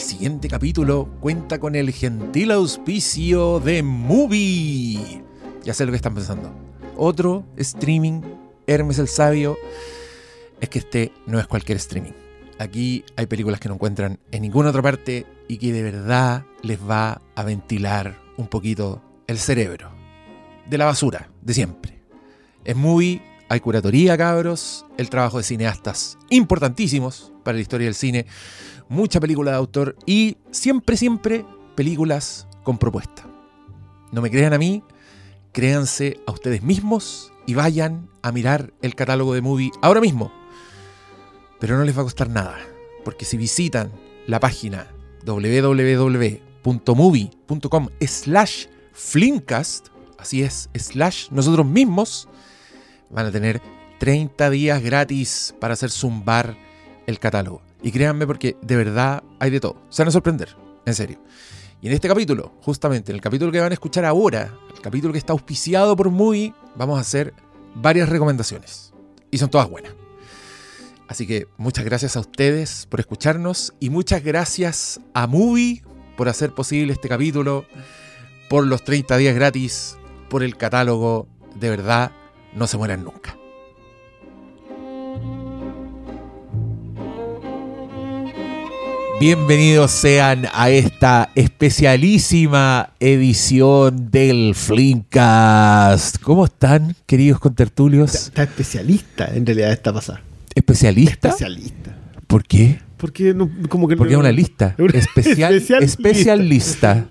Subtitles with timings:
[0.00, 5.22] siguiente capítulo cuenta con el gentil auspicio de Movie.
[5.64, 6.52] Ya sé lo que están pensando.
[6.96, 8.22] Otro streaming,
[8.66, 9.56] Hermes el Sabio.
[10.60, 12.12] Es que este no es cualquier streaming.
[12.58, 16.78] Aquí hay películas que no encuentran en ninguna otra parte y que de verdad les
[16.78, 19.90] va a ventilar un poquito el cerebro.
[20.68, 22.02] De la basura, de siempre.
[22.64, 28.26] Es Movie, hay curatoría, cabros, el trabajo de cineastas importantísimos para la historia del cine,
[28.88, 33.26] mucha película de autor y siempre, siempre películas con propuesta.
[34.12, 34.82] No me crean a mí,
[35.52, 40.32] créanse a ustedes mismos y vayan a mirar el catálogo de Movie ahora mismo.
[41.60, 42.56] Pero no les va a costar nada,
[43.04, 43.92] porque si visitan
[44.26, 44.88] la página
[45.24, 46.68] www.movie.com
[48.00, 52.28] slash flimcast, así es, slash nosotros mismos,
[53.10, 53.60] van a tener
[53.98, 56.56] 30 días gratis para hacer zumbar
[57.08, 57.62] el catálogo.
[57.82, 59.82] Y créanme porque de verdad hay de todo.
[59.88, 60.54] Se van a sorprender,
[60.84, 61.18] en serio.
[61.80, 65.12] Y en este capítulo, justamente en el capítulo que van a escuchar ahora, el capítulo
[65.12, 67.32] que está auspiciado por Movie, vamos a hacer
[67.74, 68.92] varias recomendaciones.
[69.30, 69.92] Y son todas buenas.
[71.08, 75.82] Así que muchas gracias a ustedes por escucharnos y muchas gracias a Movie
[76.18, 77.64] por hacer posible este capítulo,
[78.50, 79.96] por los 30 días gratis,
[80.28, 81.26] por el catálogo.
[81.54, 82.12] De verdad,
[82.54, 83.37] no se mueran nunca.
[89.20, 96.18] Bienvenidos sean a esta especialísima edición del Flimcast.
[96.22, 98.14] ¿Cómo están, queridos contertulios?
[98.14, 100.22] Está especialista en realidad esta pasada.
[100.54, 101.30] ¿Especialista?
[101.30, 101.96] Especialista.
[102.28, 102.78] ¿Por qué?
[102.98, 104.74] Porque no, como que Porque es no- una lista.
[104.78, 105.78] Una Especial, especialista.
[105.84, 107.04] especialista.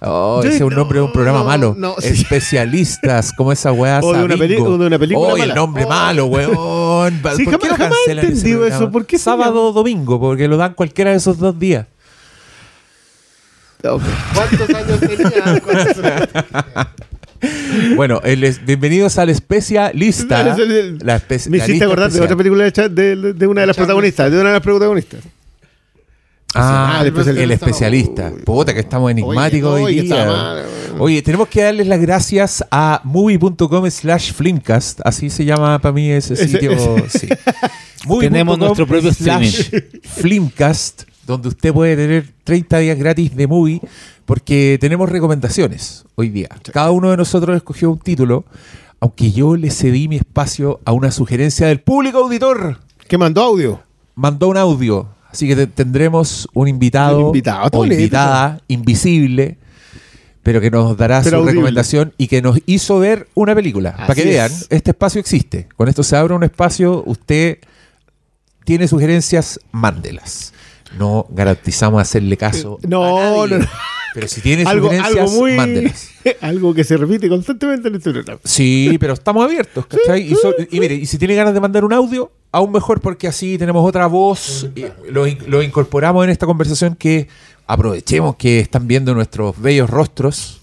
[0.00, 1.74] Oh, ese es un nombre de un programa no, malo.
[1.78, 2.08] no, sí.
[2.08, 4.00] Especialistas, como esa weá.
[4.02, 5.54] O de una o de una película Oh, el mala.
[5.54, 5.88] nombre Oh.
[5.88, 7.18] malo, weón.
[7.22, 8.90] ¿Por Sí, qué lo jamás he cancelan entendido eso.
[8.90, 11.86] ¿Por qué Sábado o domingo, porque lo dan cualquiera de esos dos días.
[13.86, 14.02] Ok.
[14.34, 15.60] ¿Cuántos años tenía?
[15.60, 16.28] ¿Cuántos años?
[17.96, 20.42] Bueno, el es- bienvenidos al especialista.
[20.42, 22.88] Claro, es el- el- La espe- Me la hiciste lista acordar de otra película de,
[22.88, 24.30] de, de una de las protagonistas.
[24.30, 25.20] De una de las protagonistas.
[26.56, 27.54] Ah, el el especialista.
[27.54, 28.32] especialista.
[28.32, 28.42] Uy.
[28.42, 30.26] Puta, que estamos enigmáticos hoy día.
[30.26, 30.64] mal,
[31.00, 35.00] Oye, tenemos que darles las gracias a movie.com slash flimcast.
[35.04, 36.72] Así se llama para mí ese Ese- sitio.
[37.08, 37.28] sí.
[38.20, 39.70] Tenemos nuestro propio slash
[40.02, 43.80] Flimcast, donde usted puede tener 30 días gratis de movie,
[44.26, 46.48] porque tenemos recomendaciones hoy día.
[46.72, 48.44] Cada uno de nosotros escogió un título,
[49.00, 53.82] aunque yo le cedí mi espacio a una sugerencia del público auditor Que mandó audio.
[54.14, 55.08] mandó un audio.
[55.30, 59.58] Así que te- tendremos un invitado, Un invitado, o invitada invisible,
[60.44, 61.52] pero que nos dará Pero su audible.
[61.54, 63.96] recomendación y que nos hizo ver una película.
[63.96, 64.66] Para que vean, es.
[64.70, 65.66] este espacio existe.
[65.76, 67.58] Con esto se abre un espacio, usted
[68.64, 70.52] tiene sugerencias, mándelas.
[70.98, 72.78] No garantizamos hacerle caso.
[72.82, 73.66] Eh, No, a nadie, no, no.
[74.14, 75.52] Pero si tiene Algo, sugerencias, algo muy.
[75.54, 76.08] mándelas.
[76.40, 78.40] algo que se repite constantemente en este programa.
[78.44, 80.22] Sí, pero estamos abiertos, ¿cachai?
[80.32, 83.26] Y, so- y mire, y si tiene ganas de mandar un audio, aún mejor porque
[83.26, 87.26] así tenemos otra voz, y lo, in- lo incorporamos en esta conversación que
[87.66, 90.60] aprovechemos que están viendo nuestros bellos rostros.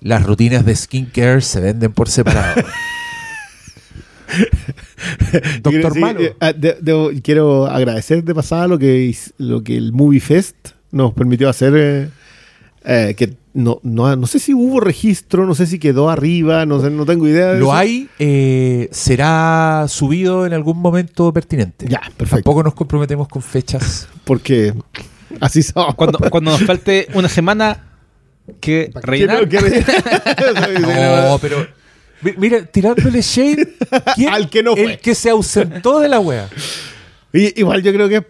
[0.00, 2.62] Las rutinas de skincare se venden por separado.
[5.62, 6.20] Doctor Sí, Malo.
[6.20, 10.56] eh, ah, de- quiero agradecer de pasada lo que, lo que el Movie Fest
[10.90, 11.72] nos permitió hacer.
[11.76, 12.08] eh,
[12.84, 16.80] eh, que no, no, no sé si hubo registro, no sé si quedó arriba, no,
[16.80, 17.48] sé, no tengo idea.
[17.54, 17.74] de Lo eso.
[17.74, 21.86] hay, eh, será subido en algún momento pertinente.
[21.88, 22.36] Ya, perfecto.
[22.44, 24.08] Tampoco nos comprometemos con fechas.
[24.24, 24.72] Porque
[25.40, 25.94] así somos.
[25.96, 27.84] Cuando, cuando nos falte una semana
[28.60, 29.48] que rellenar.
[29.48, 31.66] Que no- que- No, pero.
[32.22, 33.74] mi- Mira, tirándole shade.
[34.14, 34.28] ¿quién?
[34.30, 34.84] Al que no fue.
[34.84, 36.48] El que se ausentó de la wea.
[37.32, 38.24] Y- igual yo creo que.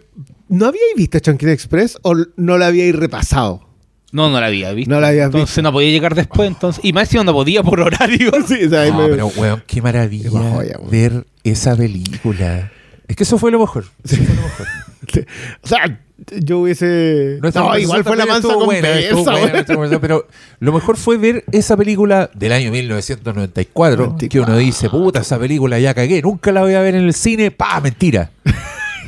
[0.47, 3.68] ¿No habíais visto Chunkin Express o no la habíais repasado?
[4.11, 4.91] No, no la había visto.
[4.93, 5.61] No la habías entonces visto.
[5.61, 6.47] no podía llegar después.
[6.47, 8.31] entonces Y más si no podía por horario.
[8.47, 10.89] Sí, o sea, ahí No, me- pero weón, qué maravilla Qué joya, weón.
[10.91, 12.71] ver esa película.
[13.07, 13.85] Es que eso fue lo mejor.
[14.03, 14.67] Eso fue lo mejor.
[15.63, 15.99] o sea,
[16.39, 17.37] yo hubiese.
[17.41, 20.27] Nuestra no, igual fue la mansa conversa, pero
[20.59, 25.79] lo mejor fue ver esa película del año 1994, que uno dice, puta, esa película
[25.79, 28.31] ya cagué, nunca la voy a ver en el cine, pa, mentira.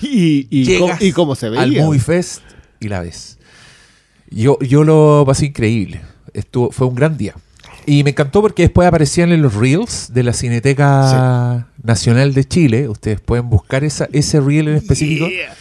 [0.03, 1.61] Y, y, cómo, y cómo se veía.
[1.61, 2.41] Al Movie Fest
[2.79, 3.37] y la ves.
[4.31, 6.01] Yo, yo lo pasé increíble.
[6.33, 7.35] Estuvo, fue un gran día.
[7.85, 12.87] Y me encantó porque después aparecían en los reels de la Cineteca Nacional de Chile.
[12.87, 15.27] Ustedes pueden buscar esa, ese reel en específico.
[15.27, 15.55] Yeah.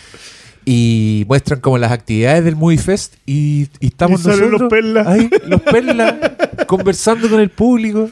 [0.66, 3.14] Y muestran como las actividades del Movie Fest.
[3.26, 5.06] Y, y estamos Y nosotros los perlas.
[5.06, 6.14] ahí, los perlas,
[6.66, 8.10] conversando con el público.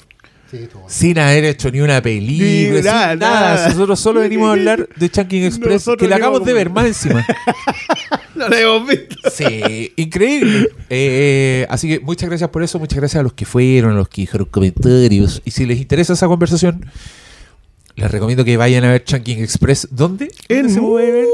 [0.86, 3.40] Sin haber hecho ni una película, Ni sin nada, nada.
[3.54, 3.68] nada.
[3.68, 6.86] Nosotros solo venimos a hablar de Chunking Express, Nosotros que la acabamos de ver más
[6.86, 7.24] encima.
[8.38, 9.16] No lo hemos visto.
[9.30, 10.68] Sí, increíble.
[10.88, 14.08] Eh, así que muchas gracias por eso, muchas gracias a los que fueron, a los
[14.08, 15.42] que dijeron comentarios.
[15.44, 16.86] Y si les interesa esa conversación,
[17.96, 19.88] les recomiendo que vayan a ver Chunking Express.
[19.90, 20.30] ¿Dónde?
[20.48, 21.26] En ¿Dónde se puede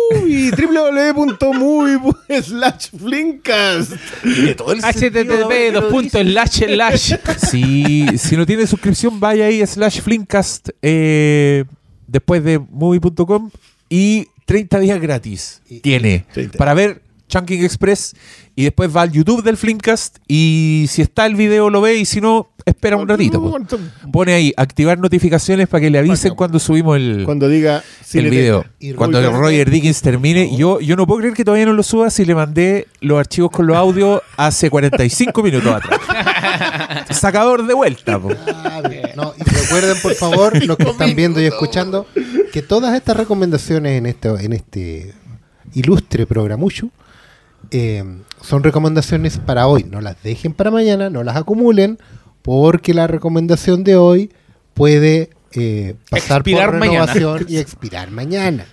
[4.81, 7.15] http dos puntos slash slash
[7.51, 11.65] Si, si no tiene suscripción, vaya ahí slash Flinkcast eh,
[12.07, 13.51] después de movie.com
[13.91, 16.59] y 30 días gratis Y- tiene 30.
[16.59, 18.15] para ver Chunking Express
[18.55, 22.05] y después va al YouTube del Flinkcast y si está el video lo ve y
[22.05, 23.41] si no, espera un ratito.
[23.43, 23.59] po.
[24.13, 27.83] Pone ahí activar notificaciones para que le avisen cuando subimos el, Cuando diga
[28.13, 28.65] el video.
[28.79, 31.83] Y Cuando Roger- Roger Dickens termine, yo, yo no puedo creer que todavía no lo
[31.83, 35.99] suba si le mandé los archivos con los audios hace 45 minutos atrás.
[37.11, 38.21] Sacador de vuelta.
[38.47, 38.83] Ah.
[39.17, 42.07] No, y recuerden, por favor, los que están viendo y escuchando,
[42.55, 45.13] que todas estas recomendaciones en este, en este
[45.75, 46.89] ilustre programucho
[47.73, 48.05] eh,
[48.41, 49.83] son recomendaciones para hoy.
[49.91, 51.99] No las dejen para mañana, no las acumulen,
[52.43, 54.31] porque la recomendación de hoy
[54.73, 57.07] puede eh, pasar Expirar por mañana.
[57.13, 58.67] renovación y expirar mañana.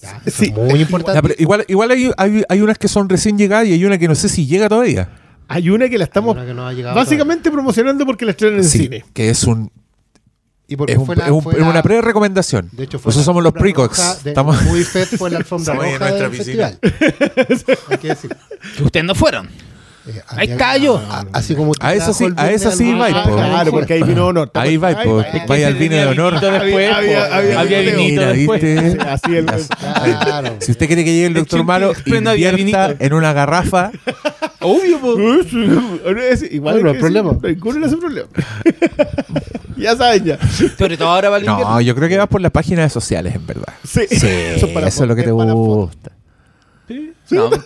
[0.00, 0.52] Ya, eso Sí.
[0.56, 1.16] es muy importante.
[1.18, 3.98] Ya, pero igual igual hay, hay, hay unas que son recién llegadas y hay una
[3.98, 5.08] que no sé si llega todavía.
[5.48, 8.58] Hay una que la estamos Una que no ha llegado básicamente promocionando porque la estrenan
[8.58, 9.04] en Sí, cine.
[9.12, 9.72] que es un
[10.72, 12.68] Y porque es, un- fue la- es un- fue la- una pre-recomendación.
[12.72, 14.24] De hecho, fue Nosotros la somos los precox.
[14.26, 16.68] Estamos Movie Fest fue la alfombra Estamos en roja nuestra del piscina.
[16.80, 17.78] festival.
[17.90, 18.36] Hay que decir.
[18.76, 19.48] que ustedes no fueron
[20.06, 20.96] Eh, yo.
[20.98, 23.36] a- Así como A esa sí- a esa sí va, po.
[23.36, 24.50] claro, porque ahí vino honor.
[24.54, 24.96] Ahí va, ahí
[25.46, 26.40] Vaya al vino de honor.
[26.40, 27.96] Después, había había vinito.
[27.96, 28.62] vinito Mira, después.
[28.62, 29.00] ¿viste?
[29.02, 30.56] Así el, Claro.
[30.60, 33.90] Si usted quiere que llegue el doctor Malo, no invierta en una garrafa.
[34.60, 35.16] obvio po.
[36.18, 37.38] Es igual Bueno, que el problema.
[37.42, 38.28] Ninguno le hace problema.
[39.76, 40.38] ya saben ya.
[40.78, 43.46] sobre todo ahora va el No, yo creo que vas por las páginas sociales, en
[43.46, 43.72] verdad.
[43.84, 44.00] Sí.
[44.10, 46.12] Eso es es lo que te es gusta.
[47.30, 47.56] No po,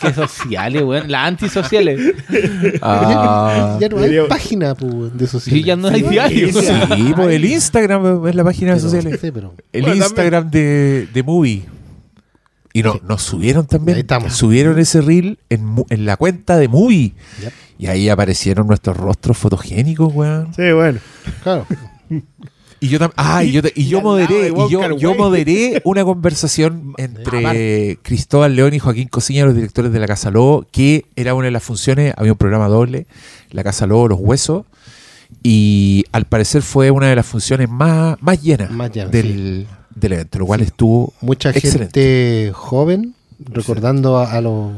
[0.00, 2.00] qué sociales weón las antisociales
[2.82, 5.54] Ah, ya no hay página pu, de social.
[5.56, 9.18] sí ya no hay diario sí, sí, pues el Instagram es la página sociales.
[9.20, 11.64] Sí, pero El Bueno, Instagram de, de Movie.
[12.74, 13.96] Y no, nos subieron también.
[13.96, 14.32] Ahí estamos.
[14.32, 17.12] Subieron ese reel en, mu- en la cuenta de Movie.
[17.42, 17.52] Yep.
[17.78, 20.54] Y ahí aparecieron nuestros rostros fotogénicos, weón.
[20.54, 20.98] Sí, bueno.
[21.42, 21.66] claro.
[22.82, 23.14] Y yo también.
[23.16, 28.56] Ah, y yo, y yo moderé, de y yo, yo moderé una conversación entre Cristóbal
[28.56, 31.62] León y Joaquín Cosiña, los directores de la Casa Lobo, que era una de las
[31.62, 33.06] funciones, había un programa doble,
[33.50, 34.64] la Casa Lobo, Los Huesos,
[35.44, 40.12] y al parecer fue una de las funciones más, más llenas Más llenas, del, del
[40.14, 41.78] evento, lo cual estuvo Mucha Excelente.
[42.00, 44.72] gente joven recordando a, a los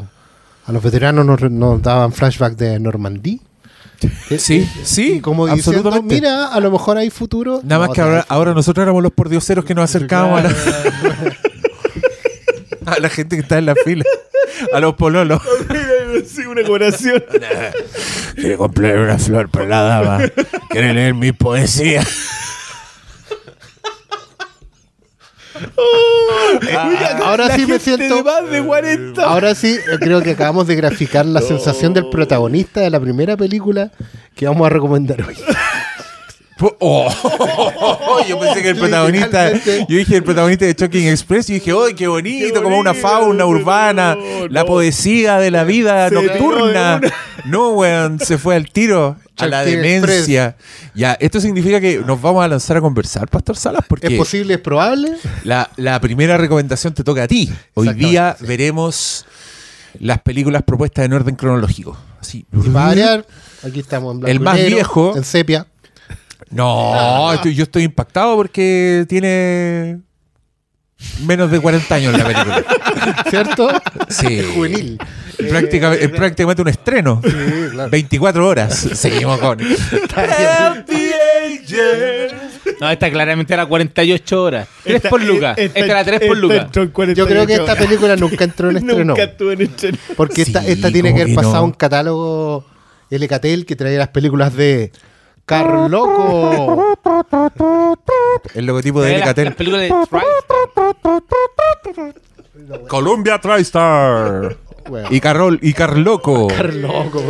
[0.66, 3.38] a los veteranos nos daban flashback de Normandía.
[4.38, 6.14] Sí, sí, como diciendo, absolutamente.
[6.14, 7.60] mira, a lo mejor hay futuro.
[7.62, 10.54] Nada más No, que ahora, ahora nosotros éramos los pordioseros que nos acercábamos a la,
[12.92, 14.04] a la gente que está en la fila,
[14.72, 15.40] a los pololos.
[16.26, 17.24] sí, una colaboración.
[18.34, 20.18] Quiere comprar una flor para la dama.
[20.70, 22.02] Quiere leer mi poesía.
[27.24, 29.22] ahora La sí me gente siento- de más de 40.
[29.24, 33.36] Ahora sí, eh, creo que acabamos de graficar la sensación del protagonista de la primera
[33.36, 33.90] película
[34.34, 35.36] que vamos a recomendar hoy.
[36.60, 37.10] Oh,
[38.28, 39.52] yo pensé que el protagonista.
[39.52, 41.50] Yo dije el protagonista de Shocking Express.
[41.50, 42.62] Y dije, ¡ay, qué bonito!
[42.62, 44.14] Como una fauna urbana.
[44.14, 47.00] no, la poesía de la vida Se nocturna.
[47.44, 48.20] No, weón.
[48.20, 49.16] Se fue al tiro.
[49.36, 50.56] A la demencia.
[50.94, 54.06] Ya, esto significa que nos vamos a lanzar a conversar, Pastor Salas, porque.
[54.06, 54.54] ¿Es posible?
[54.54, 55.12] ¿Es probable?
[55.42, 57.50] La, la primera recomendación te toca a ti.
[57.74, 58.46] Hoy día sí.
[58.46, 59.26] veremos
[59.98, 61.98] las películas propuestas en orden cronológico.
[62.20, 62.46] Así.
[62.52, 63.26] Y para variar,
[63.64, 65.16] aquí estamos en blanco El más negro, viejo.
[65.16, 65.66] En sepia.
[66.50, 70.00] No, estoy- yo estoy impactado porque tiene
[71.26, 72.64] menos de 40 años la película.
[73.30, 73.68] ¿Cierto?
[74.08, 74.38] Sí.
[74.40, 74.98] Es juvenil.
[75.48, 77.20] Prácticamente, es prácticamente un estreno.
[77.24, 77.30] Sí,
[77.72, 77.90] claro.
[77.90, 78.74] 24 horas.
[78.94, 79.58] Seguimos con.
[82.80, 86.68] no esta claramente era 48 horas 3 por lucas esta era 3 por lucas
[87.14, 89.04] Yo creo que esta película nunca entró en estreno.
[89.04, 89.98] Nunca estuvo en estreno.
[90.16, 91.64] Porque esta, Sí, esta tiene ¿cómo que haber que pasado no?
[91.64, 92.64] un catálogo
[93.10, 94.92] LKTL que traía las películas de
[95.44, 96.94] Carloco.
[98.54, 99.54] El logotipo de Las- las Alcatel.
[99.54, 100.22] películas de TriStar.
[102.88, 104.56] Columbia TriStar.
[104.88, 106.48] Bueno, Y Carol y Carloco.
[106.48, 107.22] Carloco.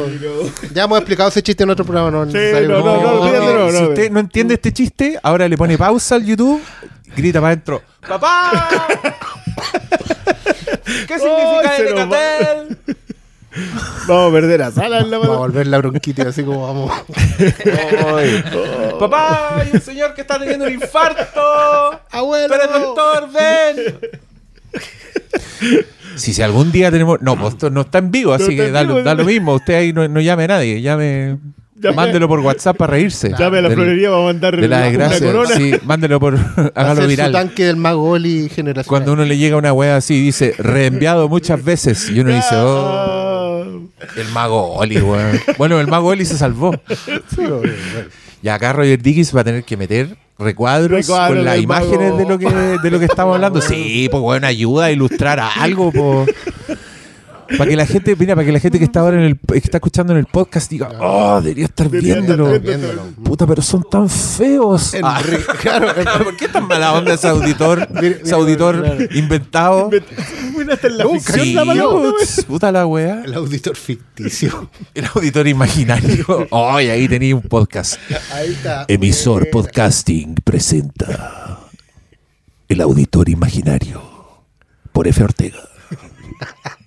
[0.72, 2.10] Ya hemos explicado ese chiste en otro programa.
[2.10, 3.88] No, Sí, no, no, no, no, si no.
[3.90, 6.60] usted no entiende este chiste, ahora le pone pausa al YouTube,
[7.16, 7.82] grita para adentro.
[8.06, 8.68] ¡Papá!
[11.06, 11.76] ¿Qué significa Ay,
[14.08, 15.38] Vamos a perder a Sala en la Vamos a mano.
[15.40, 16.92] volver la bronquitis así como vamos.
[18.98, 22.00] Papá, hay un señor que está teniendo un infarto.
[22.10, 22.54] ¡Abuelo!
[22.58, 23.98] Pero doctor, ven.
[26.16, 27.20] Si, si algún día tenemos.
[27.22, 29.20] No, pues esto no está en vivo, así que da, vivo, da no.
[29.22, 29.54] lo mismo.
[29.54, 30.80] Usted ahí no, no llame a nadie.
[30.80, 31.38] Llame.
[31.76, 33.30] Llame- Mándelo por WhatsApp para reírse.
[33.36, 35.26] Llame a la Del- florería va a mandar De la una desgracia.
[35.26, 35.54] corona.
[35.56, 36.34] Sí, mándelo por.
[36.74, 37.32] hágalo Hacer su viral.
[37.32, 38.86] tanque del mago Oli generacional.
[38.88, 42.08] Cuando uno le llega una wea así, dice reenviado muchas veces.
[42.10, 43.23] Y uno dice, oh.
[44.16, 45.40] El mago Oli, weón.
[45.58, 46.72] Bueno, el mago Oli se salvó.
[46.88, 48.08] Sí, bueno, bueno.
[48.42, 52.16] Y acá Roger Dickens va a tener que meter recuadros con las imágenes mago.
[52.18, 53.60] de lo que de lo que estamos hablando.
[53.60, 56.30] Sí, pues bueno, ayuda a ilustrar a algo, pues.
[57.56, 59.58] Para que la gente, mira, para que la gente que está ahora en el que
[59.58, 63.02] está escuchando en el podcast diga, oh, debería estar Debería estar viéndolo.
[63.22, 64.94] Puta, pero son tan feos.
[65.02, 65.20] Ah,
[65.60, 65.88] Claro,
[66.24, 67.88] ¿Por qué tan mala onda ese auditor?
[68.02, 69.04] Ese auditor claro.
[69.14, 69.90] inventado.
[70.52, 72.12] Bueno, hasta en la Nunca, ficción Sí, la palabra, güey.
[72.12, 73.22] putz, puta la wea.
[73.24, 74.70] el auditor ficticio.
[74.94, 76.46] El auditor imaginario.
[76.52, 77.98] Ay, ahí tenía un podcast.
[78.32, 78.84] Ahí está.
[78.88, 79.48] Emisor.
[79.50, 81.60] Podcasting presenta
[82.68, 84.02] El Auditor Imaginario
[84.92, 85.22] por F.
[85.22, 85.58] Ortega.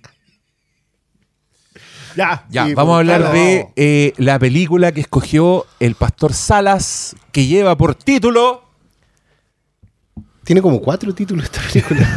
[2.18, 2.46] Ya.
[2.50, 3.36] Ya, Sí, vamos a hablar claro.
[3.36, 8.64] de eh, la película que escogió el pastor Salas, que lleva por título
[10.44, 12.08] Tiene como cuatro títulos esta película.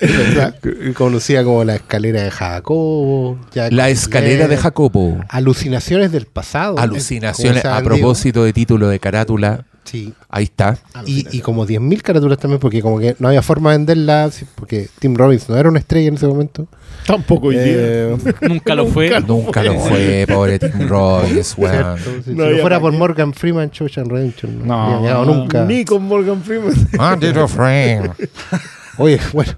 [0.96, 3.38] Conocida como La escalera de Jacobo.
[3.52, 5.20] Jack La escalera de Jacobo.
[5.28, 6.78] Alucinaciones del pasado.
[6.78, 9.66] Alucinaciones a propósito de título de carátula.
[9.84, 10.12] Sí.
[10.30, 10.78] Ahí está.
[11.06, 14.46] Y, y como 10.000 carátulas también, porque como que no había forma de venderla, sí,
[14.54, 16.66] porque Tim Robbins no era una estrella en ese momento.
[17.06, 17.64] Tampoco hoy día.
[17.76, 18.16] Eh,
[18.48, 19.20] Nunca lo fue.
[19.20, 21.72] Nunca lo fue, pobre Tim Robbins, weón.
[21.98, 22.10] ¿cierto?
[22.24, 22.92] Si, si No fuera por.
[22.94, 24.82] Morgan Freeman, Shawshank Redemption no, No.
[24.84, 25.64] había llegado nunca.
[25.64, 26.72] Ni con Morgan Freeman.
[26.96, 28.10] Maldito friend.
[28.98, 29.52] Oye, bueno,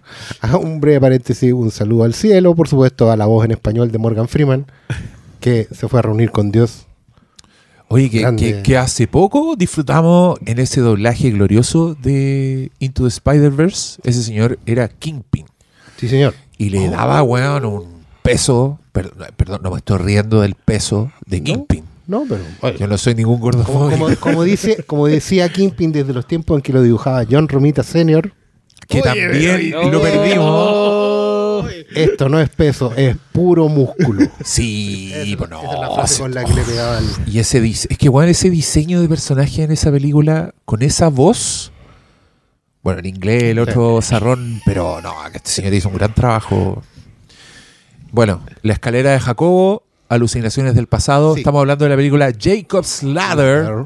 [0.62, 3.98] un breve paréntesis, un saludo al cielo, por supuesto, a la voz en español de
[3.98, 4.64] Morgan Freeman,
[5.40, 6.85] que se fue a reunir con Dios.
[7.88, 8.42] Oye, que, Grande.
[8.56, 14.00] que- que hace poco disfrutamos en ese doblaje glorioso de Into the Spider-Verse.
[14.02, 15.46] Ese señor era Kingpin.
[15.96, 16.34] Sí, señor.
[16.58, 17.84] Y le daba, weón, un
[18.22, 18.78] peso.
[18.92, 21.84] Perdón, perdón, no me estoy riendo del peso de Kingpin.
[22.08, 22.42] No, pero...
[22.62, 26.56] oye, Yo no soy ningún como, como- como dice, como decía Kingpin desde los tiempos
[26.56, 28.32] en que lo dibujaba John Romita Sr.,
[28.88, 31.35] que también lo perdimos.
[31.94, 34.26] Esto no es peso, es puro músculo.
[34.44, 35.12] Sí,
[35.48, 35.62] no.
[35.62, 37.04] Esa es la frase sí, con la que le pegaba al...
[37.26, 41.72] Y ese es que bueno, ese diseño de personaje en esa película, con esa voz,
[42.82, 46.82] bueno, en inglés, el otro zarrón, pero no, que este señor hizo un gran trabajo.
[48.12, 51.40] Bueno, La escalera de Jacobo, Alucinaciones del pasado, Sí.
[51.40, 53.84] estamos hablando de la película Jacob's Ladder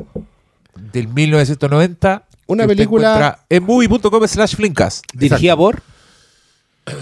[0.93, 2.27] del 1990.
[2.47, 5.05] Una película- en movie.com slash flinkcast.
[5.15, 5.83] Dirigida por.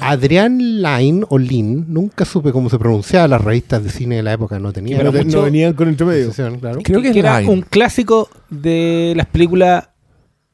[0.00, 4.32] Adrián Line o Lin, nunca supe cómo se pronunciaba, las revistas de cine de la
[4.32, 5.04] época no tenían.
[5.06, 6.18] mucho- no venían con entremedio.
[6.30, 6.80] pronunciación, claro.
[6.82, 9.88] Creo que era un clásico de las películas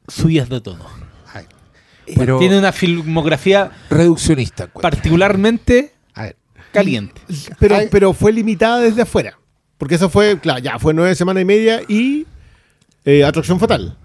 [0.07, 0.77] suyas de todo.
[1.33, 1.45] Ay,
[2.15, 4.65] Pero Tiene una filmografía reduccionista.
[4.65, 4.81] encuentro.
[4.89, 6.35] particularmente a ver,
[6.71, 7.19] caliente.
[7.59, 7.87] Pero, Ay.
[7.91, 9.37] pero fue limitada desde afuera.
[9.77, 12.25] Porque eso fue, claro, ya fue nueve semanas y media y
[13.03, 13.97] eh, Atracción Fatal.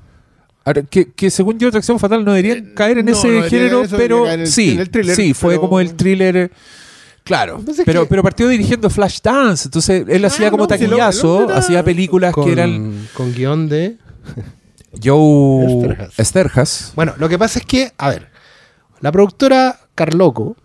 [0.64, 3.82] Ahora, que, que según yo, Atracción Fatal no deberían caer en no, ese no género,
[3.82, 6.36] eso, pero en el- sí, en el thriller, sí, fue pero- como el thriller.
[6.36, 6.50] eh,
[7.22, 8.08] Claro, Entonces, pero, ¿qué?
[8.08, 12.32] pero partió dirigiendo Flashdance, entonces él hacía como no, si lo- taquillazo, era- hacía películas
[12.32, 13.98] con, que eran con guion de...
[15.02, 15.96] Joe.
[16.16, 16.92] Esterhaz.
[16.96, 18.28] Bueno, lo que pasa es que, a ver,
[19.00, 20.56] la productora Carloco,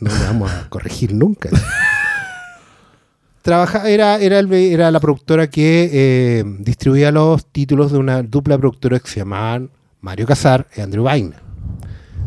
[0.00, 1.50] no le vamos a corregir nunca,
[3.42, 9.08] trabaja, era, era, la productora que eh, distribuía los títulos de una dupla productora que
[9.08, 9.70] se llamaban
[10.00, 11.42] Mario Casar y Andrew Vaina.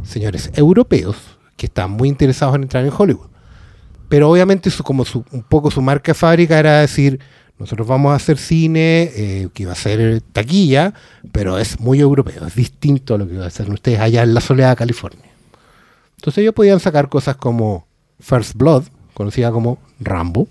[0.03, 1.17] Señores europeos
[1.57, 3.29] que estaban muy interesados en entrar en Hollywood.
[4.09, 7.19] Pero obviamente como un poco su marca fábrica era decir,
[7.57, 10.93] nosotros vamos a hacer cine eh, que va a ser taquilla,
[11.31, 14.33] pero es muy europeo, es distinto a lo que va a hacer ustedes allá en
[14.33, 15.31] la soledad California.
[16.17, 17.87] Entonces ellos podían sacar cosas como
[18.19, 20.47] First Blood, conocida como Rambo,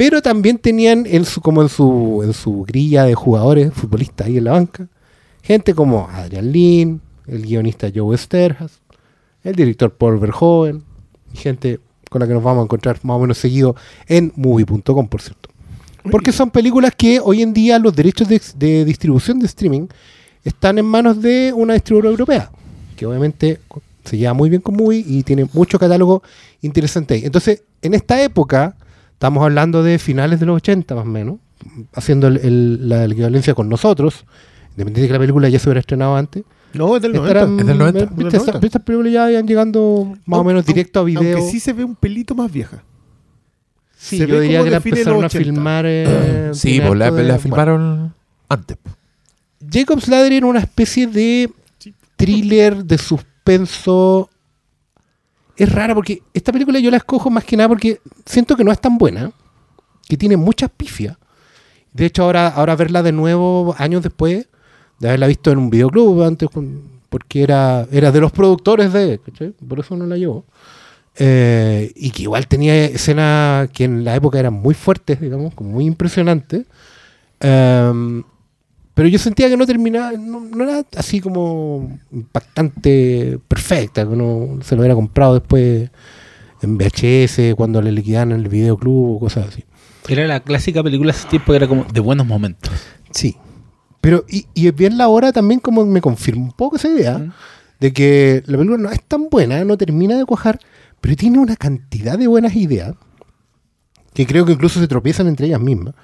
[0.00, 4.38] pero también tenían en su, como en su, en su grilla de jugadores, futbolistas ahí
[4.38, 4.88] en la banca,
[5.42, 8.80] gente como Adrian Lin, el guionista Joe Esterhaz,
[9.44, 10.84] el director Paul Verhoeven,
[11.34, 13.76] y gente con la que nos vamos a encontrar más o menos seguido
[14.06, 15.50] en movie.com, por cierto.
[16.10, 19.86] Porque son películas que hoy en día los derechos de, de distribución de streaming
[20.42, 22.50] están en manos de una distribuidora europea,
[22.96, 23.60] que obviamente
[24.02, 26.22] se lleva muy bien con Movie y tiene mucho catálogo
[26.62, 27.22] interesante ahí.
[27.26, 28.76] Entonces, en esta época,
[29.20, 31.36] estamos hablando de finales de los 80 más o menos,
[31.92, 34.24] haciendo el- el- la equivalencia con nosotros,
[34.70, 36.42] independientemente de que la película ya se hubiera estrenado antes.
[36.72, 37.28] No, es del 90.
[37.40, 37.98] estarán- Es del 90.
[38.00, 38.14] ¿viste?
[38.16, 38.66] Del Estas- 90.
[38.66, 41.36] Estas películas ya iban llegando más o menos directo a video.
[41.36, 42.82] Aunque sí se ve un pelito más vieja.
[43.98, 45.44] Sí, se yo ve diría que la empezaron a los 80.
[45.52, 45.84] filmar.
[45.86, 47.40] eh, Sí, pues la, harto de- la bueno.
[47.42, 48.14] filmaron
[48.48, 48.78] antes.
[49.70, 51.50] Jacob's Ladder era una especie de
[52.16, 54.30] thriller de suspenso
[55.62, 58.72] es rara porque esta película yo la escojo más que nada porque siento que no
[58.72, 59.30] es tan buena,
[60.08, 61.16] que tiene muchas pifias.
[61.92, 64.48] De hecho, ahora, ahora verla de nuevo, años después,
[64.98, 66.48] de haberla visto en un videoclub antes,
[67.10, 69.20] porque era, era de los productores de,
[69.68, 70.46] por eso no la llevo.
[71.16, 75.84] Eh, y que igual tenía escenas que en la época eran muy fuertes, digamos, muy
[75.84, 76.64] impresionantes.
[77.40, 78.22] Em,
[79.00, 84.76] pero yo sentía que no terminaba, no, era así como impactante, perfecta, que uno se
[84.76, 85.88] lo hubiera comprado después
[86.60, 89.64] en VHS, cuando le liquidaban en el videoclub o cosas así.
[90.06, 92.74] Era la clásica película de ese tiempo que era como de buenos momentos.
[93.10, 93.38] Sí.
[94.02, 97.34] Pero, y, y bien la hora también como me confirma un poco esa idea
[97.80, 100.60] de que la película no es tan buena, no termina de cuajar,
[101.00, 102.96] pero tiene una cantidad de buenas ideas
[104.12, 105.94] que creo que incluso se tropiezan entre ellas mismas,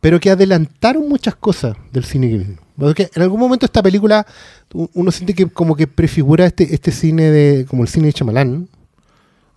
[0.00, 4.26] pero que adelantaron muchas cosas del cine que Porque en algún momento esta película
[4.72, 8.68] uno siente que como que prefigura este, este cine de como el cine de Chamalán,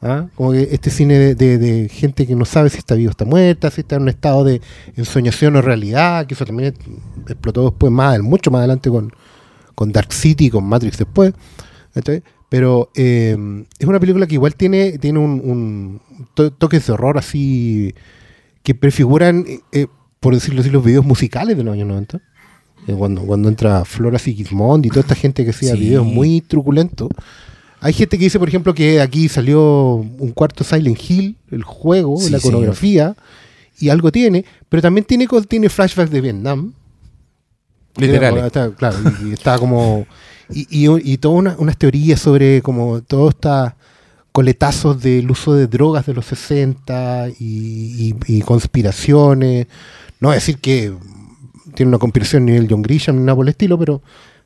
[0.02, 0.28] ¿ah?
[0.36, 3.70] como que este cine de, gente que no sabe si está vivo o está muerta,
[3.72, 4.62] si está en un estado de
[4.96, 6.76] ensoñación o realidad, que eso también
[7.28, 9.12] explotó después más, mucho más adelante con,
[9.76, 11.34] con Dark City y con Matrix después.
[12.50, 13.38] Pero eh,
[13.78, 16.02] es una película que igual tiene, tiene un,
[16.34, 17.94] toques de horror así
[18.64, 19.88] que prefiguran, eh,
[20.20, 22.18] por decirlo así, los videos musicales de los años 90.
[22.88, 27.10] Eh, cuando, cuando entra Flora Sigismond y toda esta gente que hacía videos muy truculentos.
[27.82, 32.18] Hay gente que dice, por ejemplo, que aquí salió un cuarto Silent Hill, el juego,
[32.30, 33.16] la coreografía,
[33.80, 36.74] y algo tiene, pero también tiene, tiene flashbacks de Vietnam.
[37.96, 38.52] Literal.
[38.76, 40.06] claro, y, está como.
[40.50, 43.74] Y, y, todas unas teorías sobre como todos estos
[44.32, 49.68] coletazos del uso de drogas de los 60 y, conspiraciones.
[50.20, 50.94] No voy decir que
[51.76, 54.02] tiene una conspiración nivel John Grisham ni nada por el estilo, pero,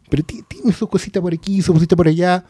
[0.10, 2.46] pero tiene su cosita por aquí, su cosita por allá.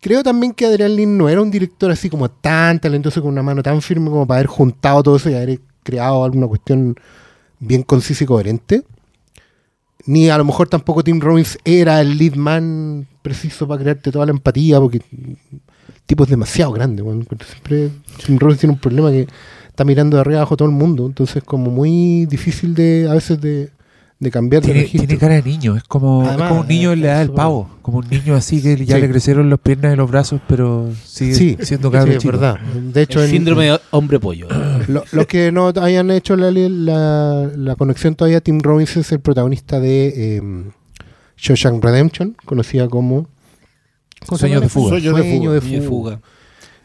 [0.00, 3.42] Creo también que Adrián Lin no era un director así como tan talentoso con una
[3.42, 6.96] mano tan firme como para haber juntado todo eso y haber creado alguna cuestión
[7.58, 8.84] bien concisa y coherente.
[10.06, 14.26] Ni a lo mejor tampoco Tim Robbins era el lead man preciso para crearte toda
[14.26, 15.36] la empatía, porque el
[16.06, 17.02] tipo es demasiado grande.
[17.02, 17.90] siempre
[18.24, 19.26] Tim Robbins tiene un problema que
[19.78, 23.40] está mirando de arriba abajo todo el mundo, entonces como muy difícil de a veces
[23.40, 23.70] de,
[24.18, 27.18] de cambiar tiene, Tiene cara de niño, es como, como un niño en la edad
[27.20, 30.40] del pavo, como un niño así que ya le crecieron las piernas y los brazos,
[30.48, 32.58] pero sigue siendo cara sí, verdad.
[32.58, 34.48] De hecho, el síndrome de hombre pollo.
[35.12, 40.38] los que no hayan hecho la, la, conexión todavía, Tim Robbins es el protagonista de
[40.38, 40.42] eh,
[41.36, 43.28] Shawshank Redemption, conocida como
[44.36, 44.98] Sueños de fuga.
[44.98, 46.20] Sueño de fuga.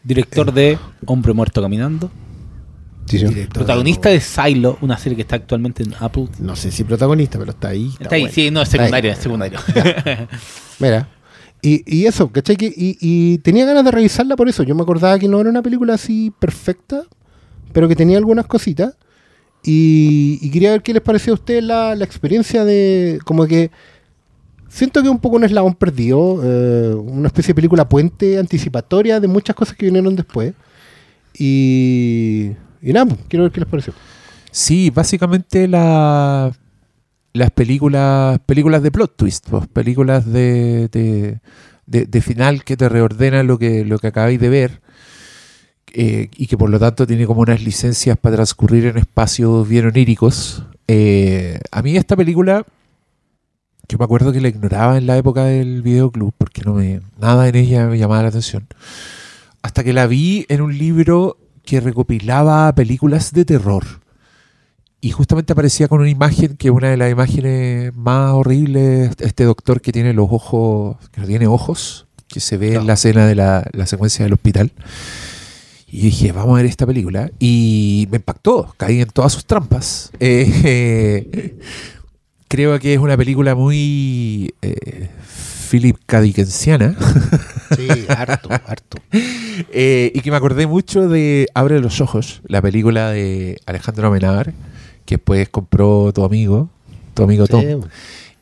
[0.04, 2.08] Director de Hombre Muerto Caminando.
[3.52, 6.28] Protagonista de Silo, una serie que está actualmente en Apple.
[6.38, 7.92] No sé si protagonista, pero está ahí.
[8.00, 9.58] Está, ahí, sí, no, es secundario, es secundario.
[10.78, 11.08] Mira.
[11.62, 12.56] Y, y, eso, ¿cachai?
[12.60, 14.62] y, y, tenía ganas de revisarla por eso.
[14.64, 17.04] Yo me acordaba que no era una película así perfecta,
[17.72, 18.96] pero que tenía algunas cositas.
[19.64, 23.18] Y, quería ver qué les parecía a ustedes la, la, experiencia de.
[23.24, 23.70] Como que.
[24.68, 29.28] Siento que un poco un eslabón perdido, eh, una especie de película puente anticipatoria de
[29.28, 30.52] muchas cosas que vinieron después.
[31.38, 32.50] Y
[32.84, 33.94] y nada, pues, quiero ver qué les pareció.
[34.50, 36.52] Sí, básicamente la,
[37.32, 40.88] las películas películas de plot twist, pues, películas de,
[41.86, 44.80] de, final que te reordenan lo que, lo que acabáis de ver
[45.92, 49.86] eh, y que por lo tanto tiene como unas licencias para transcurrir en espacios bien
[49.86, 50.64] oníricos.
[50.86, 52.66] Eh, a mí esta película,
[53.88, 57.48] yo me acuerdo que la ignoraba en la época del videoclub porque no me, nada
[57.48, 58.66] en ella me llamaba la atención.
[59.62, 63.84] Hasta que la vi en un libro que recopilaba películas de terror.
[65.00, 69.44] Y justamente aparecía con una imagen que es una de las imágenes más horribles, este
[69.44, 73.26] doctor que tiene los ojos, que no tiene ojos, que se ve en la escena
[73.26, 74.72] de la, secuencia del hospital.
[75.86, 77.30] Y dije, vamos a ver esta película.
[77.38, 80.10] Y me impactó, caí en todas sus trampas.
[80.20, 81.58] Eh,
[82.48, 85.10] creo que es una película muy eh,
[85.70, 86.96] Philip Cadiquenciana.
[87.74, 88.98] Sí, harto, harto.
[89.72, 94.52] Eh, y que me acordé mucho de Abre los Ojos, la película de Alejandro Amenábar,
[95.04, 96.68] que después compró tu amigo,
[97.14, 97.64] tu amigo Tom.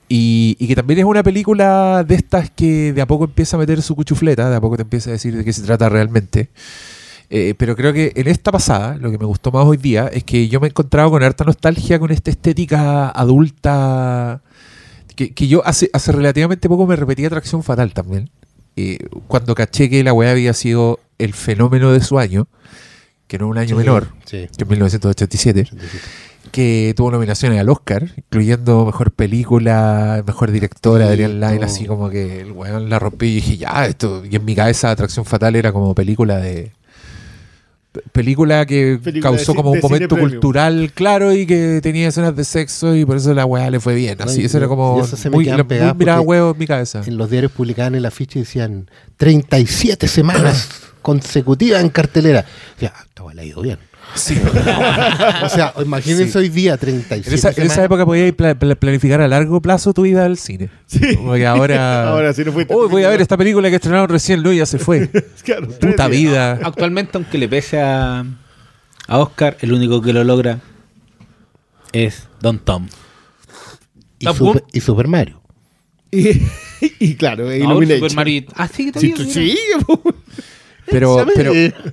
[0.09, 3.81] Y, que también es una película de estas que de a poco empieza a meter
[3.81, 6.51] su cuchufleta, de a poco te empieza a decir de qué se trata realmente.
[7.31, 10.25] Eh, pero creo que en esta pasada, lo que me gustó más hoy día, es
[10.25, 14.43] que yo me he encontrado con harta nostalgia con esta estética adulta
[15.14, 18.31] que, yo hace, hace relativamente poco me repetía Atracción Fatal también.
[18.77, 22.48] Eh, cuando caché que la weá había sido el fenómeno de su año,
[23.27, 25.68] que no un año menor, que es 1987.
[26.51, 32.11] que tuvo nominaciones al Oscar, incluyendo mejor película, mejor directora, Sí, Adrian Lyne, así como
[32.11, 34.22] que el weón la rompí y dije, ya, esto.
[34.29, 36.72] Y en mi cabeza, Atracción Fatal era como película de.
[37.92, 42.44] Pe- Película que Película causó como un momento cultural claro y que tenía escenas de
[42.44, 44.16] sexo y por eso la weá le fue bien.
[44.18, 46.59] No, Así, y- eso era y como eso se me muy, la- mirada huevo en
[46.59, 47.02] mi cabeza.
[47.07, 50.68] En los diarios publicaban el afiche y decían 37 semanas
[51.02, 52.44] consecutivas en cartelera.
[52.76, 53.78] O sea, esta weá le ha ido bien.
[54.14, 54.38] Sí.
[55.44, 56.38] O sea, imagínense Sí.
[56.38, 59.92] hoy día En 37 esa, en esa época podías pla- pla- planificar a largo plazo
[59.94, 60.68] tu ida al cine.
[60.87, 61.16] Sí.
[61.16, 62.09] Como que ahora.
[62.12, 62.75] Ahora sí no fuiste.
[62.75, 65.09] Oh, voy a ver esta película que estrenaron recién, no, ya se fue.
[65.44, 66.59] Claro, Puta vida.
[66.62, 68.25] Actualmente, aunque le pese a,
[69.09, 70.61] a Oscar, el único que lo logra
[71.92, 72.88] es Don Tom.
[74.18, 74.62] y, Super, Gun.
[74.72, 75.40] y Super Mario.
[76.11, 76.42] Y,
[77.01, 77.81] y claro, No.
[77.81, 78.44] Super Mario.
[78.55, 79.57] Ah, sí, que Sí.
[80.87, 81.53] Pero, pero,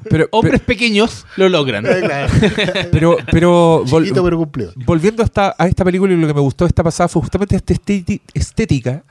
[0.10, 1.84] pero, Hombres pequeños lo logran.
[2.91, 4.73] pero, pero, vol- Chiquito pero cumplido.
[4.86, 7.56] volviendo a esta, a esta película y lo que me gustó esta pasada fue justamente
[7.56, 7.73] esta
[8.34, 9.04] estética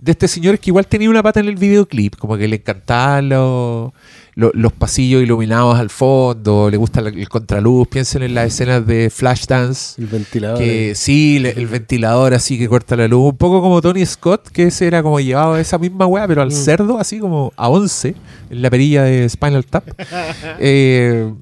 [0.00, 3.28] de este señor que igual tenía una pata en el videoclip, como que le encantaban
[3.28, 3.92] los,
[4.40, 9.10] los, los pasillos iluminados al fondo, le gusta el contraluz, piensen en las escenas de
[9.10, 10.00] Flashdance.
[10.00, 10.58] El ventilador.
[10.58, 13.30] Que sí, le- el ventilador así que corta la luz.
[13.32, 16.50] Un poco como Tony Scott, que ese era como llevado esa misma weá, pero al
[16.52, 18.14] cerdo, así como a 11,
[18.50, 19.84] en la perilla de Spinal Tap.
[20.58, 21.32] Eh,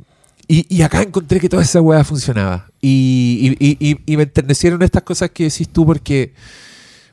[0.47, 2.67] y, y acá encontré que toda esa weá funcionaba.
[2.81, 3.57] Y-
[4.07, 6.33] y me enternecieron estas cosas que decís tú porque...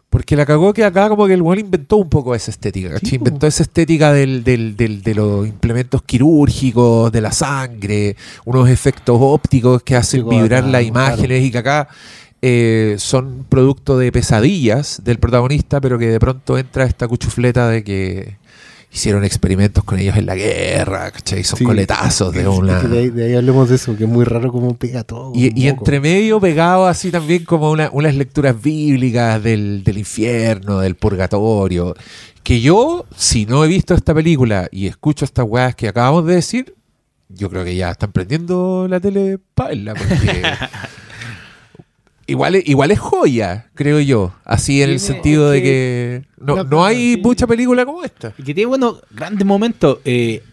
[0.10, 3.16] Porque la cagó que acá como que el weón inventó un poco esa estética, ¿cachai?
[3.16, 8.16] inventó esa estética del, del- del- de los implementos quirúrgicos, de la sangre,
[8.46, 10.86] unos efectos ópticos que hacen vibrar acá, las claro.
[10.88, 11.90] imágenes y que acá
[12.42, 17.84] eh, son producto de pesadillas del protagonista, pero que de pronto entra esta cuchufleta de
[17.84, 18.38] que
[18.96, 21.44] hicieron experimentos con ellos en la guerra, ¿cachai?
[21.44, 21.66] Son Sí.
[21.66, 22.80] coletazos de una...
[22.82, 25.34] de, ahí, de ahí hablemos de eso, que es muy raro cómo pega todo.
[25.36, 30.96] Y, entre medio pegado así también como una- unas lecturas bíblicas del, del infierno, del
[30.96, 31.94] purgatorio.
[32.42, 36.36] Que yo, si no he visto esta película y escucho estas weas que acabamos de
[36.36, 36.74] decir,
[37.28, 40.42] yo creo que ya están prendiendo la tele paila, porque
[42.28, 44.34] igual, es- igual es joya, creo yo.
[44.44, 48.34] Así en el sentido de que no, no hay mucha película como esta.
[48.38, 50.00] Y que tiene, bueno, grandes momentos.
[50.06, 50.44] Eh,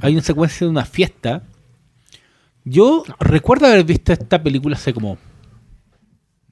[0.00, 1.42] hay una secuencia de una fiesta.
[2.64, 5.18] Yo recuerdo haber visto esta película hace como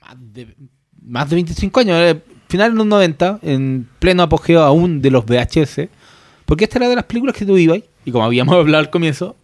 [0.00, 0.54] más de,
[1.02, 5.24] más de 25 años, eh, final de los 90, en pleno apogeo aún de los
[5.26, 5.88] VHS.
[6.46, 9.36] Porque esta era de las películas que tú ibas, y como habíamos hablado al comienzo,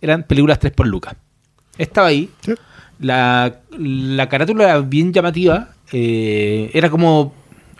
[0.00, 1.16] eran películas 3 por lucas.
[1.76, 2.30] Estaba ahí.
[2.44, 2.52] Sí.
[3.02, 5.68] La, la carátula era bien llamativa.
[5.92, 7.34] eh, era como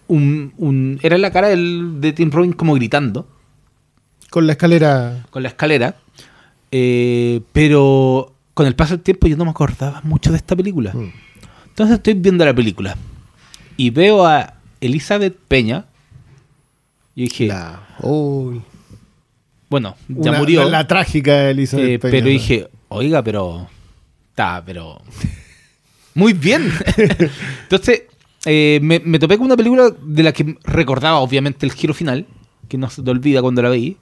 [0.09, 3.27] un, un- Era la cara del- de Tim Robbins como gritando
[4.31, 5.25] Con la escalera.
[5.31, 5.97] con la escalera.
[6.71, 10.93] eh, pero con el paso del tiempo yo no me acordaba mucho de esta película.
[10.93, 11.11] Mm.
[11.69, 12.97] Entonces estoy viendo la película
[13.79, 15.87] y veo a Elizabeth Peña.
[17.15, 18.61] Y dije, La, uy,
[19.71, 20.65] bueno, ya una- murió.
[20.65, 23.69] La, la trágica Elizabeth eh, Peña, pero dije, oiga, pero.
[24.33, 24.99] Está, pero.
[26.15, 26.73] Muy bien.
[27.65, 28.05] Entonces,
[28.47, 32.27] eh, me, me topé con una película de la que recordaba, obviamente, el giro final,
[32.67, 33.99] que no se te olvida cuando la veí.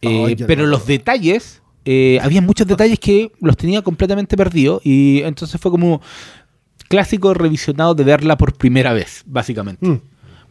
[0.00, 0.70] Eh, pero no.
[0.70, 4.80] los detalles, eh, había muchos detalles que los tenía completamente perdidos.
[4.82, 6.00] Y entonces fue como
[6.88, 9.86] clásico revisionado de verla por primera vez, básicamente.
[9.86, 10.00] Mm.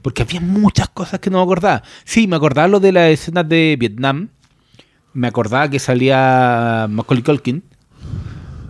[0.04, 1.82] Porque había muchas cosas que no me acordaba.
[2.04, 4.30] Sí, me acordaba lo de las escenas de Vietnam.
[5.14, 7.64] Me acordaba que salía Macaulay Culkin.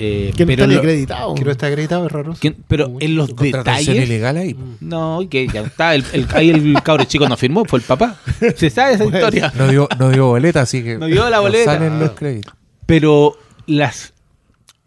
[0.06, 1.36] Eh, Que no pero, está acreditado.
[1.36, 2.34] Que no está acreditado, es raro.
[2.68, 4.10] pero en los Contratación detalles.
[4.10, 4.56] ilegal ahí.
[4.82, 5.96] No, y que ya está.
[5.96, 8.18] El, el- ahí el cabro chico no firmó, fue el papá.
[8.58, 9.52] Se sabe esa historia.
[9.58, 11.74] No dio, no dio boleta, así que No dio la boleta.
[11.76, 12.54] salen los créditos.
[12.86, 14.14] Pero las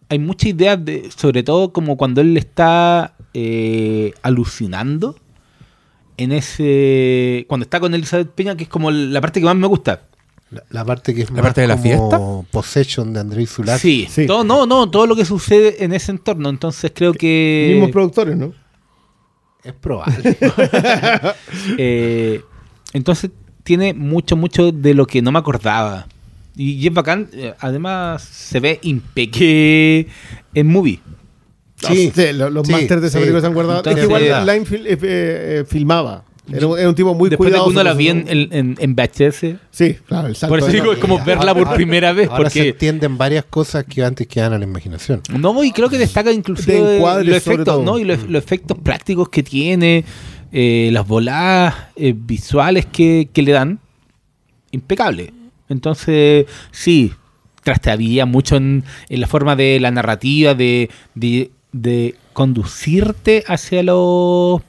[0.09, 5.17] hay muchas ideas de, sobre todo como cuando él está eh, alucinando
[6.17, 9.67] en ese cuando está con Elizabeth Peña, que es como la parte que más me
[9.67, 10.03] gusta.
[10.51, 12.51] La, la parte que es ¿La más parte de la como fiesta?
[12.53, 13.81] Possession de Andrei Zulak.
[13.81, 14.27] Sí, Sí.
[14.27, 16.49] Todo, no, no, todo lo que sucede en ese entorno.
[16.49, 18.53] Entonces creo que Mismos productores, ¿no?
[19.65, 20.37] Es probable.
[21.79, 22.41] Eh,
[22.93, 23.31] entonces
[23.65, 26.07] tiene mucho, mucho de lo que no me acordaba.
[26.57, 27.29] Y, y es bacán.
[27.33, 30.07] eh, Además, se ve impeque
[30.55, 31.01] en movie.
[31.77, 33.23] Sí, lo- los Sí, másters de esa sí.
[33.23, 33.79] película se han guardado.
[33.81, 36.25] Entonces, es que igual eh, Line fil- eh, eh, filmaba.
[36.53, 37.81] Era un, era un tipo muy Después de que cuidadoso.
[37.81, 39.57] uno la vi en, en, en- VHS.
[39.71, 40.53] Sí, claro, el salto.
[40.53, 42.29] Por eso digo, es como verla por primera vez.
[42.31, 45.23] Ahora se Porque entienden varias cosas que antes quedan a la imaginación.
[45.37, 47.83] No, y creo que destaca inclusive De los efectos.
[47.85, 47.99] ¿no?
[47.99, 50.05] Y los, los efectos prácticos que tiene,
[50.53, 53.81] eh, las voladas eh, visuales que, que le dan,
[54.71, 55.33] impecable.
[55.69, 57.13] Entonces, sí,
[57.65, 64.61] trastabilla mucho en, en la forma de la narrativa, de, de, de conducirte hacia los,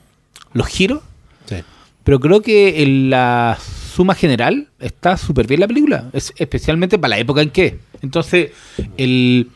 [0.52, 1.02] los giros.
[2.08, 6.08] Pero creo que en la suma general está súper bien la película.
[6.14, 7.80] Es, especialmente para la época en que.
[8.00, 8.52] Entonces,
[8.96, 9.50] el,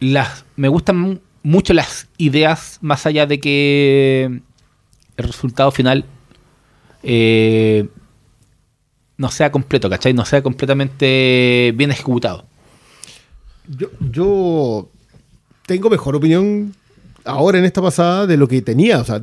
[0.00, 4.24] las, me gustan mu- mucho las ideas más allá de que
[5.16, 6.04] el resultado final
[7.04, 7.86] eh,
[9.16, 10.14] no sea completo, ¿cachai?
[10.14, 12.44] No sea completamente bien ejecutado.
[13.68, 14.88] Yo, yo
[15.64, 16.74] tengo mejor opinión
[17.24, 18.98] ahora en esta pasada de lo que tenía.
[18.98, 19.22] O sea,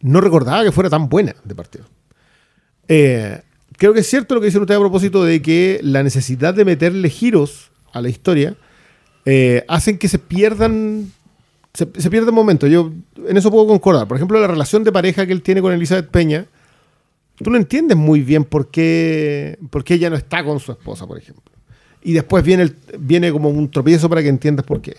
[0.00, 1.84] no recordaba que fuera tan buena de partido.
[2.88, 3.40] Eh,
[3.76, 6.64] creo que es cierto lo que dicen ustedes a propósito de que la necesidad de
[6.64, 8.54] meterle giros a la historia
[9.24, 11.10] eh, hacen que se pierdan.
[11.74, 12.66] Se, se pierda momento.
[12.66, 12.92] Yo
[13.28, 14.06] en eso puedo concordar.
[14.08, 16.46] Por ejemplo, la relación de pareja que él tiene con Elizabeth Peña.
[17.38, 21.06] Tú no entiendes muy bien por qué, por qué ella no está con su esposa,
[21.06, 21.52] por ejemplo.
[22.02, 24.96] Y después viene, el- viene como un tropiezo para que entiendas por qué.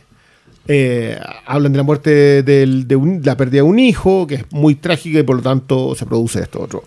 [0.69, 5.19] Eh, hablan de la muerte de la pérdida de un hijo, que es muy trágica
[5.19, 6.83] y por lo tanto se produce esto otro.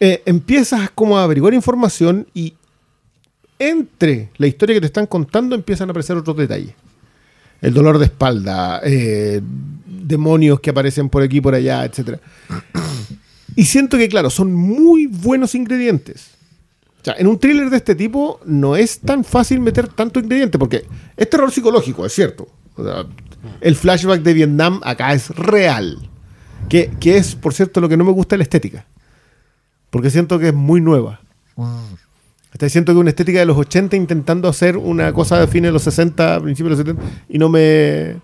[0.00, 2.54] Eh, empiezas como a averiguar información y
[3.58, 6.74] entre la historia que te están contando empiezan a aparecer otros detalles.
[7.60, 9.40] El dolor de espalda, eh,
[9.86, 12.18] demonios que aparecen por aquí por allá, etc.
[13.56, 16.30] Y siento que, claro, son muy buenos ingredientes.
[17.06, 20.84] O en un thriller de este tipo no es tan fácil meter tanto ingrediente, porque
[21.16, 22.48] es terror psicológico, es cierto.
[23.60, 25.98] El flashback de Vietnam acá es real.
[26.68, 28.86] Que, que es, por cierto, lo que no me gusta la estética.
[29.90, 31.20] Porque siento que es muy nueva.
[32.52, 35.72] Está siento que una estética de los 80 intentando hacer una cosa de fines de
[35.72, 38.16] los 60, principios de los 70, y no me,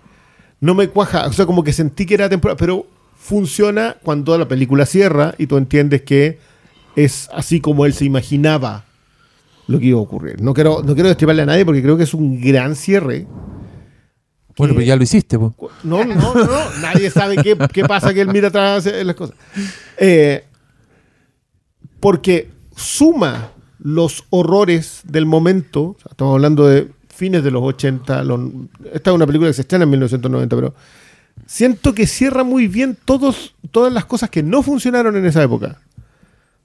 [0.59, 1.27] no me cuaja.
[1.27, 2.87] O sea, como que sentí que era temporada, pero
[3.17, 6.39] funciona cuando la película cierra y tú entiendes que
[6.95, 8.85] es así como él se imaginaba
[9.67, 10.41] lo que iba a ocurrir.
[10.41, 13.27] No quiero, no quiero destriparle a nadie porque creo que es un gran cierre.
[14.57, 15.53] Bueno, pero ya lo hiciste, po.
[15.83, 16.69] No, no, no, no.
[16.81, 19.35] Nadie sabe qué, qué pasa que él mira atrás en las cosas.
[19.97, 20.45] Eh,
[21.99, 25.81] porque suma los horrores del momento.
[25.81, 28.23] o sea, estamos hablando de fines de los 80.
[28.23, 28.39] los-
[28.93, 30.75] esta es una película que se estrena en 1990, pero
[31.45, 35.79] siento que cierra muy bien todos, todas las cosas que no funcionaron en esa época.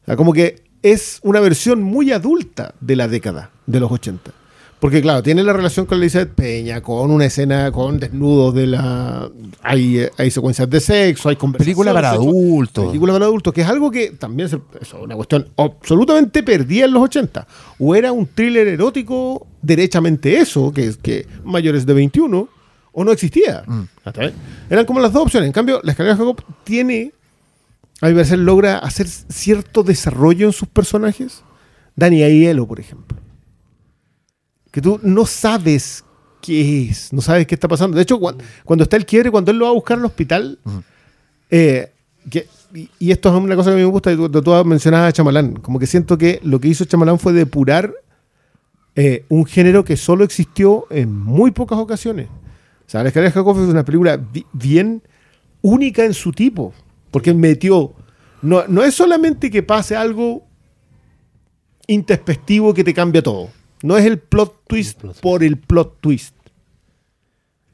[0.02, 4.30] O sea, como que es una versión muy adulta de la década de los 80.
[4.86, 9.28] Porque claro, tiene la relación con Elizabeth Peña, con una escena con desnudos de la...
[9.62, 11.74] Hay, hay secuencias de sexo, hay conversaciones.
[11.76, 12.86] Película para adultos.
[12.86, 16.92] Película para adultos, que es algo que también se- es una cuestión absolutamente perdida en
[16.92, 17.46] los 80.
[17.80, 22.48] O era un thriller erótico derechamente eso, que es que mayores de 21,
[22.92, 23.64] o no existía.
[24.04, 24.32] ¿Está bien?
[24.70, 25.48] Eran como las dos opciones.
[25.48, 27.12] En cambio, la escalera de Jacob tiene,
[28.00, 31.42] a mi parecer, logra hacer cierto desarrollo en sus personajes.
[31.96, 33.18] Dani Aiello, por ejemplo.
[34.76, 36.04] Que tú no sabes
[36.42, 37.96] qué es, no sabes qué está pasando.
[37.96, 40.58] De hecho, cuan- cuando, está el quiebre, cuando él lo va a buscar al hospital,
[41.50, 41.94] eh,
[42.28, 45.08] que- y, y esto es una cosa que a mí me gusta, tú, tú mencionabas
[45.08, 47.94] a Chamalán, como que siento que lo que hizo Chamalán fue depurar
[48.96, 52.28] eh, un género que solo existió en muy pocas ocasiones.
[52.28, 55.02] O sea, La escalera de Jacob es una película bi- bien
[55.62, 56.74] única en su tipo,
[57.10, 57.94] porque metió,
[58.42, 60.44] no, no es solamente que pase algo
[61.86, 63.48] introspectivo que te cambia todo,
[63.82, 66.34] no es el plot twist por el plot twist.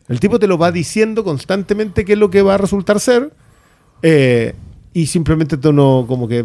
[0.08, 3.32] El tipo te lo va diciendo constantemente qué es lo que va a resultar ser.
[4.02, 4.54] eh,
[4.94, 6.44] y simplemente tú no, como que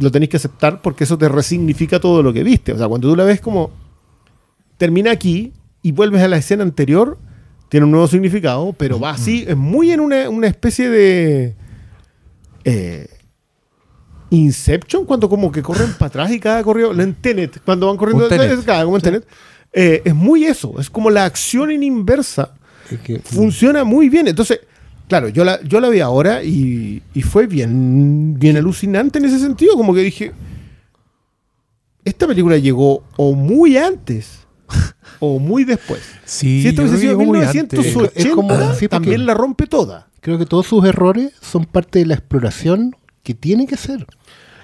[0.00, 2.72] lo tenés que aceptar porque eso te resignifica todo lo que viste.
[2.72, 3.70] O sea, cuando tú la ves como
[4.78, 7.18] termina aquí y vuelves a la escena anterior,
[7.68, 11.54] tiene un nuevo significado, pero va así, es muy en una, una especie de
[12.64, 13.08] eh,
[14.36, 18.26] Inception, cuando como que corren para atrás y cada corrido, en Tenet, cuando van corriendo,
[18.28, 19.26] es cada como en Tenet.
[19.72, 22.54] Eh, es muy eso, es como la acción en inversa
[22.90, 24.28] Es que- funciona muy bien.
[24.28, 24.60] Entonces,
[25.08, 29.38] claro, yo la, yo la vi ahora y, y fue bien, bien alucinante en ese
[29.38, 29.76] sentido.
[29.76, 30.32] Como que dije,
[32.04, 34.40] esta película llegó o muy antes
[35.20, 36.00] o muy después.
[36.24, 37.78] Sí, si esto hubiese sido que llegó muy antes.
[37.78, 40.08] 1980, Es como- sí, porque- también la rompe toda.
[40.20, 44.06] creo que todos sus errores son parte de la exploración que tiene que ser.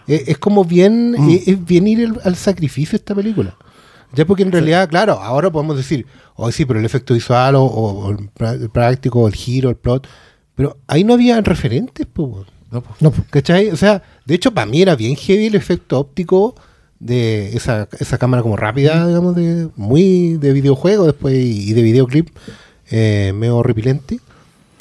[0.09, 1.31] Es como bien, Mm.
[1.47, 3.57] es bien ir al, al sacrificio esta película.
[4.15, 8.11] Ya porque en realidad, claro, ahora podemos decir, oh sí, pero el efecto visual o,
[8.11, 8.31] el,
[8.63, 10.07] el práctico, el giro, el plot,
[10.55, 12.47] pero ahí no había referentes, pues.
[12.71, 13.69] No, pues, ¿Cachai?
[13.71, 16.55] O sea, de hecho, para mí era bien heavy el efecto óptico
[16.99, 22.29] de esa, esa cámara como rápida, digamos, de muy de videojuego después y de videoclip,
[22.91, 24.21] eh, medio repilente.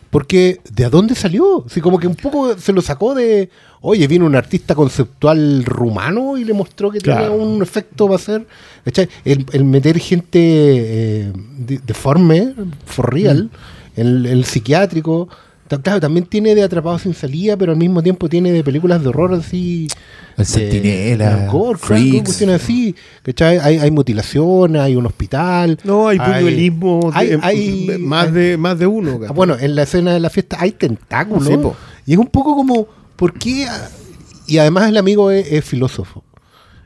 [0.10, 1.64] Porque, ¿de dónde salió?
[1.66, 3.50] Así como que un poco se lo sacó de,
[3.82, 7.32] oye, vino un artista conceptual rumano y le mostró que Claro.
[7.34, 8.48] tenía un efecto para hacer.
[9.26, 12.54] El, el meter gente eh, de- deforme,
[12.86, 13.50] for real,
[13.98, 15.28] el, el psiquiátrico.
[15.68, 19.10] Claro, también tiene de Atrapados sin salida, pero al mismo tiempo tiene de películas de
[19.10, 19.88] horror así.
[20.38, 22.24] El gore, Freaks.
[22.24, 22.96] cuestiones así.
[23.24, 23.58] ¿cachai?
[23.60, 25.78] Hay, hay mutilaciones, hay un hospital.
[25.84, 29.20] No, hay puñuelismo hay- de- hay- más, hay- de, más de uno.
[29.28, 31.48] Ah, bueno, en la escena de la fiesta hay tentáculos.
[31.48, 31.58] Sí,
[32.06, 33.68] y es un poco como, ¿por qué?
[34.48, 36.24] Y además el amigo es, es filósofo.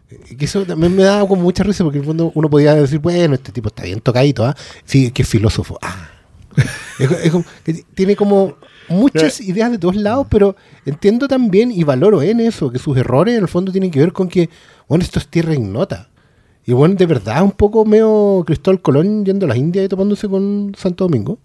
[0.09, 2.73] Eh, Que eso también me da como mucha risa porque en el fondo uno podía
[2.73, 4.55] decir, bueno, este tipo está bien tocadito, ¿ah?
[4.85, 5.77] Sí, es que es filósofo.
[5.81, 6.09] Ah.
[6.99, 8.55] es, co- es como, que tiene como
[8.89, 13.35] muchas ideas de todos lados, pero entiendo también y valoro en eso, que sus errores
[13.35, 14.49] en el fondo tienen que ver con que,
[14.87, 16.09] bueno, esto es tierra ignota.
[16.65, 20.29] Y bueno, de verdad, un poco medio Cristóbal Colón yendo a las Indias y topándose
[20.29, 21.39] con Santo Domingo.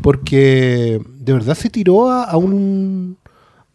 [0.00, 3.18] Porque de verdad se tiró a, a un.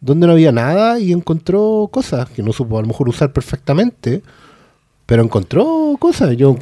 [0.00, 4.22] donde no había nada y encontró cosas que no supo a lo mejor usar perfectamente.
[5.06, 6.36] Pero encontró cosas.
[6.36, 6.56] Yo.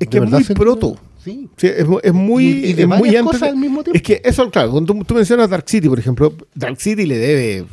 [0.00, 0.96] Es que es muy proto.
[1.22, 1.48] Sí.
[1.56, 3.96] Sí, es, es muy, Y- y de es muy antes cosas al mismo tiempo.
[3.96, 7.18] Es que eso, claro, cuando tú, tú mencionas Dark City, por ejemplo, Dark City le
[7.18, 7.66] debe.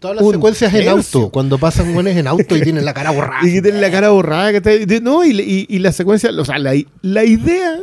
[0.00, 1.20] Todas las secuencias en tercio.
[1.20, 1.30] auto.
[1.30, 3.46] Cuando pasan buenos en auto y tienen la cara borrada.
[3.48, 4.50] Y que tiene la cara borrada.
[4.50, 7.78] Que está- de- no, y, y- y la secuencia, o sea, la, la idea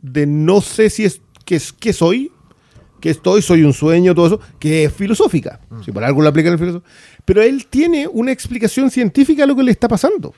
[0.00, 2.30] de no sé si es que, es que soy,
[3.00, 5.60] que estoy, soy un sueño, todo eso, que es filosófica.
[5.84, 6.86] Si por algo lo aplican el filósofo.
[7.24, 10.32] Pero él tiene una explicación científica a lo que le está pasando.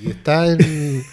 [0.00, 0.58] Y está en.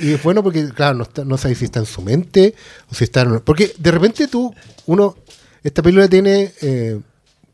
[0.00, 2.54] Y, es bueno porque, claro, no, está- no sabes si está en su mente
[2.90, 3.40] o si está en.
[3.40, 4.54] Porque de repente tú,
[4.86, 5.16] uno.
[5.62, 6.52] Esta película tiene.
[6.62, 6.98] eh,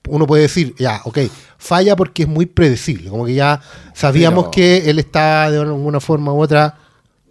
[0.08, 1.18] uno puede decir, ya, ok,
[1.58, 3.10] falla porque es muy predecible.
[3.10, 3.60] Como que ya
[3.92, 6.78] sabíamos Pero- que él está de alguna forma u otra,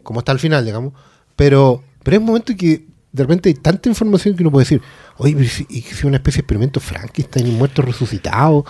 [0.03, 0.93] como está al final, digamos.
[1.35, 4.65] Pero, pero es un momento en que de repente hay tanta información que uno puede
[4.65, 4.81] decir,
[5.17, 8.63] oye, pero si, y si una especie de experimento Frankenstein y muerto resucitado,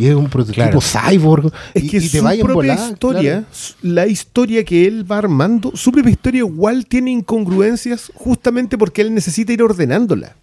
[0.00, 0.80] y es un prototipo Claro.
[0.80, 3.46] cyborg, Es y, que y te su propia historia, claro.
[3.82, 9.12] la historia que él va armando, su propia historia igual tiene incongruencias justamente porque él
[9.14, 10.36] necesita ir ordenándola.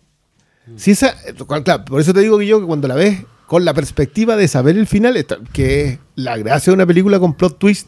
[0.75, 1.15] Si esa,
[1.63, 4.47] claro, por eso te digo que yo que cuando la ves con la perspectiva de
[4.49, 7.87] saber el final, que es la gracia de una película con plot twist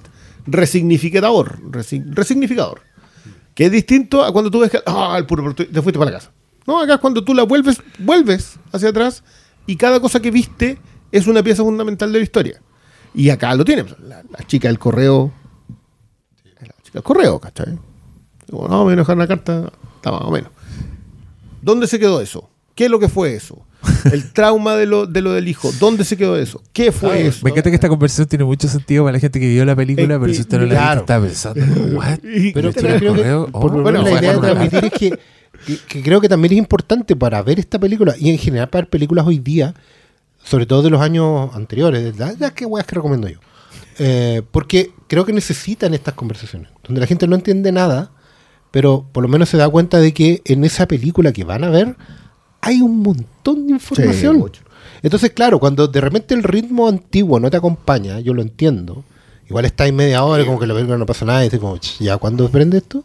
[0.63, 2.81] resignificador, resi- resignificador,
[3.53, 5.99] que es distinto a cuando tú ves que ah, el puro plot twist, te fuiste
[5.99, 6.31] para la casa.
[6.67, 9.23] No, acá es cuando tú la vuelves, vuelves hacia atrás
[9.65, 10.77] y cada cosa que viste
[11.11, 12.61] es una pieza fundamental de la historia.
[13.13, 13.85] Y acá lo tiene.
[14.07, 15.31] La, la chica del correo.
[16.61, 17.77] La chica del correo, ¿cachai?
[18.47, 19.71] Digo, no, me dejar una carta.
[19.95, 20.51] Está más o menos.
[21.61, 22.49] ¿Dónde se quedó eso?
[22.75, 23.65] ¿Qué es lo que fue eso?
[24.11, 25.71] El trauma de lo, de lo del hijo.
[25.79, 26.61] ¿Dónde se quedó eso?
[26.73, 27.39] ¿Qué fue eso?
[27.43, 30.15] Me encanta que esta conversación tiene mucho sentido para la gente que vio la película,
[30.15, 31.61] Eh, pero si usted no la vio, está pensando,
[31.97, 32.19] ¿what?
[32.21, 33.47] Pero ¿Le pero tiró el creo que, correo?
[33.47, 35.09] por Oh, bueno, menos la idea de transmitir es que,
[35.65, 38.81] que- que creo que también es importante para ver esta película y en general para
[38.83, 39.73] ver películas hoy día,
[40.49, 42.35] sobre todo de los años anteriores, ¿verdad?
[42.39, 43.37] ya que weas que recomiendo yo.
[43.99, 48.11] Eh, porque creo que necesitan estas conversaciones, donde la gente no entiende nada,
[48.71, 51.69] pero por lo menos se da cuenta de que en esa película que van a
[51.69, 51.95] ver
[52.61, 54.51] hay un montón de información.
[55.03, 59.03] Entonces, claro, cuando de repente el ritmo antiguo no te acompaña, yo lo entiendo.
[59.49, 61.75] Igual está ahí media hora como que la película no pasa nada y dices como,
[61.77, 63.03] "Ch, ¿ya cuándo prende esto?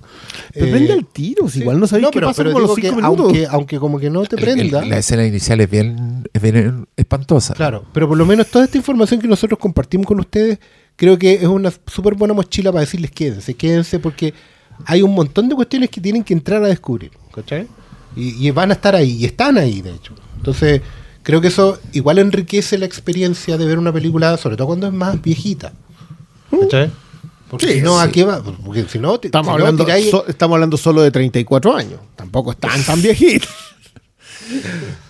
[0.53, 2.67] Pero Eh, prende al tiro, si igual no sabéis no, qué pero, pasa pero como
[2.67, 3.25] los cinco que minutos.
[3.27, 4.85] aunque, aunque como que no te El- el- prenda.
[4.85, 7.55] la escena inicial es bien, es bien espantosa.
[7.55, 10.59] Claro, pero por lo menos toda esta información que nosotros compartimos con ustedes,
[10.97, 14.35] creo que es una súper buena mochila para decirles quédense, quédense porque
[14.85, 17.67] hay un montón de cuestiones que tienen que entrar a descubrir, ¿cachai?
[18.17, 20.13] Y, y van a estar ahí, y están ahí, de hecho.
[20.37, 20.83] Entonces,
[21.23, 24.93] creo que eso igual enriquece la experiencia de ver una película, sobre todo cuando es
[24.93, 25.73] más viejita.
[26.61, 26.91] ¿Cachai?
[27.51, 28.09] Porque Sí, si no, sí.
[28.09, 28.43] ¿a qué va?
[28.43, 32.01] Porque si no, Estamos, si hablando, tiráis- so- estamos hablando solo de 34 años.
[32.17, 33.49] Tampoco están tan viejitos.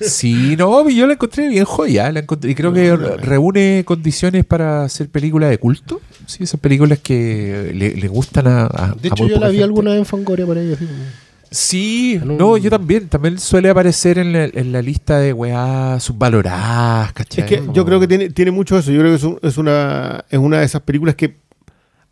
[0.01, 2.11] Sí, no, yo la encontré bien joya.
[2.13, 6.01] La encontré, y creo que re- reúne condiciones para hacer películas de culto.
[6.27, 9.49] Sí, son películas que le, le gustan a, a- De a hecho, muy yo la
[9.49, 9.65] vi gente.
[9.65, 10.73] alguna vez en Fangoria por ahí.
[10.73, 10.99] Así como-
[11.55, 13.09] Sí, no, yo también.
[13.09, 17.45] También suele aparecer en la, en la lista de weá subvaloradas, ¿cachai?
[17.45, 18.91] Es que yo creo que tiene, tiene mucho eso.
[18.91, 21.37] Yo creo que es, un- es una, es una de esas películas que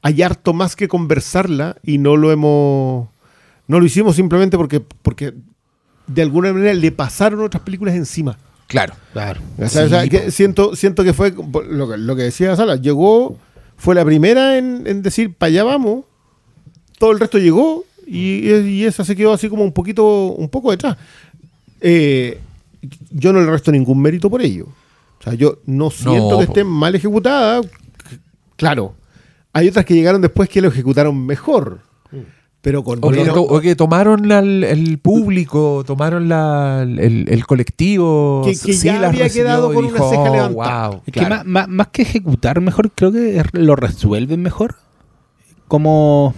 [0.00, 3.09] hay harto más que conversarla y no lo hemos.
[3.66, 5.35] No lo hicimos simplemente porque, porque
[6.07, 8.38] de alguna manera le pasaron otras películas encima.
[8.68, 8.94] Claro.
[9.12, 9.40] Claro.
[9.58, 10.31] O sea, o sea, Sí, que po.
[10.31, 11.35] siento, siento que fue
[11.69, 12.77] lo que, lo que decía Sala.
[12.77, 13.37] Llegó,
[13.77, 16.04] fue la primera en, en decir, para allá vamos.
[16.98, 20.71] Todo el resto llegó y, y esa se quedó así como un poquito, un poco
[20.71, 20.96] detrás.
[21.81, 22.38] Eh,
[23.11, 24.67] yo no le resto ningún mérito por ello.
[25.21, 27.67] O sea, yo no siento No, que estén mal ejecutadas.
[28.57, 28.94] Claro,
[29.53, 31.81] hay otras que llegaron después que lo ejecutaron mejor.
[32.61, 37.44] Pero con O que, to- o que tomaron la- el, público, tomaron la, el, el
[37.46, 38.42] colectivo.
[38.44, 40.88] Que- que sí ya las había quedado con una ceja "Oh, levantada".
[40.90, 41.03] wow".
[41.05, 44.77] Es que más- más que ejecutar mejor, creo que lo resuelven mejor.
[45.67, 46.35] Como.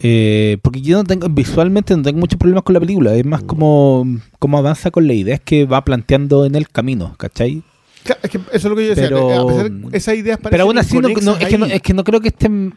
[0.00, 3.14] Eh, porque yo no tengo, visualmente no tengo muchos problemas con la película.
[3.14, 4.06] Es más como,
[4.38, 7.62] como avanza con la idea que va planteando en el camino, ¿cachai?
[8.04, 9.08] Claro, es que eso es lo que yo decía.
[9.08, 11.82] Pero- a pesar de esas ideas Pero aún así, no, no- es, que no, es
[11.82, 12.74] que no creo que estén.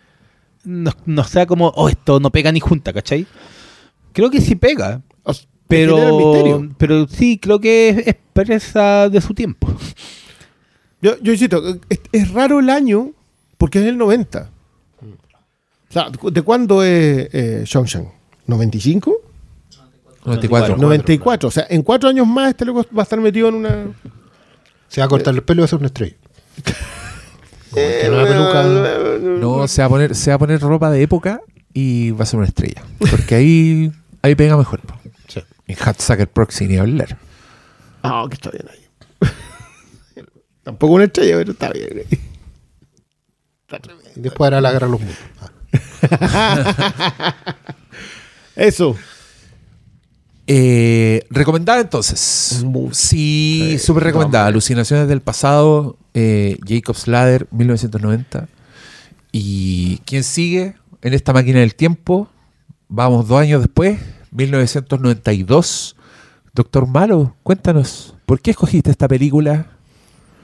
[0.63, 3.26] No, no sea como, oh, esto no pega ni junta, ¿cachai?
[4.13, 5.01] Creo que sí pega.
[5.24, 9.67] O sea, Pero, pero sí, creo que es, es presa de su tiempo.
[11.01, 13.11] Yo, yo insisto, es, es raro el año
[13.57, 14.51] porque es el 90.
[15.92, 18.08] O sea, ¿de cuándo es eh, Shawshank?
[18.48, 19.14] ¿95?
[20.24, 20.78] 94.
[20.78, 21.50] 94.
[21.50, 23.88] O sea, en cuatro años más este loco va a estar metido en una...
[24.88, 26.16] Se va a cortar el pelo y va a ser una estrella.
[27.76, 28.64] Eh, una peluca.
[29.20, 31.42] No, se va, a poner, se va a poner ropa de época
[31.74, 32.84] y va a ser una estrella.
[32.98, 34.80] Porque ahí, ahí pega mejor.
[35.28, 35.42] Sí.
[35.68, 37.18] En Hatsucker Proxy ni hablar.
[38.02, 39.34] Ah, que está bien ahí.
[40.64, 41.89] Tampoco una estrella, pero está bien.
[41.98, 42.20] ahí.
[43.64, 44.10] Está tremendo.
[44.16, 45.18] Y después hará la guerra a los mundos.
[45.42, 45.50] Ah,
[48.55, 48.95] Eso.
[50.47, 52.63] Eh, recomendada entonces.
[52.91, 54.47] Sí, súper recomendada.
[54.47, 58.47] Alucinaciones del pasado, eh, Jacob's Ladder, 1990.
[59.32, 62.28] ¿Y quién sigue en esta máquina del tiempo?
[62.89, 63.99] Vamos dos años después,
[64.32, 65.95] 1992.
[66.53, 69.67] Doctor Malo, cuéntanos, ¿por qué escogiste esta película?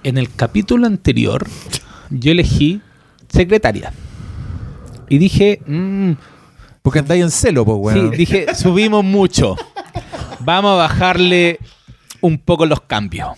[0.04, 1.46] En el capítulo anterior,
[2.10, 2.82] yo elegí
[3.28, 3.92] secretaria.
[5.10, 6.12] Y dije, mm,
[6.82, 8.12] Porque andáis en celo, pues, weón.
[8.12, 9.56] sí, dije, subimos mucho.
[10.40, 11.60] Vamos a bajarle
[12.22, 13.30] un poco los cambios.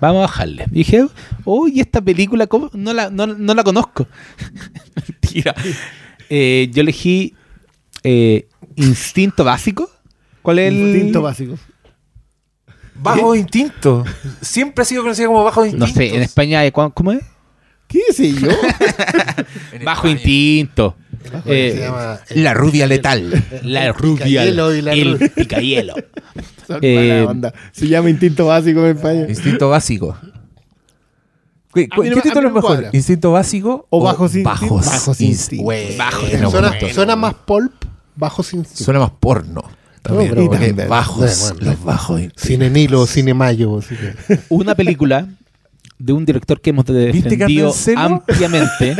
[0.00, 0.64] Vamos a bajarle.
[0.70, 1.06] Dije,
[1.44, 2.70] uy, esta película, ¿cómo?
[2.72, 4.06] No, la, no, no la conozco.
[5.22, 5.54] Mentira.
[6.28, 7.34] Eh, yo elegí
[8.02, 9.90] eh, Instinto Básico.
[10.42, 11.58] ¿Cuál es el Instinto básico.
[12.94, 14.04] Bajo instinto.
[14.42, 15.86] Siempre ha sido conocido como bajo instinto.
[15.86, 17.20] No sé, en España, eh, ¿cu- ¿cómo es?
[17.90, 18.48] ¿Qué sé yo?
[19.84, 20.96] Bajo Instinto.
[21.44, 23.44] Eh, se llama La rubia letal.
[23.64, 24.24] La rubia.
[24.24, 25.94] Picahielo y la el rubia.
[26.66, 27.54] Son Eh, mala onda.
[27.72, 29.26] Se llama instinto básico en España.
[29.28, 30.16] Instinto básico.
[31.74, 32.70] ¿Qué, no qué título es mejor?
[32.70, 32.90] cuadra.
[32.92, 34.48] ¿Instinto básico O bajos instinto?
[34.50, 35.64] bajos, Bajos instinto.
[35.64, 36.30] Bueno, Bajos.
[36.50, 36.94] suena, bueno.
[36.94, 37.72] suena más pulp,
[38.16, 39.62] bajo sin Suena más porno.
[40.02, 40.34] También,
[40.88, 41.70] bajos, Bueno, bueno.
[41.72, 42.22] los bajos.
[42.36, 43.80] Cine Nilo, Cine Mayo.
[44.48, 45.28] Una película
[46.00, 48.96] de un director que hemos ¿Viste que anda defendido ampliamente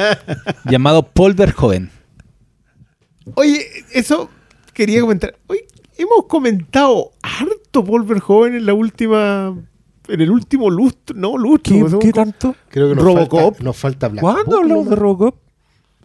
[0.64, 1.90] llamado Paul Verhoeven.
[3.36, 4.28] Oye, eso
[4.72, 5.34] quería comentar.
[5.46, 5.66] Oye,
[5.96, 9.56] hemos comentado harto Paul Verhoeven en la última.
[10.08, 11.16] En el último lustro.
[11.16, 11.98] No, lustro.
[11.98, 12.54] ¿Qué, tanto?
[12.68, 13.40] Creo que nos Robocop.
[13.40, 14.90] falta, nos falta Black ¿Cuándo Book, hablamos ¿no?
[14.90, 15.36] de Robocop?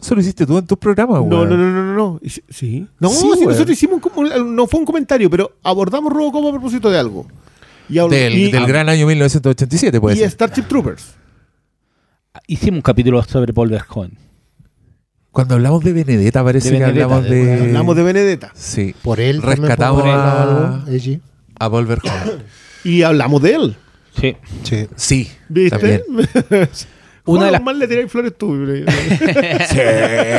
[0.01, 1.49] Eso lo hiciste tú en tus programas, No, weón.
[1.49, 2.19] no, no, no, no, no.
[2.47, 2.87] ¿Sí?
[2.99, 6.89] No, Sí, nosotros hicimos un como- no fue un comentario, pero abordamos Robocop a propósito
[6.89, 7.25] de algo.
[7.89, 10.31] Y, Del, y- del gran año 1987, puede y ser.
[10.31, 11.15] Starship Troopers.
[12.47, 14.17] Hicimos un capítulo sobre Paul Verhoeven.
[15.31, 17.61] Cuando hablamos de Benedetta, parece De que Benedetta, hablamos de- de.
[17.67, 18.51] Hablamos de Benedetta.
[18.55, 18.95] Sí.
[19.01, 21.21] Por él también Rescatamos podemos hablar a- algo, Eiji.
[21.59, 22.43] A Paul Verhoeven.
[22.83, 23.75] Y hablamos de él.
[24.19, 24.37] Sí.
[24.63, 24.87] Sí.
[24.95, 25.31] Sí.
[25.49, 25.77] ¿Viste?
[25.77, 26.01] También.
[27.25, 28.55] Una de las- mal le tiráis flores tú.
[29.69, 29.79] Sí.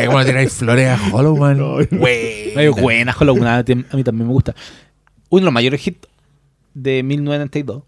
[0.07, 1.59] Bueno, tiráis flores a Hollow Man.
[1.59, 2.57] No, Güey.
[2.57, 4.55] Ay, buena, Hollow Knight, a mí también me gusta.
[5.29, 6.09] Uno de los mayores hits
[6.75, 7.85] de 1992.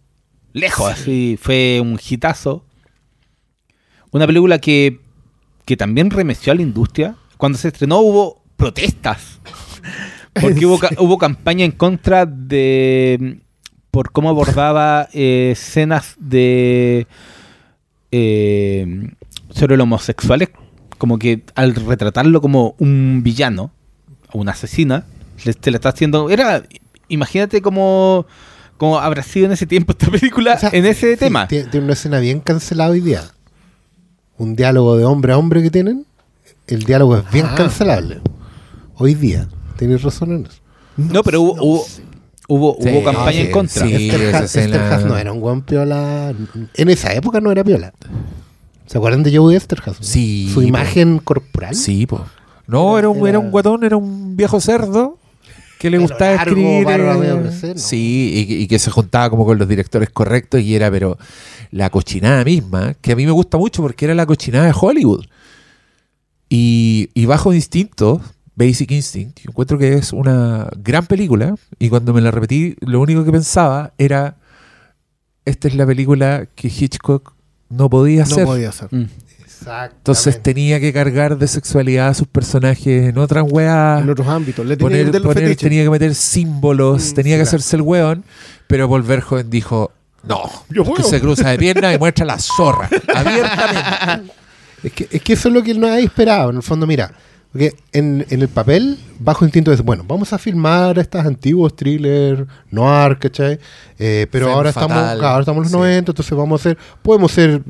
[0.53, 2.65] Lejos, así, fue un hitazo.
[4.11, 5.01] Una película que,
[5.65, 7.17] que también remeció a la industria.
[7.39, 9.41] Cuando se estrenó hubo protestas.
[10.41, 13.41] Porque hubo, hubo campaña en contra de...
[13.91, 17.07] por cómo abordaba eh, escenas de...
[18.11, 19.11] eh,
[19.51, 20.51] sobre los homosexuales.
[20.97, 23.73] Como que al retratarlo como un villano,
[24.31, 25.05] o una asesina,
[25.37, 26.31] se le está haciendo...
[26.31, 26.63] Era...
[27.09, 28.25] Imagínate cómo,
[28.83, 31.47] cómo habrá sido en ese tiempo esta película O sea, en ese sí, tema.
[31.47, 33.23] Tiene, una escena bien cancelada hoy día.
[34.39, 36.05] Un diálogo de hombre a hombre que tienen.
[36.67, 37.55] El diálogo es bien Ah.
[37.55, 38.21] cancelable.
[38.97, 39.47] Hoy día.
[39.79, 40.57] Tienes razón en eso.
[40.97, 41.87] No, pero hubo, hubo,
[42.49, 43.87] hubo, Sí, hubo campaña sí, en contra.
[43.87, 43.95] sí.
[44.11, 46.35] Esther Haas- Esther escena- Haas no era un buen piola.
[46.75, 47.93] En esa época no era piola.
[48.87, 49.99] ¿Se acuerdan de Joe Esterhaz?
[50.01, 50.63] Sí, Su po.
[50.63, 51.77] imagen corporal.
[51.77, 52.27] Sí, po.
[52.67, 55.19] No, era un, Era- era un guatón, era un viejo cerdo
[55.83, 56.85] que le gustaba largo, escribir.
[56.85, 57.83] barba eh, crecer, ¿no?
[57.83, 61.19] Sí, y, que- y que se juntaba como con los directores correctos y era, pero
[61.73, 65.25] la cochinada misma, que a mí me gusta mucho porque era la cochinada de Hollywood.
[66.49, 68.21] Y, y Bajo Instinto,
[68.55, 73.01] Basic Instinct, yo encuentro que es una gran película y cuando me la repetí, lo
[73.01, 74.37] único que pensaba era,
[75.45, 77.33] esta es la película que Hitchcock
[77.71, 78.45] no podía No hacer.
[78.45, 78.89] podía ser.
[78.95, 79.09] Mm.
[79.67, 84.03] Entonces tenía que cargar de sexualidad a sus personajes en otras weas.
[84.03, 84.67] En otros ámbitos.
[84.67, 88.25] Le tenía que Poner, tenía que meter símbolos, Mm, tenía que hacerse el weón.
[88.67, 89.93] Pero Paul Verhoeven dijo:
[90.23, 94.33] No, Yo que se cruza de pierna y muestra la zorra abiertamente.
[94.83, 96.51] Es que, es que eso es lo que él no había esperado.
[96.51, 97.13] En el fondo, mira,
[97.53, 102.47] Porque en, en el papel, bajo instinto es, bueno, vamos a filmar estos antiguos thrillers,
[102.71, 103.59] noir, ¿cachai?
[103.99, 105.25] Eh, pero Femme ahora estamos, fatal.
[105.25, 105.77] ahora estamos en los Sí.
[105.77, 107.63] 90, entonces vamos a hacer, podemos ser,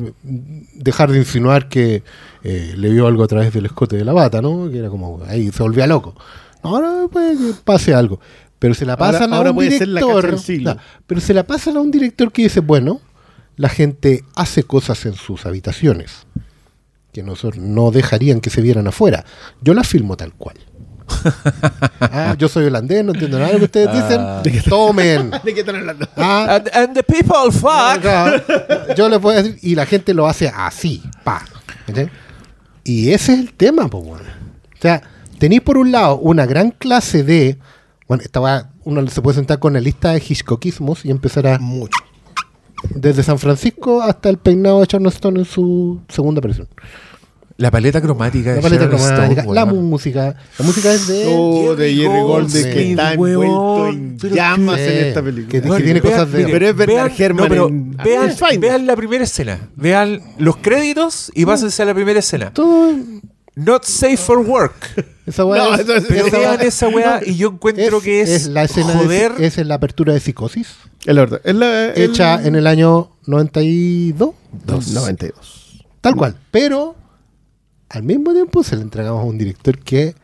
[0.74, 2.04] dejar de insinuar que
[2.44, 4.70] eh, le vio algo a través del escote de la bata, ¿no?
[4.70, 6.14] Que era como, ahí se volvía loco.
[6.62, 8.20] Ahora puede que pase algo.
[8.60, 10.38] Pero se la pasan ahora a un puede ser la claro,
[11.08, 13.00] pero se la pasan a un director que dice, bueno,
[13.56, 16.24] la gente hace cosas en sus habitaciones
[17.12, 19.24] que nosotros no dejarían que se vieran afuera.
[19.60, 20.56] Yo las filmo tal cual.
[22.00, 24.62] Ah, yo soy holandés, no entiendo nada de lo que ustedes dicen.
[24.68, 25.30] Tomen.
[25.44, 26.08] ¿De qué están hablando?
[26.16, 28.96] Ah, And, and the people fuck.
[28.96, 31.44] yo les puedo decir, y la gente lo hace así, pa.
[32.84, 34.24] Y ese es el tema, pues, bueno.
[34.24, 35.02] O sea,
[35.38, 37.58] tenéis por un lado una gran clase de.
[38.08, 41.58] Bueno, estaba, uno se puede sentar con la lista de Hitchcockismos y empezar a.
[41.58, 41.98] Mucho.
[42.90, 46.68] Desde San Francisco hasta el peinado de Charleston Stone en su segunda aparición.
[47.58, 49.84] La paleta cromática La de paleta Sharon cromática, Stone, la weón.
[49.84, 50.34] música.
[50.58, 51.24] La música es de.
[51.36, 55.48] Oh, de Jerry Goldsmith que está envuelto en llamas que- en esta película.
[55.48, 57.96] que Bueno, tiene vean- cosas de- mire, Pero es Bernard vean- Herrmann no, pero en-
[57.98, 58.30] vean,
[58.60, 59.58] vean la primera escena.
[59.76, 62.52] Vean los créditos y pásense a la primera escena.
[62.52, 62.94] Todo.
[63.54, 65.06] Not safe for work.
[65.26, 68.22] Esa weá No, es- es- Pero esa vean weá- esa weá y yo encuentro que
[68.22, 69.32] es, la escena joder.
[69.34, 71.40] de, es la apertura de Psicosis, Es verdad.
[71.44, 74.88] Es la, el- hecha en el año 92, Dos.
[74.88, 75.84] 92.
[76.00, 76.36] tal cual.
[76.50, 76.96] Pero
[77.88, 80.14] al mismo tiempo se le entregamos a un director que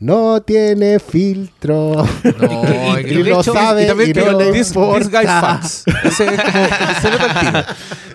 [0.00, 2.04] no tiene filtro.
[2.38, 5.24] No, Y que- lo hecho, sabe y también y que no le this, this guy
[5.26, 5.84] fucks.
[6.04, 7.64] Ese es como, se el.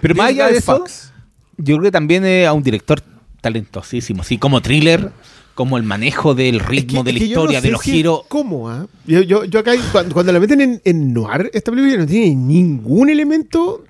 [0.02, 1.12] Pero más allá guy de eso, fucks.
[1.58, 3.02] yo creo que también es a un director
[3.42, 5.12] talentosísimo, así como thriller,
[5.58, 7.92] como el manejo del ritmo, de la es que yo no historia, de los si
[7.92, 8.22] giros.
[8.30, 8.70] ¿Cómo?
[8.70, 8.88] ah?
[9.06, 12.36] Yo, yo, yo acá, cuando, cuando la meten en, en noir, esta película no tiene
[12.36, 13.84] ningún elemento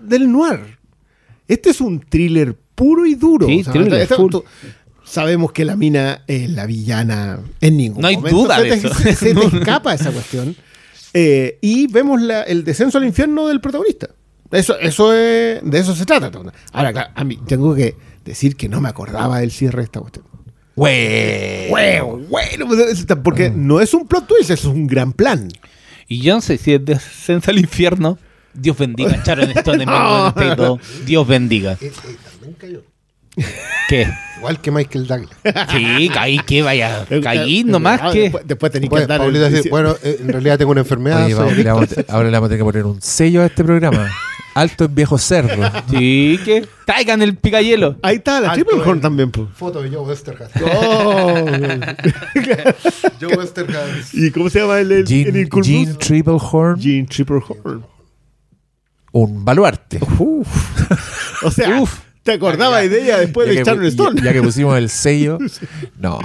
[0.00, 0.78] del noir.
[1.48, 3.46] Este es un thriller puro y duro.
[3.46, 4.30] Sí, thriller, full.
[4.30, 4.44] tú-
[5.04, 8.36] sabemos que la mina es la villana en ningún No hay momento.
[8.38, 8.94] duda se de te, eso.
[8.94, 10.54] Se, se te escapa esa cuestión.
[11.14, 14.08] Eh, y vemos la- el descenso al infierno del protagonista.
[14.52, 16.30] Eso, eso es, de eso se trata.
[16.72, 20.00] Ahora, claro, a mí tengo que decir que no me acordaba del cierre de esta
[20.00, 20.24] cuestión.
[20.78, 21.68] Güey.
[21.70, 25.48] Bueno, bueno, pues, es- porque no es un plot twist, es un gran plan.
[26.06, 28.16] Y yo no sé si es descenso al infierno.
[28.54, 30.78] Dios bendiga, Sharon Stone del pedo.
[31.04, 31.72] Dios bendiga.
[31.80, 32.82] Eh, eh, también cayó.
[33.88, 34.08] ¿Qué?
[34.38, 35.30] Igual que Michael Douglas.
[35.70, 37.04] Sí, caí, que vaya.
[37.22, 38.22] Caí Eh, nomás ah, que.
[38.22, 41.24] Después, después tenés que andar dice, bueno, en realidad tengo una enfermedad.
[41.24, 41.96] Oye, soy vamos, le adicto.
[41.96, 44.10] vamos- ahora le vamos a tener que poner un sello a este programa.
[44.60, 45.70] Alto en viejo cerdo.
[45.90, 46.66] Sí, que.
[46.86, 47.96] Traigan el picayelo.
[48.02, 49.30] Ahí está la Alto, Triple Horn también.
[49.30, 49.46] po.
[49.54, 50.50] Foto de Joe Westergaard.
[50.62, 51.44] Oh,
[53.20, 53.88] Joe Westergaard.
[54.12, 55.70] ¿Y cómo se llama el, el, Jean, el Incursus?
[55.72, 56.80] Jean Triple Horn.
[56.80, 57.84] Jean Triple Horn.
[59.12, 60.00] Un baluarte.
[61.44, 61.82] O sea,
[62.24, 64.22] te acordabas de ella después Ya de Sharon ya- Stone.
[64.22, 65.38] ya que pusimos el sello.
[65.98, 66.18] No.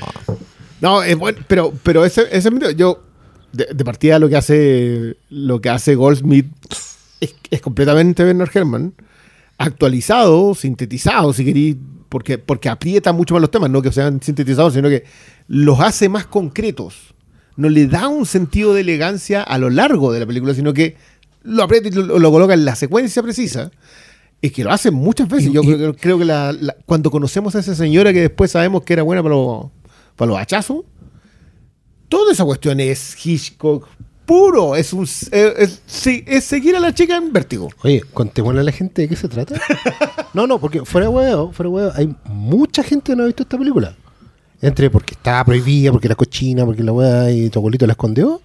[0.81, 3.03] No, es bueno, pero, pero ese, ese mito, yo
[3.51, 6.47] de, de partida lo que hace lo que hace Goldsmith
[7.23, 8.93] es, es completamente Bernard Herrmann
[9.57, 11.77] actualizado, sintetizado, si queréis,
[12.09, 15.03] porque, porque aprieta mucho más los temas, no que sean sintetizados, sino que
[15.47, 17.13] los hace más concretos.
[17.55, 20.97] No le da un sentido de elegancia a lo largo de la película, sino que
[21.43, 23.71] lo aprieta y lo, lo coloca en la secuencia precisa.
[24.41, 25.49] Es que lo hace muchas veces.
[25.49, 28.51] Y- Yo y- creo, creo que la- la- cuando conocemos a esa señora que después
[28.51, 29.67] sabemos que era buena para los,
[30.15, 30.83] para los hachazos,
[32.09, 33.87] toda esa cuestión es Hitchcock
[34.25, 34.75] puro.
[34.75, 35.81] Es, un, es, es-
[36.27, 37.69] es seguir a la chica en vértigo.
[37.83, 39.55] Oye, contémosle a la gente de qué se trata.
[40.33, 43.25] No, no, porque fuera de huevo, fuera de huevo, hay mucha gente que no ha
[43.27, 43.95] visto esta película.
[44.61, 48.41] Entre porque estaba prohibida, porque era cochina, porque la weá y tu abuelito la escondió.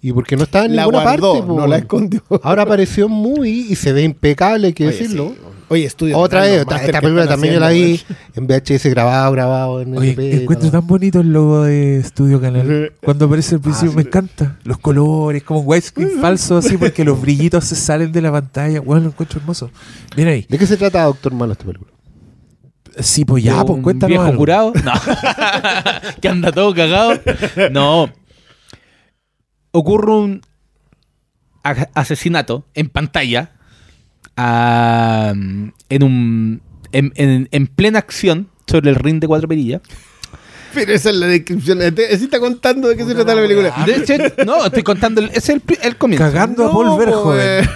[0.00, 1.46] Y porque no estaba en La ninguna guardó, parte.
[1.48, 1.56] po.
[1.56, 2.22] no la escondió.
[2.42, 5.30] Ahora apareció muy y se ve impecable, hay que Oye, decirlo.
[5.34, 5.40] sí.
[5.70, 6.16] Oye, estudio.
[6.16, 8.00] Otra vez, esta, película también yo la vi
[8.34, 10.80] en VHS grabado, grabado en Oye, LP, encuentro todo.
[10.80, 12.92] tan bonito el logo de Estudio Canal.
[13.04, 13.96] Cuando aparece al principio sí.
[13.96, 14.56] me encanta.
[14.64, 18.80] Los colores, como un widescreen falso así porque los brillitos se salen de la pantalla.
[18.80, 19.70] Bueno, lo encuentro hermoso.
[20.16, 20.46] Mira ahí.
[20.48, 21.90] ¿De qué se trata, Doctor Malo, esta película?
[23.00, 24.38] Sí, pues ya, pues cuéntanos viejo algo.
[24.38, 24.72] curado.
[24.82, 24.92] No.
[26.22, 27.12] que anda todo cagado.
[27.70, 28.08] No.
[29.72, 30.40] Ocurre un
[31.94, 33.52] asesinato en pantalla.
[34.36, 36.62] en un.
[36.92, 39.82] En, en- en plena acción sobre el ring de cuatro perillas.
[40.74, 41.82] Pero esa es la descripción.
[41.82, 43.74] Este- Así está contando de qué se trata la película.
[43.84, 44.14] De hecho,
[44.46, 45.20] no, estoy contando.
[45.20, 45.62] el- es el,
[45.98, 46.24] comienzo.
[46.24, 47.64] Cagando a No, Verhoeven.
[47.64, 47.68] eh.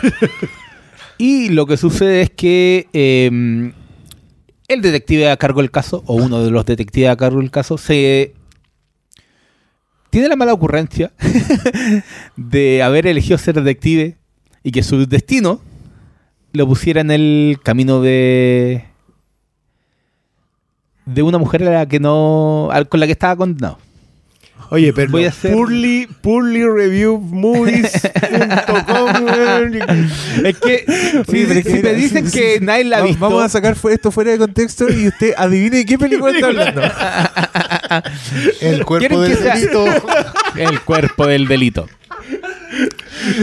[1.18, 3.72] Y lo que sucede es que eh,
[4.68, 7.76] el detective a cargo del caso, o uno de los detectives a cargo del caso,
[7.78, 8.34] se
[10.12, 11.10] tiene la mala ocurrencia
[12.36, 14.18] de haber elegido ser detective
[14.62, 15.60] y que su destino
[16.52, 18.84] lo pusiera en el camino de
[21.06, 23.78] de una mujer a la que no, con la que estaba condenado.
[24.70, 27.16] Oye, pero Voy a hacer- Review
[29.22, 29.74] weón.
[30.44, 30.84] Es que
[31.28, 34.10] si, si que- me dicen que nadie la ha Vamos- visto, Vamos a sacar esto
[34.10, 36.80] fuera de contexto y usted adivine de qué película está hablando.
[38.60, 39.84] El cuerpo ¿Quieren del sea- delito.
[40.56, 41.86] el cuerpo del delito.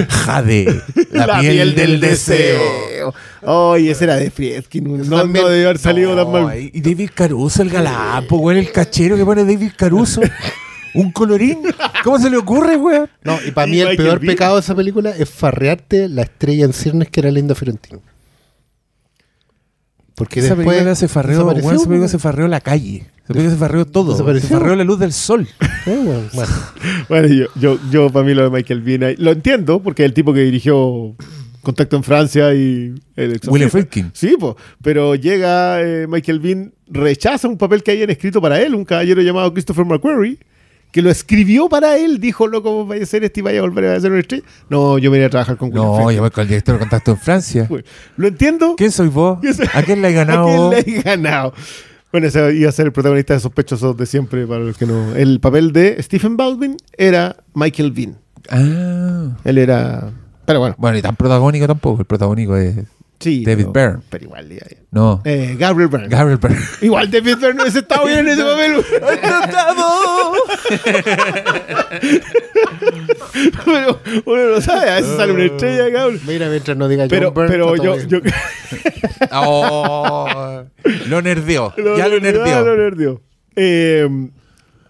[0.09, 0.81] Jade,
[1.11, 3.13] la, piel, del, deseo.
[3.43, 5.07] Oye, ese era de Friedkin.
[5.09, 6.57] No, no debió haber salido tan mal.
[6.57, 10.21] y David Caruso, el galapo, güey, el cachero que pone David Caruso.
[10.95, 11.59] Un colorín.
[12.03, 13.01] ¿Cómo se le ocurre, güey?
[13.23, 16.23] No, y para Y mí el Michael peor pecado de esa película es farrearte la
[16.23, 18.01] estrella en ciernes que era Linda Fiorentino.
[20.15, 23.05] Porque Esa después película se farreó, güey, esa película se farreó la calle.
[23.31, 24.15] Se farreó todo.
[24.17, 25.47] Se farreó la luz del sol.
[27.09, 30.07] Bueno, yo, yo, yo para mí lo de Michael Bean, ahí- lo entiendo, porque es
[30.07, 31.15] el tipo que dirigió
[31.61, 33.39] Contacto en Francia y El.
[33.47, 34.11] William Friedkin.
[34.13, 38.75] Sí, pues, pero llega eh, Michael Bean, rechaza un papel que habían escrito para él,
[38.75, 40.37] un caballero llamado Christopher McQuarrie,
[40.91, 43.85] que lo escribió para él, dijo, loco, vaya a ser este y vaya a volver
[43.85, 44.43] a ser una estrella.
[44.69, 46.15] No, yo me iba a trabajar con William No, Friedkin.
[46.15, 47.65] yo voy con el director de contacto en Francia.
[47.69, 47.83] Bueno,
[48.17, 48.75] Lo entiendo.
[48.77, 49.39] ¿Quién soy vos?
[49.73, 50.51] ¿A quién le he ganado ¿A
[50.81, 51.53] quién le he ganado?
[52.11, 55.15] Bueno, ese iba a ser el protagonista de Sospechosos de siempre, para los que no.
[55.15, 58.17] El papel de Stephen Baldwin era Michael Bean.
[58.49, 59.37] Ah.
[59.43, 60.11] Él era.
[60.45, 61.99] Pero bueno, Bueno, y tan protagónico tampoco.
[62.01, 62.77] El protagónico es
[63.19, 63.43] sí.
[63.45, 64.03] David pero, Byrne.
[64.09, 64.77] Pero igual, ya, ya.
[64.91, 65.21] No.
[65.25, 66.07] Eh, Gabriel Byrne.
[66.07, 66.59] Gabriel Byrne.
[66.81, 68.79] igual David Byrne ese estaba bien en ese papel.
[73.65, 76.21] pero uno no sabe, a veces sale una estrella, Gabriel.
[76.27, 78.19] Mira, mientras no diga John Pero, Byrne, pero yo, yo,
[79.31, 80.63] Oh,
[81.07, 81.73] lo nerdeó.
[81.97, 82.65] ya lo nerdeó.
[82.65, 83.21] lo nerdeó.
[83.55, 84.07] Eh,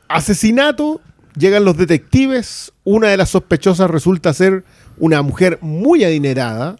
[0.07, 1.01] asesinato,
[1.35, 4.63] llegan los detectives, una de las sospechosas resulta ser
[4.97, 6.75] una mujer muy adinerada,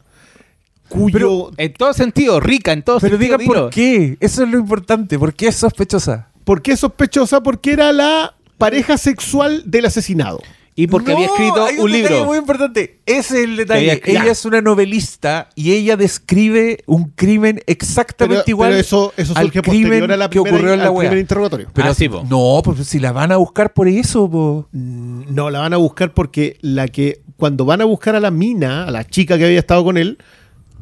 [0.90, 1.12] cuyo...
[1.14, 3.38] Pero- En todo sentido, rica, en todo Pero sentido.
[3.38, 3.70] digan por dilo.
[3.70, 4.18] qué.
[4.20, 5.18] Eso es lo importante.
[5.20, 6.30] ¿Por qué es sospechosa?
[6.44, 7.42] ¿Por qué es sospechosa?
[7.42, 10.40] Porque era la pareja sexual del asesinado.
[10.76, 12.26] Y porque No, había escrito hay un, detalle libro.
[12.26, 13.00] muy importante.
[13.06, 13.92] Ese es el detalle.
[14.02, 19.14] había Ella es una novelista y ella describe un crimen exactamente Pero, igual pero eso,
[19.18, 21.68] eso al crimen a la que primera- ocurrió en la primer interrogatorio.
[21.74, 22.24] Pero Ah, po.
[22.30, 24.70] no, pues si la van a buscar por eso, po.
[24.72, 28.32] Mm, No, la van a buscar porque la que cuando van a buscar a la
[28.32, 30.18] mina, a la chica que había estado con él,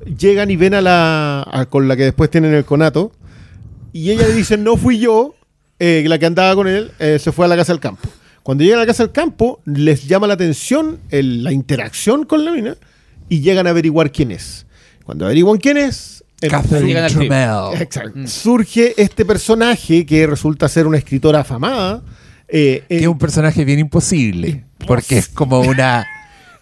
[0.06, 3.12] llegan y ven a la a- con la que después tienen el conato
[3.93, 5.36] y ella le dice no fui yo,
[5.80, 8.08] eh, la que andaba con él eh, se fue a la casa del campo.
[8.43, 12.45] Cuando llegan a la casa del campo les llama la atención el- la interacción con
[12.45, 12.76] la mina
[13.30, 14.66] y llegan a averiguar quién es.
[15.04, 16.93] Cuando averiguan quién es, Catherine.
[17.74, 18.20] Exacto.
[18.28, 22.04] surge este personaje que resulta ser una escritora afamada.
[22.50, 24.64] eh, Que es un personaje bien imposible.
[24.86, 26.06] Porque es como una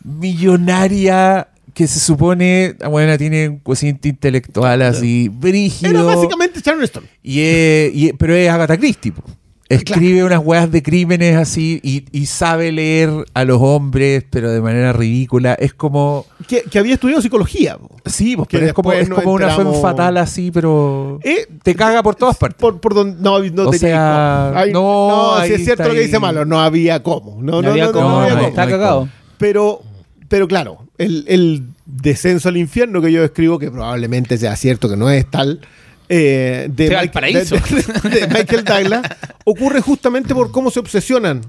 [0.04, 6.06] millonaria que se supone, bueno, tiene un cociente intelectual así, era brígido.
[6.08, 7.08] básicamente Sharon Stone.
[7.22, 9.12] Y es- y es- pero es Agatha Christie.
[9.12, 9.22] po.
[9.68, 14.62] Escribe unas weas de crímenes así y, y sabe leer a los hombres, pero de
[14.62, 15.56] manera ridícula.
[15.56, 16.26] Es como.
[16.48, 17.76] que, que había estudiado psicología.
[17.78, 17.90] po.
[18.06, 21.20] Sí, pues, pero es como, es como una fe enteramos- fatal así, pero.
[21.24, 22.62] Eh, te caga por todas partes.
[22.62, 24.60] Por, por donde, no, no O tenía sea, cómo.
[24.60, 26.20] Ay, no, no, sí es cierto lo que dice.
[26.20, 27.42] Malo, no había cómo.
[27.42, 28.48] No, No, no, había no había no, cómo.
[28.50, 29.00] está cagado.
[29.00, 29.12] cómo.
[29.40, 29.82] Pero,
[30.28, 34.98] pero claro, el, el descenso al infierno que yo describo, que probablemente sea cierto que
[34.98, 35.62] no es tal,
[36.10, 37.56] eh, de, Michael, paraíso.
[37.56, 39.02] de- de- de Michael Douglas,
[39.46, 41.42] ocurre justamente por cómo se obsesionan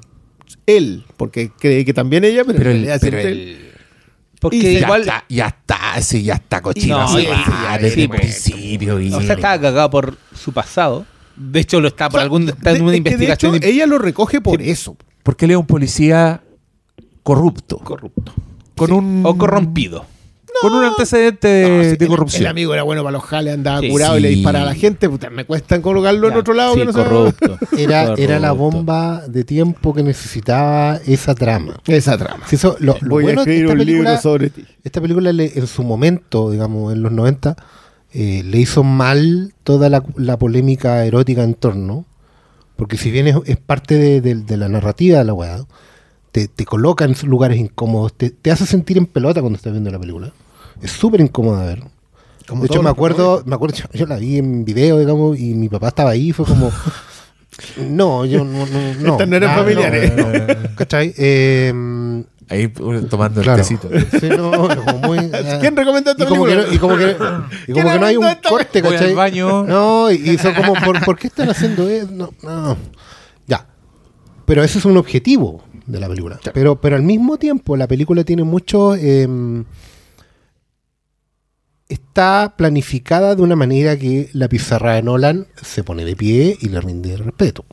[0.67, 3.63] él, porque cree que también ella, pero, Pero en el- pero él.
[4.41, 5.01] Porque Y se- Ya igual.
[5.01, 7.01] está, ya está, sí, ya está cochino.
[7.01, 8.21] No, sí, ya, desde sí, el pues.
[8.21, 9.01] principio.
[9.01, 11.07] y- O sea, estaba cagado por su pasado.
[11.37, 12.49] De hecho, lo está por O sea, algún.
[12.51, 14.97] Está en de- una de investigación hecho, ella lo recoge por eso.
[15.23, 16.43] Porque él es un policía
[17.23, 17.79] corrupto.
[17.79, 18.35] corrupto.
[18.77, 19.23] Con un.
[19.25, 20.05] O corrompido.
[20.63, 22.47] Con un antecedente de, No, sí, de el- El, corrupción.
[22.47, 23.91] amigo era bueno para los jales, andaba Sí.
[23.91, 25.07] curado y le disparaba a la gente.
[25.07, 27.59] Puta, me cuesta colocarlo en otro lado sí, que no corrupto.
[27.79, 31.79] Era, era la bomba de tiempo que necesitaba esa trama.
[31.87, 32.45] esa trama.
[32.47, 34.65] Si eso, lo, lo Voy bueno a escribir esta un película, libro sobre ti.
[34.83, 37.55] esta película le- en su momento, digamos, en los 90,
[38.15, 42.07] eh, le hizo mal toda la, la polémica erótica en torno.
[42.77, 45.67] Porque si bien es, es parte de, de- de la narrativa de la weá,
[46.37, 49.91] te, te coloca en lugares incómodos, te, te hace sentir en pelota cuando estás viendo
[49.91, 50.35] la película.
[50.83, 51.85] Es súper incómoda de ver.
[52.47, 55.55] Como de hecho, me acuerdo, me acuerdo, yo, yo la vi en video, digamos, y
[55.55, 56.71] mi papá estaba ahí, fue como,
[57.89, 59.13] no, yo no, no, no.
[59.13, 60.15] Estas no eran ah, familiares.
[60.15, 60.75] no, no.
[60.77, 61.15] ¿Cachai?
[61.17, 61.73] Eh,
[62.51, 63.63] Ahí uh, tomando Claro.
[63.63, 63.89] el tecito.
[64.21, 64.51] Sí, no,
[64.85, 65.57] como muy, ah.
[65.63, 66.69] ¿Quién recomendó esta y como, que película?
[66.69, 67.17] no, y como que,
[67.67, 69.15] y como que no hay un corte, Voy al ¿cachai?
[69.15, 69.65] baño.
[69.65, 72.11] No, y, y son como, ¿por, por qué están haciendo eso?
[72.13, 72.77] No, no.
[73.47, 73.67] Ya.
[74.45, 76.39] Pero ese es un objetivo de la película.
[76.53, 78.99] Pero, pero al mismo tiempo, la película tiene muchos.
[78.99, 79.65] em,
[81.89, 86.69] está planificada de una manera que la pizarra de Nolan se pone de pie y
[86.69, 87.65] le rinde respeto.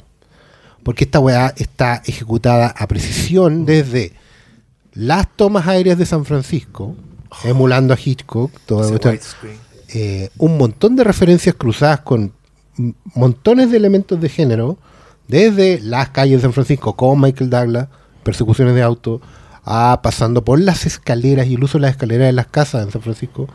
[0.83, 4.13] Porque esta weá está ejecutada a precisión desde
[4.93, 6.95] las tomas aéreas de San Francisco,
[7.43, 9.57] emulando a Hitchcock, widescreen.
[9.93, 12.33] eh, un montón de referencias cruzadas con
[13.15, 14.77] montones de elementos de género,
[15.27, 17.87] desde las calles de San Francisco con Michael Douglas,
[18.23, 19.21] persecuciones de auto,
[19.65, 23.47] a pasando por las escaleras y las escaleras de las casas en San Francisco,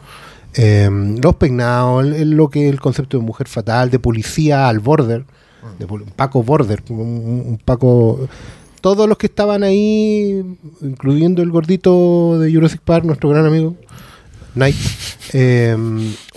[0.55, 0.89] eh,
[1.23, 5.25] los peinados, lo que es el concepto de mujer fatal, de policía al border,
[5.81, 8.29] un Paco border, un, Paco...
[8.81, 13.75] Todos los que estaban ahí, incluyendo el gordito de Jurassic Park, nuestro gran amigo,
[14.55, 14.77] Knight,
[15.33, 15.77] eh,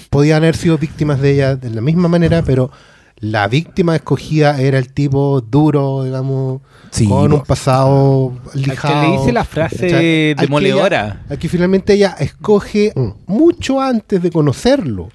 [0.09, 2.71] podían haber sido víctimas de ella de la misma manera, pero
[3.21, 9.01] la víctima escogida era el tipo duro, digamos, Sí, con un pasado Al lijado.
[9.01, 9.85] que le dice la frase.
[9.85, 11.23] Al que demoledora.
[11.29, 12.91] al que finalmente ella escoge
[13.27, 15.07] mucho antes de conocerlo,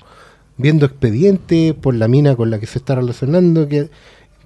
[0.57, 3.91] viendo expediente por la mina con la que se está relacionando, que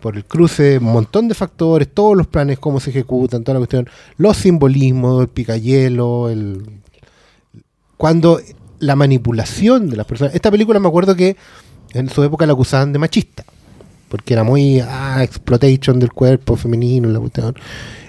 [0.00, 3.60] por el cruce, un montón de factores, todos los planes, cómo se ejecutan, toda la
[3.60, 6.80] cuestión, los simbolismos, el picayelo, el
[7.96, 8.40] cuando
[8.78, 10.34] la manipulación de las personas.
[10.34, 11.36] Esta película me acuerdo que
[11.94, 13.44] en su época la acusaban de machista,
[14.08, 17.54] porque era muy ah, exploitation del cuerpo femenino, la cuestión.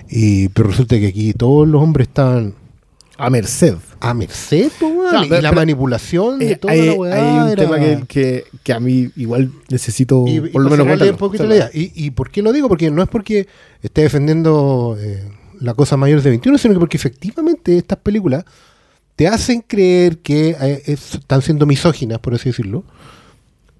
[0.09, 2.53] Y, pero resulta que aquí todos los hombres estaban
[3.17, 3.75] A merced.
[4.01, 7.15] a merced, weón, No, y la pero- manipulación de Eh, toda hay, la weá.
[7.15, 10.69] hay un era- tema que, que, que a mí igual necesito y, y por lo
[10.69, 11.11] menos contarlo.
[11.13, 11.69] un poquito la idea.
[11.73, 12.67] ¿Y, ¿Y por qué lo digo?
[12.67, 13.47] Porque no es porque
[13.81, 15.23] esté defendiendo eh,
[15.61, 18.43] la cosa mayor de 21, sino que porque efectivamente estas películas
[19.15, 22.83] te hacen creer que eh, es- están siendo misóginas, por así decirlo.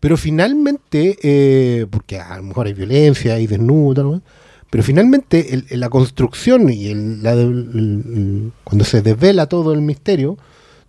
[0.02, 4.22] Pero finalmente, eh, porque a lo mejor hay violencia, hay desnudo,
[4.70, 9.82] pero finalmente el- la construcción y el- la de- el- cuando se desvela todo el
[9.82, 10.38] misterio,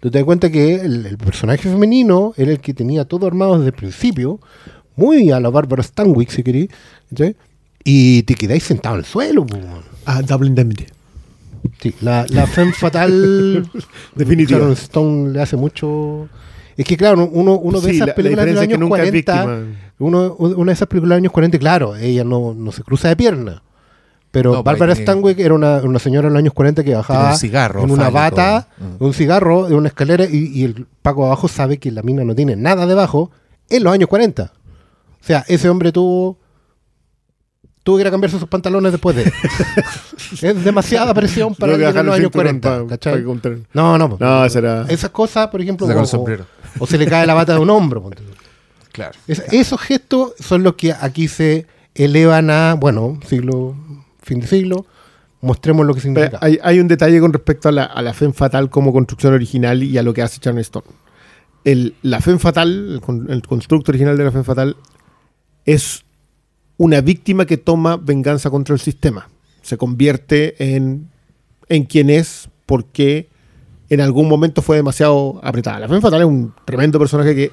[0.00, 3.66] tú te das cuenta que el, personaje femenino era el que tenía todo armado desde
[3.68, 4.40] el principio,
[4.96, 6.70] muy a la Bárbara Stanwyck, si queréis,
[7.10, 7.36] ¿cachai?
[7.84, 9.42] y te quedáis sentado en el suelo.
[9.42, 9.82] weón.
[10.06, 10.86] Ah, Double Indemnity.
[11.80, 13.68] Sí, la, la femme fatal
[14.16, 14.58] Definitiva.
[14.60, 16.28] Sharon Stone le hace mucho.
[16.77, 18.81] Es que claro, uno, Sí, esas la- la películas de los diferencia es que años
[18.81, 19.45] nunca es 40.
[19.47, 19.79] víctima.
[19.99, 23.09] Uno, una de esas películas de los años 40, claro, ella no, no se cruza
[23.09, 23.62] de pierna.
[24.31, 27.33] Pero No, Barbara porque- Stanwyck era una, una señora en los años 40 que bajaba
[27.33, 29.05] un cigarro en una bata, Mm.
[29.05, 32.35] un cigarro, de una escalera, y, y el Paco abajo sabe que la mina no
[32.35, 33.31] tiene nada debajo
[33.68, 34.53] en los años 40.
[35.20, 36.39] O sea, ese hombre tuvo.
[37.85, 39.25] Tuvo que ir a cambiarse sus pantalones después de.
[40.43, 42.79] es demasiada presión para alguien en los años cinturón 40.
[42.85, 43.12] pa- ¿cachai?
[43.14, 44.09] pa encontrar- No, no.
[44.11, 46.47] pues, No, esa era- Esas cosas, por ejemplo, o, sombrero.
[46.79, 48.03] O se le cae la bata de un hombro.
[48.03, 48.33] ponte tú.
[48.93, 49.18] Claro.
[49.27, 53.75] Es- esos gestos son los que aquí se elevan a, bueno, siglo,
[54.23, 54.87] fin de siglo.
[55.41, 56.39] Mostremos lo que significa.
[56.41, 59.83] hay, hay un detalle con respecto a la, a la Femme Fatal como construcción original
[59.83, 60.87] y a lo que hace Sharon Stone.
[61.64, 64.77] El, la Femme Fatal, el constructo original de la Femme Fatal,
[65.64, 66.05] es
[66.77, 69.29] una víctima que toma venganza contra el sistema.
[69.62, 71.09] Se convierte en,
[71.68, 73.29] en quien es porque
[73.93, 75.80] en algún momento fue demasiado apretada.
[75.80, 77.51] La Femme Fatal es un tremendo personaje que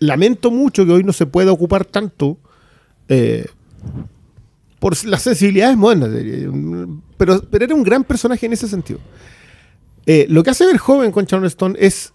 [0.00, 2.36] lamento mucho que hoy no se pueda ocupar tanto
[3.08, 3.46] eh,
[4.80, 6.10] por las sensibilidades modernas.
[7.16, 8.98] pero era un gran personaje en ese sentido.
[10.04, 12.12] Eh, lo que hace ver joven con Sharon Stone es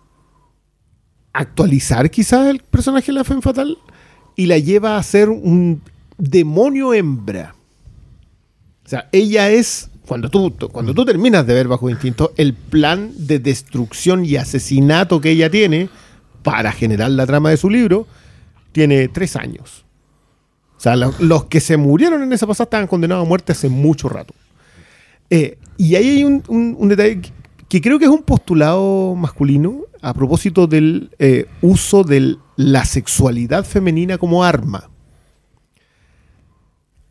[1.31, 3.77] actualizar quizás el personaje de la Femme Fatal
[4.35, 5.81] y la lleva a ser un
[6.17, 7.55] demonio hembra.
[8.85, 13.11] O sea, ella es, cuando tú, cuando tú terminas de ver Bajo Instinto, el plan
[13.17, 15.89] de destrucción y asesinato que ella tiene
[16.43, 18.07] para generar la trama de su libro,
[18.71, 19.85] tiene tres años.
[20.77, 23.67] O sea, lo- los que se murieron en esa pasada estaban condenados a muerte hace
[23.69, 24.33] mucho rato.
[25.29, 27.31] Eh, y ahí hay un, detalle que,
[27.67, 33.65] que creo que es un postulado masculino a propósito del eh, uso de la sexualidad
[33.65, 34.89] femenina como arma.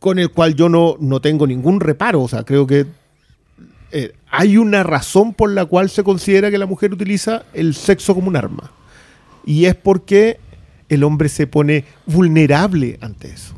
[0.07, 2.21] Con el cual yo no, no tengo ningún reparo.
[2.21, 2.85] O sea, creo que
[3.91, 8.15] eh, hay una razón por la cual se considera que la mujer utiliza el sexo
[8.15, 8.71] como un arma.
[9.45, 10.39] Y es porque
[10.87, 13.53] el hombre se pone vulnerable ante eso.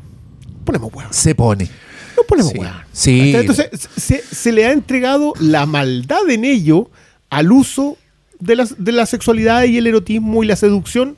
[0.64, 1.14] Ponemos huevos.
[1.14, 1.68] Se pone.
[2.16, 2.52] Nos ponemos
[2.90, 3.30] Sí.
[3.30, 3.32] Sí.
[3.36, 6.90] Entonces se, se le ha entregado la maldad en ello
[7.28, 7.96] al uso
[8.40, 11.16] de la, de la sexualidad y el erotismo y la seducción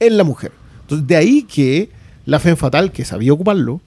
[0.00, 0.52] en la mujer.
[0.82, 1.88] Entonces, de ahí que
[2.26, 3.80] la Femme Fatal, que sabía ocuparlo,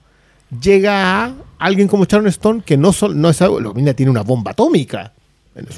[0.62, 4.10] llega a alguien como Sharon Stone, que no, sol- no es algo, la mina tiene
[4.10, 5.12] una bomba atómica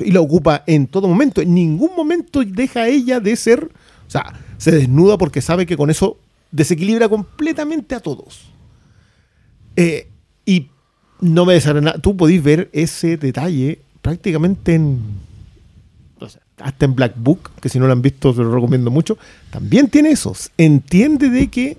[0.01, 1.41] y la ocupa en todo momento.
[1.41, 5.91] En ningún momento deja ella de ser, o sea, se desnuda porque sabe que con
[5.91, 6.19] eso
[6.51, 8.51] desequilibra completamente a todos.
[9.77, 10.09] Eh,
[10.45, 10.69] y
[11.21, 11.99] no me desagrada.
[11.99, 15.01] Tú podéis ver ese detalle prácticamente en.
[16.21, 18.91] o sea, hasta en Black Book, que si no lo han visto se lo recomiendo
[18.91, 19.17] mucho,
[19.51, 20.51] también tiene esos.
[20.59, 21.77] Entiende de que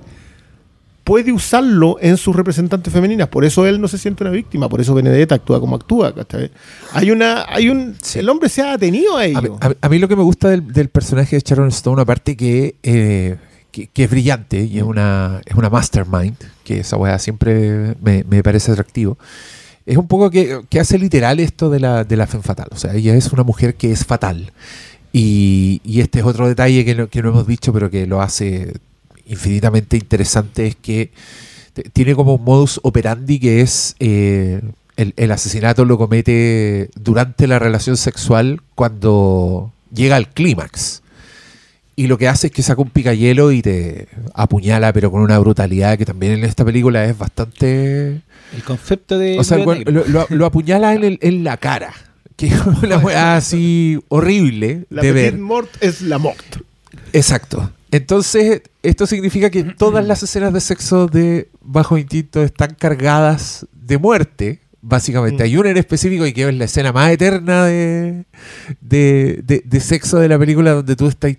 [1.04, 4.80] puede usarlo en sus representantes femeninas, por eso él no se siente una víctima, por
[4.80, 6.14] eso Benedetta actúa como actúa.
[6.94, 9.58] Hay una, hay un, el hombre se ha atenido a A mí, ello.
[9.62, 12.76] a- a mí lo que me gusta del, del personaje de Sharon Stone, aparte que,
[12.84, 13.36] eh,
[13.72, 18.24] que, que es brillante y es una, es una mastermind, que esa weá siempre me,
[18.30, 19.18] me parece atractivo,
[19.86, 22.68] es un poco que, que hace literal esto de la, de la femme fatal.
[22.72, 24.54] O sea, ella es una mujer que es fatal.
[25.12, 28.22] Y, y este es otro detalle que no, que no hemos dicho, pero que lo
[28.22, 28.74] hace
[29.28, 31.12] infinitamente interesante, es que
[31.94, 34.62] tiene como un modus operandi que es eh,
[34.96, 41.02] el, el asesinato lo comete durante la relación sexual cuando llega al clímax.
[41.96, 45.38] Y lo que hace es que saca un picayelo y te apuñala, pero con una
[45.38, 48.22] brutalidad que también en esta película es bastante...
[48.56, 49.38] El concepto de.
[49.40, 51.94] O sea, lo, lo- lo apuñala en, el- en la cara.
[52.36, 55.38] Que es una weá así horrible La de ver.
[55.38, 56.44] mort es la mort.
[57.14, 57.72] Exacto.
[57.94, 63.98] Entonces, esto significa que todas las escenas de sexo de Bajo Instinto están cargadas de
[63.98, 64.60] muerte.
[64.82, 65.46] Básicamente, Mm.
[65.46, 68.26] hay una en específico y que es la escena más eterna de,
[68.82, 71.38] de, de- de sexo de la película donde tú estás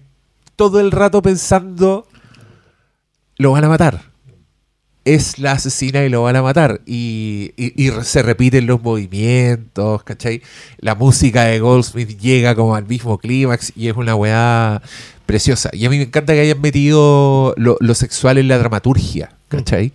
[0.56, 2.06] todo el rato pensando
[3.36, 4.13] lo van a matar.
[5.04, 6.80] Es la asesina y lo van a matar.
[6.86, 10.40] Y, y- y se repiten los movimientos, ¿cachai?
[10.78, 14.80] La música de Goldsmith llega como al mismo clímax y es una weá
[15.26, 15.68] preciosa.
[15.74, 19.92] Y a mí me encanta que hayan metido lo, lo sexual en la dramaturgia, ¿cachai?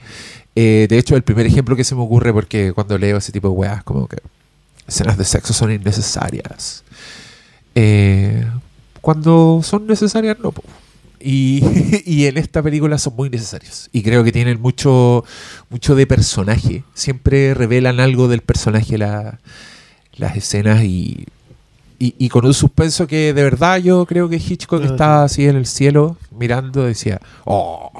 [0.55, 3.47] Eh, de hecho, el primer ejemplo que se me ocurre, porque cuando leo ese tipo
[3.47, 4.17] de weas, como que
[4.87, 6.83] escenas de sexo son innecesarias.
[7.75, 8.45] Eh,
[9.01, 10.51] cuando son necesarias, no.
[10.51, 10.63] po.
[11.21, 11.63] Y,
[12.05, 13.89] y en esta película son muy necesarias.
[13.91, 15.23] Y creo que tienen mucho,
[15.69, 16.83] mucho de personaje.
[16.93, 19.39] Siempre revelan algo del personaje la-
[20.15, 21.25] las escenas y,
[21.97, 25.45] y, y con un suspenso que de verdad yo creo que Hitchcock Ah, estaba así
[25.47, 27.91] en el cielo mirando decía, oh,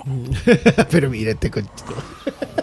[0.92, 1.96] Pero mira este conchito.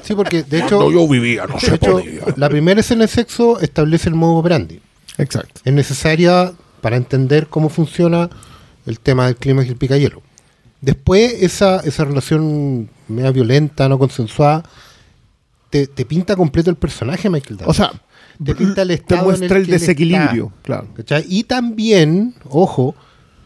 [0.02, 2.20] Sí, porque de hecho, no yo vivía, no se hecho, podía.
[2.36, 4.80] la primera escena de sexo establece el modo operandi.
[5.18, 5.60] Exacto.
[5.64, 6.52] Es necesaria
[6.82, 8.28] para entender cómo funciona
[8.84, 10.22] el tema del clima y el picayelo.
[10.86, 14.62] Después, esa, esa relación media violenta, no consensuada,
[15.68, 17.68] te, te pinta completo el personaje, Michael Douglas.
[17.68, 17.92] O sea,
[18.42, 20.86] Te pinta el te estado en muestra el desequilibrio, claro.
[20.94, 21.24] ¿Cachai?
[21.28, 22.94] Y también, ojo,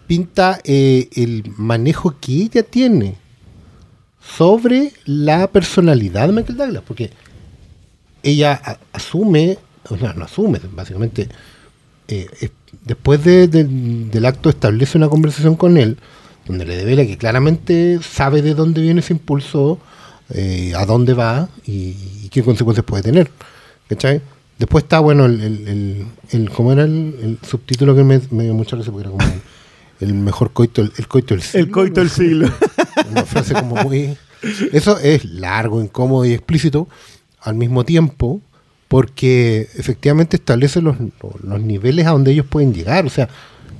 [0.06, 3.16] pinta eh, el manejo que ella tiene
[4.20, 7.10] sobre la personalidad de Michael Douglas, porque
[8.22, 8.60] ella
[8.92, 9.56] asume,
[9.88, 11.28] o sea, no asume, básicamente,
[12.08, 12.50] eh, es-
[12.84, 15.96] después de- de- del acto establece una conversación con él,
[16.50, 19.78] donde le devela que claramente sabe de dónde viene ese impulso,
[20.34, 23.30] eh, a dónde va y, y qué consecuencias puede tener.
[23.88, 24.20] ¿Cachai?
[24.58, 28.54] Después está, bueno, el, el, el- el- ¿cómo era el, subtítulo que me, me dio
[28.54, 28.92] mucha risa?
[28.92, 29.24] Porque era como
[30.00, 31.60] el, mejor coito, el, el coito del siglo.
[31.66, 32.52] El coito del siglo.
[33.10, 34.16] Una frase como muy...
[34.72, 36.88] Eso es largo, incómodo y explícito
[37.40, 38.40] al mismo tiempo
[38.88, 40.96] porque efectivamente establece los,
[41.42, 43.06] los niveles a donde ellos pueden llegar.
[43.06, 43.28] O sea,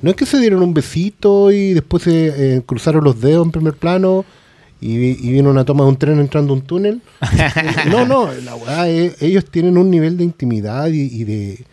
[0.03, 3.53] no es que se dieron un besito y después se eh, cruzaron los dedos en
[3.53, 4.25] primer plano
[4.81, 7.03] y, y vino una toma de un tren entrando a un túnel.
[7.91, 8.31] no, no,
[8.67, 11.65] la es- ellos tienen un nivel de intimidad y, y de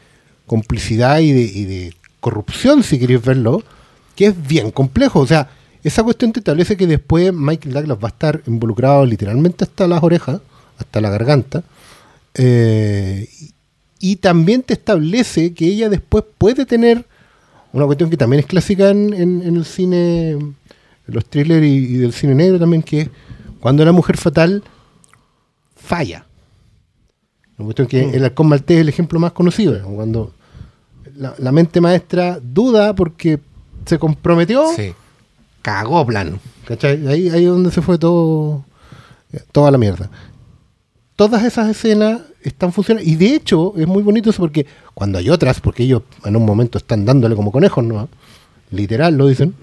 [0.46, 3.64] complicidad y de, y de corrupción, si queréis verlo,
[4.16, 5.20] que es bien complejo.
[5.20, 5.50] O sea,
[5.84, 10.04] esa cuestión te establece que después Michael Douglas va a estar involucrado literalmente hasta las
[10.04, 10.42] orejas,
[10.78, 11.64] hasta la garganta.
[12.36, 13.28] eh,
[14.00, 17.06] y también te establece que ella después puede tener
[17.74, 20.56] una cuestión que también es clásica en, en- en el cine, en
[21.08, 23.10] los thrillers y, y del cine negro también, que es
[23.60, 24.64] cuando la mujer fatal
[25.76, 26.26] falla.
[27.58, 29.88] Una cuestión que el halcón maltés es el ejemplo más conocido, ¿no?
[29.90, 30.32] cuando
[31.16, 33.40] la, la mente maestra duda porque
[33.86, 34.94] se comprometió, Sí.
[35.62, 36.40] cagó plano.
[36.68, 37.08] ¿cachai?
[37.08, 38.64] Ahí, ahí es donde se fue todo,
[39.52, 40.10] toda la mierda.
[41.18, 43.10] Todas esas escenas están funcionando.
[43.10, 46.46] Y de hecho, es muy bonito eso porque cuando hay otras, porque ellos en un
[46.46, 48.08] momento están dándole como conejos, ¿no?
[48.70, 49.56] Literal lo dicen.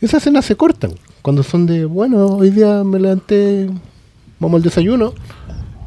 [0.00, 0.94] Esas escenas se cortan.
[1.20, 3.68] Cuando son de, bueno, hoy día me levanté,
[4.40, 5.12] vamos al desayuno.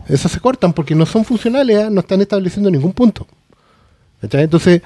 [0.07, 1.89] Esas se cortan porque no son funcionales, ¿ah?
[1.89, 3.25] no están estableciendo ningún punto.
[4.21, 4.83] Entonces,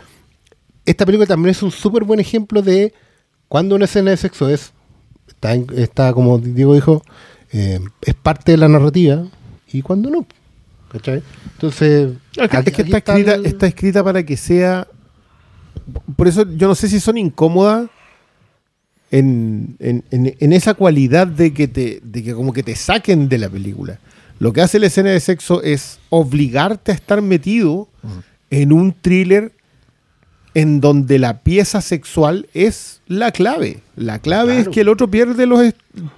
[0.86, 2.93] esta película también es un súper buen ejemplo de
[3.49, 4.71] cuando una escena de sexo es,
[5.75, 7.01] está como Diego dijo,
[7.51, 9.25] eh, es parte de la narrativa
[9.74, 10.26] y cuando no.
[10.91, 11.22] ¿Cachai?
[11.53, 12.11] Entonces,
[12.67, 14.88] Es que, es está, escrita, el- está escrita para que sea.
[16.15, 17.89] Por eso yo no sé si son incómodas
[19.11, 23.28] en, en- en- en esa cualidad de que, te, de que como que te saquen
[23.30, 23.99] de la película.
[24.39, 27.88] Lo que hace la escena de sexo es obligarte a estar metido
[28.49, 29.51] en un thriller
[30.53, 33.80] en donde la pieza sexual es la clave.
[33.95, 35.74] La clave es que el otro pierde, los,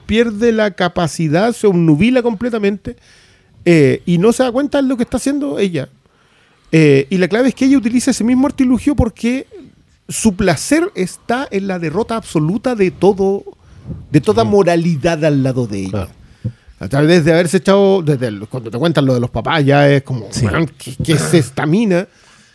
[0.05, 2.95] pierde la capacidad, se obnubila completamente
[3.65, 5.89] eh, y no se da cuenta de lo que está haciendo ella.
[6.71, 9.47] Eh, y la clave es que ella utiliza ese mismo artilugio porque
[10.09, 13.43] su placer está en la derrota absoluta de todo,
[14.11, 15.89] de toda moralidad al lado de ella.
[15.91, 16.09] Claro.
[16.79, 19.87] A través de haberse echado, desde el- cuando te cuentan lo de los papás, ya
[19.89, 20.45] es como, Sí.
[20.45, 22.07] weón, ¿qué, qué es esta mina?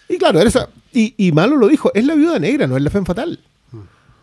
[0.09, 2.91] Y claro, esa- y, y Malo lo dijo, es la viuda negra, no es la
[2.91, 3.39] fe fatal.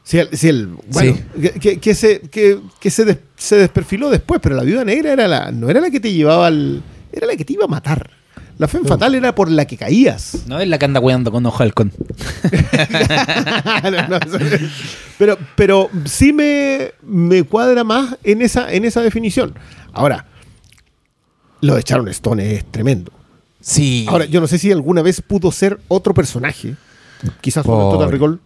[0.06, 1.50] Si el, bueno, Sí.
[1.60, 5.28] que, que- se, que, que se, des- se desperfiló después, pero la viuda negra era
[5.28, 6.84] la, no era la que te llevaba al.
[7.12, 8.12] Era la que te iba a matar.
[8.60, 10.44] La fe fatal era por la que caías.
[10.48, 11.92] No es la que anda weando con ojo halcón.
[14.10, 14.20] No,
[15.18, 19.56] pero, pero sí me, me cuadra más en esa, en esa definición.
[19.94, 20.26] Ahora,
[21.62, 23.12] lo de Sharon Stone es tremendo.
[23.60, 24.06] Sí.
[24.08, 26.76] Ahora, yo no sé si alguna vez pudo ser otro personaje.
[27.42, 28.40] Quizás por Total Recall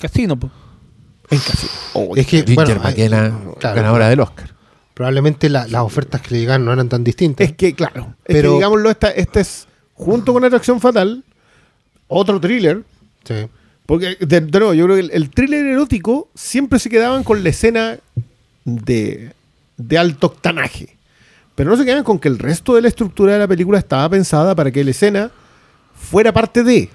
[0.00, 0.50] Casino, po.
[1.30, 1.66] En casi.
[1.94, 4.54] Oh, Es que, bueno, McKenna, claro, ganadora del Oscar.
[4.94, 7.46] probablemente la- las ofertas que le llegaron no eran tan distintas.
[7.48, 11.22] Es que, claro, es Pero- que digámoslo, esta, este es, junto con Atracción Fatal,
[12.08, 12.82] otro thriller.
[13.24, 13.46] Sí.
[13.84, 17.42] Porque, de, de nuevo, yo creo que el, el thriller erótico siempre se quedaban con
[17.44, 17.98] la escena
[18.64, 19.32] de,
[19.76, 20.96] de alto octanaje.
[21.54, 24.08] Pero no se quedaban con que el resto de la estructura de la película estaba
[24.08, 25.30] pensada para que la escena
[25.94, 26.90] fuera parte de.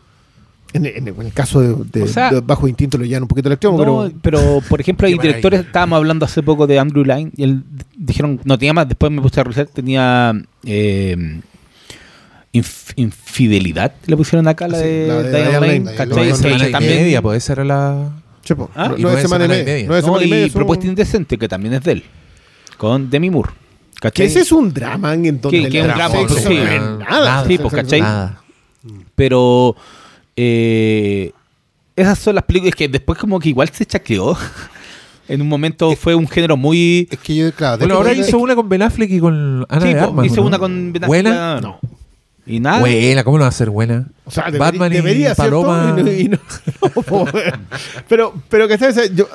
[0.73, 3.27] En, en- en el caso de, de- O sea- de Bajo Instinto lo llevan un
[3.27, 4.11] poquito al extremo, No, pero.
[4.21, 7.63] pero por ejemplo hay directores, estábamos hablando hace poco de Andrew Lyne y él
[7.97, 10.33] dijeron, no tenía más, después me puse a revisar, tenía
[10.65, 11.41] eh,
[12.53, 16.31] inf- infidelidad, le pusieron acá la Sí, de, la de Diane Lane, Lane, ¿cachai?
[16.31, 18.09] Sí, semanas y también- media, puede ser la.
[18.43, 20.01] Chepo, Ah, no- y nueve nueve semanas y y media.
[20.01, 22.03] No, y media y son- Propuesta Indecente, que también es de él,
[22.77, 23.49] con Demi Moore.
[23.95, 24.25] Que ¿cachai?
[24.25, 26.43] ese es un drama en donde Que- que es un drama, sí.
[26.55, 27.45] no es nada.
[27.45, 28.01] Sí, pues, ¿cachai?
[29.15, 29.75] Pero
[30.43, 31.31] eh,
[31.95, 34.35] esas son las películas que después como que igual se chacleó.
[35.27, 37.07] en un momento fue un género muy...
[37.11, 39.93] Es que yo, claro, Bueno, ahora hizo una con Ben Affleck y con Ana Sí,
[39.93, 40.25] de Armas.
[40.25, 40.47] hizo ¿no?
[40.47, 41.61] una con Ben Affleck, ¿Buena?
[41.61, 41.79] No.
[42.45, 42.79] Y nada.
[42.79, 44.07] Buena, ¿cómo no va a ser buena?
[44.25, 45.35] O sea, debería, Batman y debería.
[45.35, 45.95] Paloma.
[45.99, 46.39] Y no- y no-
[46.95, 47.27] no, po.
[48.09, 49.27] pero, pero que sabes, yo,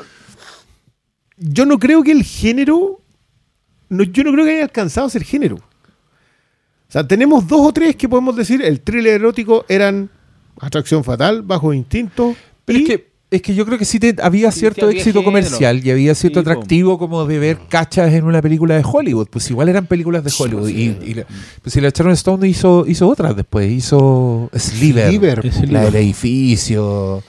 [1.38, 3.00] yo no creo que el género,
[3.88, 5.56] no, yo no creo que haya alcanzado a ser género.
[5.56, 10.10] O sea, tenemos dos o tres que podemos decir, el thriller erótico eran
[10.60, 12.34] Atracción Fatal, Bajo Instinto.
[12.64, 14.98] Pero y- es que, es que yo creo que sí te- había Sí, cierto había
[14.98, 15.24] éxito género.
[15.24, 19.28] comercial y había cierto Sí, atractivo como de ver cachas en una película de Hollywood.
[19.30, 20.68] Pues igual eran películas de Hollywood.
[20.68, 21.26] Y, y la-
[21.62, 23.70] pues si la Sharon Stone hizo, hizo otras después.
[23.70, 27.22] Hizo Sliver, Sliver, la el- del edificio.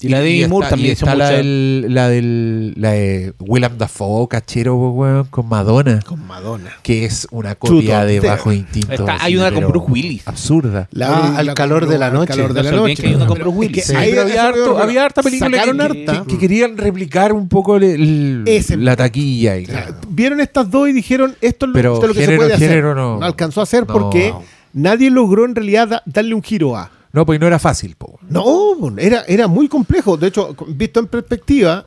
[0.00, 2.90] Y la de Demi Moore está- también y está la, mucha- del, la del la
[2.92, 6.00] de Willem Dafoe, cachero, weón, con Madonna.
[6.06, 6.70] con Madonna.
[6.82, 8.20] Que es una copia de.
[8.20, 8.92] Bajo Instinto.
[8.92, 10.22] Está- hay una con Bruce Willis.
[10.26, 10.88] Absurda.
[11.00, 12.28] Ah, al calor de la al noche.
[12.28, 12.94] calor de No la noche.
[12.96, 13.84] que hay una con Bruce es que Willis.
[13.86, 16.22] Sí, había, harto- había harta película que, harta.
[16.22, 19.56] que- que querían replicar un poco el- el- Ese- la taquilla.
[19.58, 19.66] Y,
[20.08, 22.36] Vieron estas dos y dijeron, esto es lo, Pero esto es lo que género- se
[22.38, 22.68] puede hacer.
[22.68, 23.22] género no.
[23.22, 23.92] alcanzó a hacer No.
[23.92, 24.32] porque
[24.72, 26.90] nadie logró en realidad da- darle un giro a.
[27.14, 27.94] No, pues no era fácil.
[27.96, 28.18] po.
[28.28, 30.16] No, era, era muy complejo.
[30.18, 31.86] De hecho, visto en perspectiva,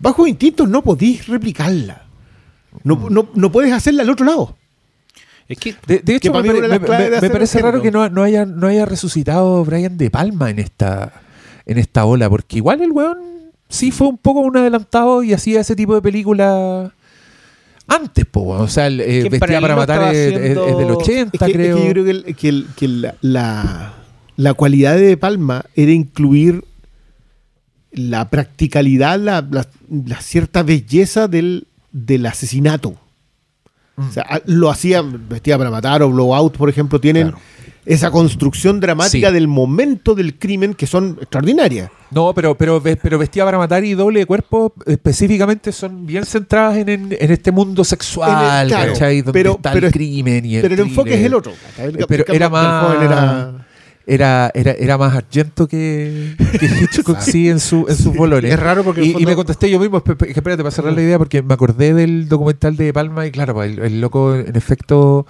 [0.00, 2.02] bajo instintos no podís replicarla.
[2.82, 4.56] No, no, no puedes hacerla al otro lado.
[5.48, 6.42] Es que De, de hecho, me,
[6.80, 10.58] pare- parece el raro que no, no haya, no haya resucitado Brian De Palma en
[10.58, 11.12] esta,
[11.64, 13.18] en esta ola, porque igual el weón
[13.68, 16.92] sí fue un poco un adelantado y hacía ese tipo de película
[17.86, 21.30] antes, po, o sea, el, eh, Vestida para matar es, es- es del haciendo- 80,
[21.32, 21.76] Es que, es creo.
[21.76, 23.94] que yo creo que, el- que el- que la, la-
[24.38, 26.64] la cualidad de De Palma era incluir
[27.90, 29.66] la practicalidad, la, la-
[30.06, 32.94] la cierta belleza del, del asesinato.
[33.96, 34.08] Mm.
[34.08, 37.40] O sea, a- lo hacían Vestida para matar o Blowout, por ejemplo, tienen Claro.
[37.86, 39.34] esa construcción dramática Sí.
[39.34, 41.90] del momento del crimen que son extraordinarias.
[42.10, 46.76] No, pero, pero, pero Vestida para matar y Doble de Cuerpo específicamente son bien centradas
[46.76, 49.22] en, en- en este mundo sexual, el- claro, ¿cachai?
[49.22, 51.52] Donde pero- está pero el crimen y el Pero el enfoque es el otro.
[51.78, 53.64] Eh, pero El era más- Joven era-
[54.10, 58.50] Era, era, era más Argento que, que Hitchcock sí en, su, en sus bolores.
[58.50, 60.70] Es raro porque Y, el y fondo- me contesté yo mismo, esp- esp- espérate, para
[60.70, 64.00] cerrar la idea, porque me acordé del documental de Palma y claro, pues, el, el
[64.00, 65.26] loco en efecto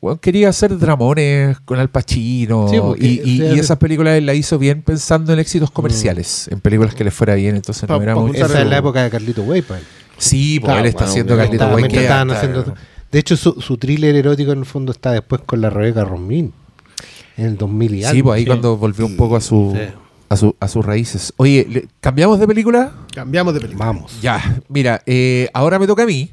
[0.00, 4.24] weón, quería hacer dramones con Al Pacino Sí, porque, y, y- y esas películas él
[4.24, 7.96] la hizo bien pensando en éxitos comerciales, en películas que le fuera bien, entonces Pa-
[7.98, 8.44] no era mucho...
[8.46, 9.82] Esa es la época de Carlito Way, pues.
[10.16, 11.36] Sí, pues Claro, él está bueno, haciendo.
[11.36, 12.74] Carlito Way.
[13.12, 16.54] De hecho, su, su thriller erótico en el fondo está después con la Rebeca Romín.
[17.42, 18.14] En el 2000 y algo.
[18.16, 18.46] Sí, pues ahí Sí.
[18.46, 19.72] cuando volvió un poco a su...
[19.76, 19.82] Sí.
[20.28, 21.34] A, su, a sus raíces.
[21.36, 22.94] Oye, ¿le- ¿cambiamos de película?
[23.14, 23.84] Cambiamos de película.
[23.84, 24.18] Vamos.
[24.22, 26.30] Ya, mira, eh, ahora me toca a mí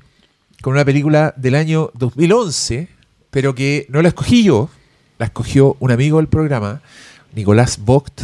[0.62, 2.88] con una película del año 2011,
[3.30, 4.70] pero que no la escogí yo,
[5.18, 6.82] la escogió un amigo del programa,
[7.36, 8.22] Nicolás Vogt,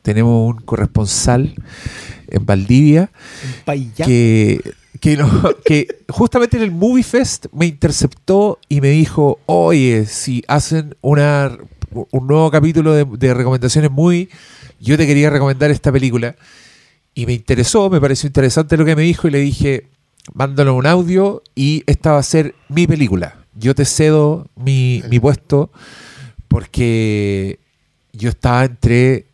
[0.00, 1.54] tenemos un corresponsal
[2.28, 3.10] en Valdivia
[4.06, 4.60] que,
[5.00, 5.28] que, no-
[5.66, 11.58] que justamente en el Movie Fest me interceptó y me dijo, oye, si hacen una,
[12.10, 14.28] un nuevo capítulo de, de recomendaciones muy,
[14.80, 16.36] yo te quería recomendar esta película.
[17.14, 19.88] Y me interesó, me pareció interesante lo que me dijo y le dije,
[20.32, 23.36] mándalo un audio y esta va a ser mi película.
[23.54, 25.70] Yo te cedo mi, mi puesto
[26.48, 27.60] porque
[28.12, 29.26] yo estaba entre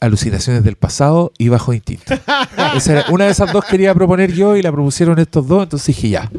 [0.00, 2.14] alucinaciones del pasado y bajo instinto.
[2.76, 6.08] Esa una de esas dos quería proponer yo y la propusieron estos dos, entonces dije
[6.08, 6.30] ya,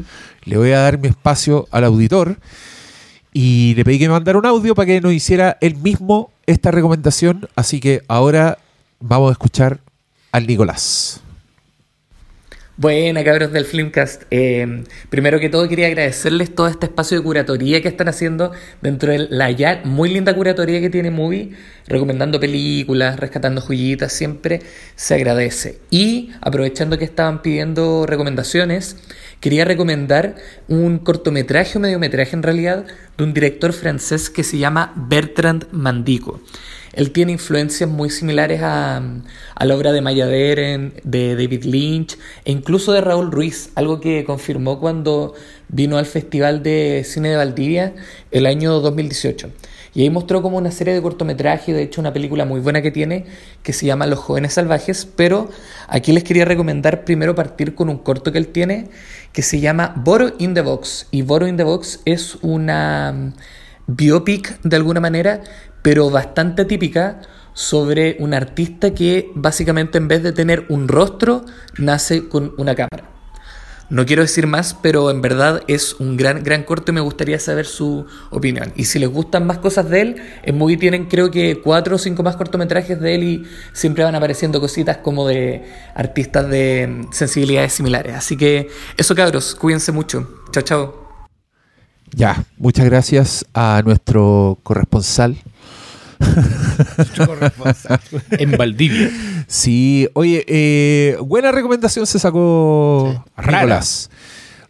[0.44, 2.36] le voy a dar mi espacio al auditor
[3.36, 6.70] y le pedí que me mandara un audio para que nos hiciera él mismo esta
[6.70, 8.58] recomendación, así que ahora
[9.00, 9.80] vamos a escuchar
[10.30, 11.20] al Nicolás.
[12.76, 14.22] Buena, cabros del Filmcast.
[14.32, 18.50] Eh, primero que todo quería agradecerles todo este espacio de curatoría que están haciendo
[18.82, 21.50] dentro de la ya muy linda curatoría que tiene Movie,
[21.86, 24.60] recomendando películas, rescatando joyitas, siempre
[24.96, 25.78] se agradece.
[25.90, 28.96] Y aprovechando que estaban pidiendo recomendaciones,
[29.44, 30.36] quería recomendar
[30.68, 32.86] un cortometraje o mediometraje en realidad
[33.18, 36.40] de un director francés que se llama Bertrand Mandico.
[36.94, 39.02] Él tiene influencias muy similares a,
[39.54, 42.16] a la obra de Maya Deren, de David Lynch
[42.46, 45.34] e incluso de Raúl Ruiz, algo que confirmó cuando
[45.68, 47.92] vino al Festival de Cine de Valdivia
[48.30, 49.50] el año 2018.
[49.94, 52.90] Y ahí mostró como una serie de cortometrajes, de hecho una película muy buena que
[52.90, 53.26] tiene,
[53.62, 55.48] que se llama Los jóvenes salvajes, pero
[55.86, 58.88] aquí les quería recomendar primero partir con un corto que él tiene,
[59.34, 61.08] que se llama Boro in the Box.
[61.10, 63.32] Y Boro in the Box es una mm,
[63.88, 65.42] biopic de alguna manera,
[65.82, 67.20] pero bastante típica
[67.52, 71.44] sobre un artista que básicamente en vez de tener un rostro,
[71.78, 73.13] nace con una cámara.
[73.90, 77.38] No quiero decir más, pero en verdad es un gran, gran corto y me gustaría
[77.38, 78.72] saber su opinión.
[78.76, 81.98] Y si les gustan más cosas de él, en Movie tienen creo que cuatro o
[81.98, 85.64] cinco más cortometrajes de él y siempre van apareciendo cositas como de
[85.94, 88.14] artistas de sensibilidades similares.
[88.14, 90.42] Así que eso cabros, cuídense mucho.
[90.50, 91.04] Chao, chao.
[92.16, 95.36] Ya, muchas gracias a nuestro corresponsal.
[98.38, 99.10] En Valdivia.
[99.46, 103.58] Sí, oye, eh, buena recomendación se sacó Rara.
[103.60, 104.10] Nicolás.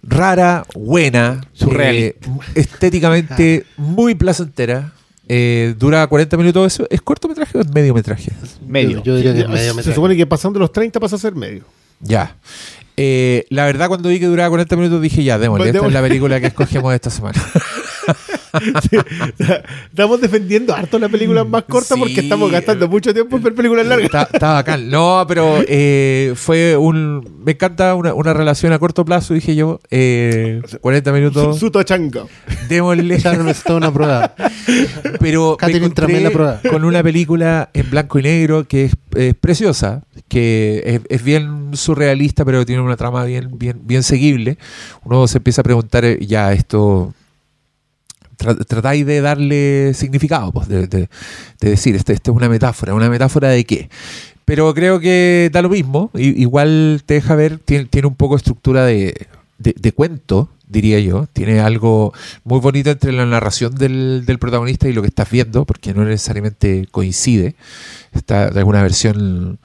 [0.03, 2.29] Rara, buena, Surrealista.
[2.29, 4.93] eh, estéticamente muy placentera.
[5.27, 6.75] Eh, dura 40 minutos.
[6.75, 8.31] ¿Eso ¿Es cortometraje o es mediometraje?
[8.67, 8.99] Medio.
[9.03, 9.95] Yo, yo diría que es Se medio metraje.
[9.95, 11.65] supone que pasando los 30 pasa a ser medio.
[12.01, 12.37] Ya.
[12.97, 15.65] Eh, la verdad, cuando vi que duraba 40 minutos, dije ya, démosle.
[15.65, 17.43] Pues Esta es la película que escogemos esta semana.
[19.91, 23.87] Estamos defendiendo harto las películas más cortas porque estamos gastando mucho tiempo en ver películas
[23.87, 24.07] largas.
[24.07, 24.91] Está, está bacán.
[24.91, 27.43] No, pero eh, fue un.
[27.45, 29.81] Me encanta una, una relación a corto plazo, dije yo.
[29.91, 31.59] Eh, 40 minutos.
[31.59, 32.25] Su tochanca.
[32.69, 33.17] Démosle.
[33.51, 34.35] Stone aprobada.
[35.21, 36.61] Pero me Catherine aprobada.
[36.71, 41.71] con una película en blanco y negro que es, es preciosa, que es, es bien
[41.77, 44.59] surrealista, pero tiene una trama bien, bien, bien seguible.
[45.05, 47.15] Uno se empieza a preguntar, eh, ya, esto.
[48.37, 51.09] Tra- tratáis de darle significado, pues, de, de-
[51.61, 52.95] de decir, esto, esto es una metáfora.
[52.95, 53.89] ¿Una metáfora de qué?
[54.45, 56.11] Pero creo que da lo mismo.
[56.15, 59.27] igual te deja ver, tiene, tiene un poco estructura de,
[59.59, 61.27] de- cuento, diría yo.
[61.33, 62.13] Tiene algo
[62.45, 66.05] muy bonito entre la narración del, del protagonista y lo que estás viendo, porque no
[66.05, 67.55] necesariamente coincide.
[68.13, 69.59] Está alguna versión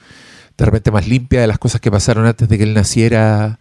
[0.58, 3.60] de repente más limpia de las cosas que pasaron antes de que él naciera.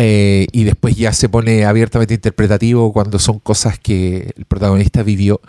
[0.00, 5.40] Eh, y después ya se pone abiertamente interpretativo cuando son cosas que el protagonista vivió.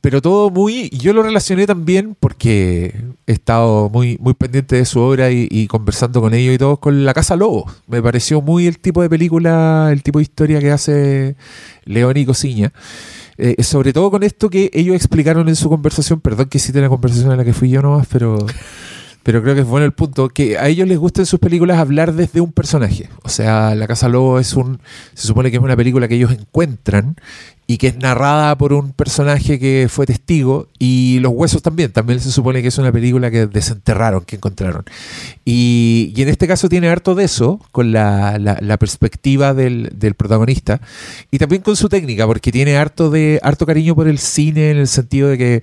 [0.00, 0.90] Pero todo muy.
[0.90, 2.94] Yo lo relacioné también porque
[3.26, 6.78] he estado muy, muy pendiente de su obra y, y conversando con ellos y todos
[6.80, 7.70] con La Casa Lobo.
[7.86, 11.36] Me pareció muy el tipo de película, el tipo de historia que hace
[11.84, 12.72] León y Cosiña.
[13.38, 16.20] Eh, sobre todo con esto que ellos explicaron en su conversación.
[16.20, 18.38] Perdón que cite la conversación en la que fui yo nomás, pero.
[19.26, 21.78] Pero creo que es bueno el punto, que a ellos les gusta en sus películas
[21.80, 23.10] hablar desde un personaje.
[23.24, 24.78] O sea, La Casa Lobo es un,
[25.14, 27.16] se supone que es una película que ellos encuentran
[27.68, 32.20] y que es narrada por un personaje que fue testigo y Los Huesos también, también
[32.20, 34.84] se supone que es una película que desenterraron, que encontraron.
[35.44, 40.80] Y, en este caso tiene harto de eso, con la, perspectiva del, del protagonista
[41.30, 44.76] y también con su técnica, porque tiene harto, de, harto cariño por el cine en
[44.76, 45.62] el sentido de que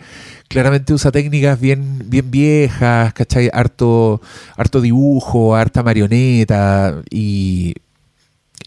[0.49, 3.49] claramente usa técnicas bien, bien viejas, ¿cachai?
[3.53, 4.21] Harto,
[4.57, 7.75] harto dibujo, harta marioneta y,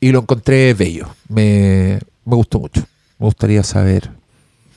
[0.00, 1.08] y lo encontré bello.
[1.28, 2.86] Me, me gustó mucho.
[3.18, 4.10] Me gustaría saber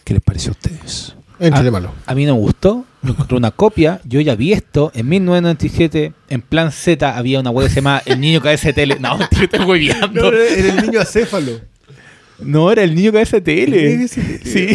[0.04, 1.16] qué les pareció a ustedes.
[1.40, 1.94] Entre malo.
[2.06, 2.86] A mí no me gustó.
[3.02, 4.02] Yo encontré una copia.
[4.04, 4.92] Yo ya vi esto.
[4.94, 8.74] En 1997, en plan Z, había una web que se llama El Niño Cabeza de
[8.74, 8.98] Tele.
[9.00, 10.32] No, te estoy hueveando.
[10.32, 11.62] No, era el niño acéfalo.
[12.40, 14.08] No, era el niño cabeza de tele.
[14.08, 14.70] Sí.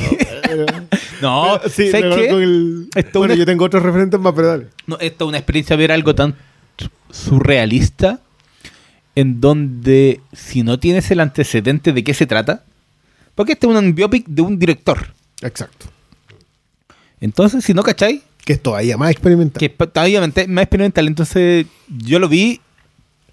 [1.23, 2.29] No, Sí, ¿sabes qué?
[2.29, 4.67] el- Esto Bueno, una- yo tengo otros referentes más, pero dale.
[4.87, 6.35] No, esto es una experiencia ver algo tan
[7.11, 8.21] surrealista
[9.15, 12.65] en donde si no tienes el antecedente de qué se trata,
[13.35, 15.13] porque este es un biopic de un director.
[15.43, 15.87] Exacto.
[17.21, 19.59] Entonces, si no cacháis, Que es todavía más experimental.
[19.59, 22.61] que es todavía más experimental, entonces yo lo vi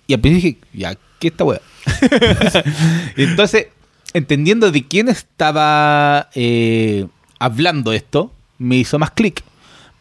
[0.08, 1.62] y al principio dije, ya, ¿qué esta wea?
[3.16, 3.68] entonces,
[4.14, 7.08] entendiendo de quién estaba eh,
[7.40, 9.44] hablando esto, me hizo más clic.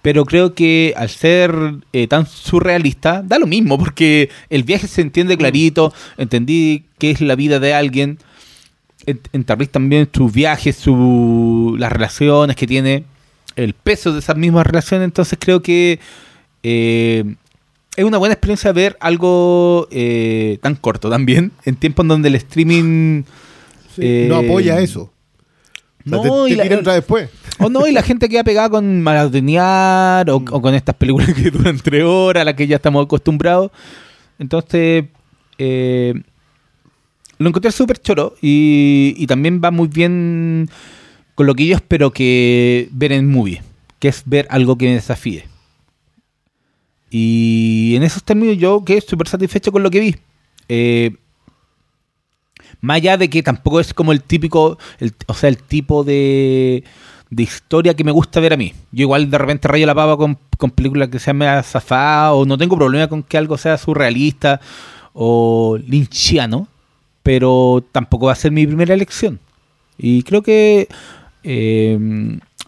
[0.02, 1.52] Pero creo que al ser
[1.92, 7.20] eh, tan surrealista, da lo mismo, porque el viaje se entiende clarito, entendí qué es
[7.20, 8.18] la vida de alguien,
[9.06, 13.04] ent- entendí también sus viajes, su, las relaciones que tiene,
[13.56, 15.98] el peso de esas mismas relaciones, entonces creo que
[16.62, 17.24] eh,
[17.96, 23.22] es una buena experiencia ver algo eh, tan corto también, en tiempos donde el streaming...
[23.96, 25.10] Sí, eh, no apoya eso.
[26.06, 27.28] O sea, No, te, y la- otra después.
[27.58, 31.50] O no, y la gente queda pegada con maratonear o, o con estas películas que
[31.50, 33.70] duran tres horas, a las que ya estamos acostumbrados.
[34.38, 35.04] Entonces,
[35.58, 36.14] eh,
[37.40, 40.68] lo encontré súper choro y, y también va muy bien
[41.34, 43.62] con lo que yo espero que ver en movie,
[43.98, 45.48] que es ver algo que me desafíe.
[47.08, 50.16] Y en esos términos yo quedé súper satisfecho con lo que vi.
[50.68, 51.16] Eh,
[52.82, 54.76] más allá de que tampoco es como el típico,
[55.26, 56.84] o sea, el tipo de,
[57.30, 58.74] de historia que me gusta ver a mí.
[58.92, 62.44] Yo igual de repente rayo la pava con, con películas que sean medio zafadas o
[62.44, 64.60] no tengo problema con que algo sea surrealista
[65.14, 66.68] o lynchiano,
[67.22, 69.38] pero tampoco va a ser mi primera elección.
[69.98, 70.88] Y creo que
[71.42, 71.98] eh,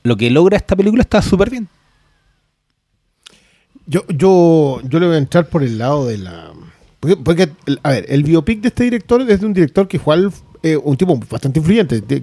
[0.03, 1.69] lo que logra esta película está súper bien.
[3.87, 6.53] Yo, yo, yo le voy a entrar por el lado de la.
[7.25, 7.51] Porque,
[7.83, 10.97] a ver, el biopic de este director es de un director que igual eh, un
[10.97, 12.03] tipo bastante influyente.
[12.09, 12.23] eh,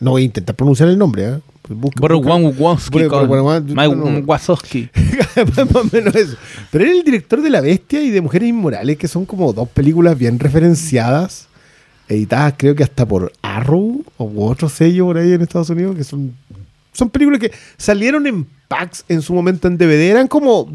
[0.00, 1.40] no voy a intentar pronunciar el nombre, ¿eh?
[1.66, 2.00] Pues busca-
[4.24, 4.88] Wazowski.
[5.56, 6.36] Más o menos eso.
[6.70, 9.68] Pero era el director de La Bestia y de Mujeres Inmorales, que son como dos
[9.68, 11.48] películas bien referenciadas,
[12.08, 16.04] editadas creo que hasta por Arrow o otro sello por ahí en Estados Unidos, que
[16.04, 16.34] son,
[16.92, 20.10] son películas que salieron en packs en su momento en DVD.
[20.10, 20.70] Eran como...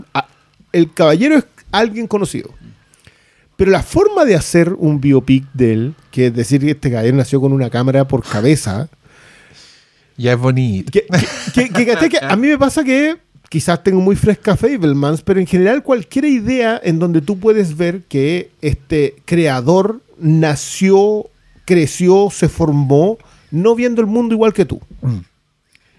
[0.73, 2.49] el caballero es alguien conocido.
[3.55, 7.15] Pero la forma de hacer un biopic de él, que es decir que este caballero
[7.17, 8.89] nació con una cámara por cabeza,
[10.21, 10.91] Ya es bonito.
[10.91, 11.05] que,
[11.69, 13.17] que- que- a mí me pasa que
[13.49, 18.01] quizás tengo muy fresca Fablemans, pero en general cualquier idea en donde tú puedes ver
[18.07, 21.25] que este creador nació,
[21.65, 23.17] creció, se formó,
[23.51, 24.79] no viendo el mundo igual que tú.
[25.01, 25.17] Mm.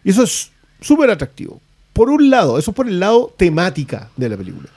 [0.04, 0.50] Y eso es
[0.80, 1.60] súper atractivo.
[1.92, 4.68] Por un lado, eso por el lado temática de la película.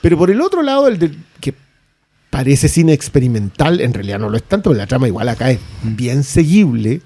[0.00, 1.54] Pero por el otro lado, el de, que
[2.30, 5.58] parece cine experimental, en realidad no lo es tanto, pero la trama igual acá es
[5.82, 7.02] bien seguible.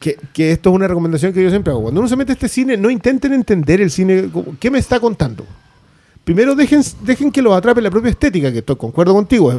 [0.00, 1.82] Que, que esto es una recomendación que yo siempre hago.
[1.82, 4.28] Cuando uno se mete a este cine, no intenten entender el cine.
[4.58, 5.46] ¿Qué me está contando?
[6.24, 9.52] Primero dejen, dejen que lo atrape la propia estética, que estoy concuerdo contigo.
[9.52, 9.58] Es,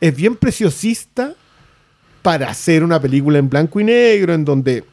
[0.00, 1.34] es bien preciosista
[2.20, 4.84] para hacer una película en blanco y negro, en donde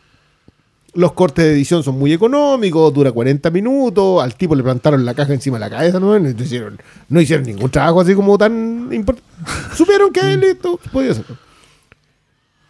[0.94, 5.14] los cortes de edición son muy económicos, dura 40 minutos, al tipo le plantaron la
[5.14, 6.18] caja encima de la cabeza, ¿no?
[6.20, 6.80] No hicieron,
[7.10, 9.28] no hicieron ningún trabajo así como tan importante.
[9.76, 11.38] Supieron que listo, podía hacerlo.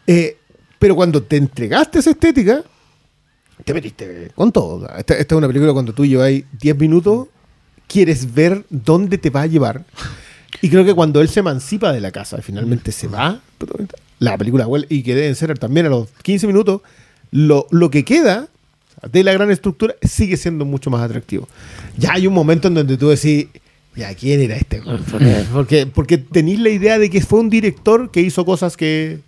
[0.08, 0.38] Eh,
[0.84, 2.62] pero cuando te entregaste esa estética,
[3.64, 4.86] te metiste con todo.
[4.98, 6.30] Esta, esta es una película cuando tú llevas
[6.60, 7.30] 10 minutos,
[7.88, 9.86] quieres ver dónde te va a llevar.
[10.62, 13.40] Y creo que cuando él se emancipa de la casa y finalmente se va,
[14.20, 16.82] la película vuelve, y que deben ser también a los 15 minutos,
[17.32, 18.50] lo, lo que queda
[19.10, 21.48] de la gran estructura sigue siendo mucho más atractivo.
[21.98, 23.48] Ya hay un momento en donde tú decís,
[23.96, 24.82] ya, ¿quién era este?
[25.54, 29.22] porque, porque tenéis la idea de que fue un director que hizo cosas que,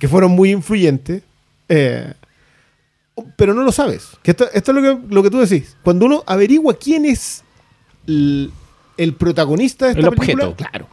[0.00, 1.22] que fueron muy influyentes,
[1.68, 2.12] eh,
[3.36, 4.08] pero no lo sabes.
[4.22, 5.76] Que esto, esto es lo que, lo que tú decís.
[5.84, 7.44] Cuando uno averigua quién es
[8.08, 8.50] el,
[8.96, 10.68] el protagonista de esta El película, objeto.
[10.70, 10.88] claro,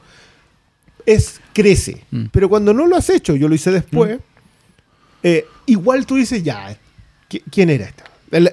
[1.06, 2.04] es crece.
[2.12, 2.26] Mm.
[2.32, 4.20] Pero cuando no lo has hecho, yo lo hice después,
[5.24, 6.78] eh, igual tú dices, ya,
[7.30, 8.04] ¿qui- ¿quién era esta?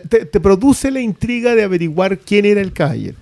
[0.09, 3.16] Te, te produce la intriga de averiguar quién era el caballero.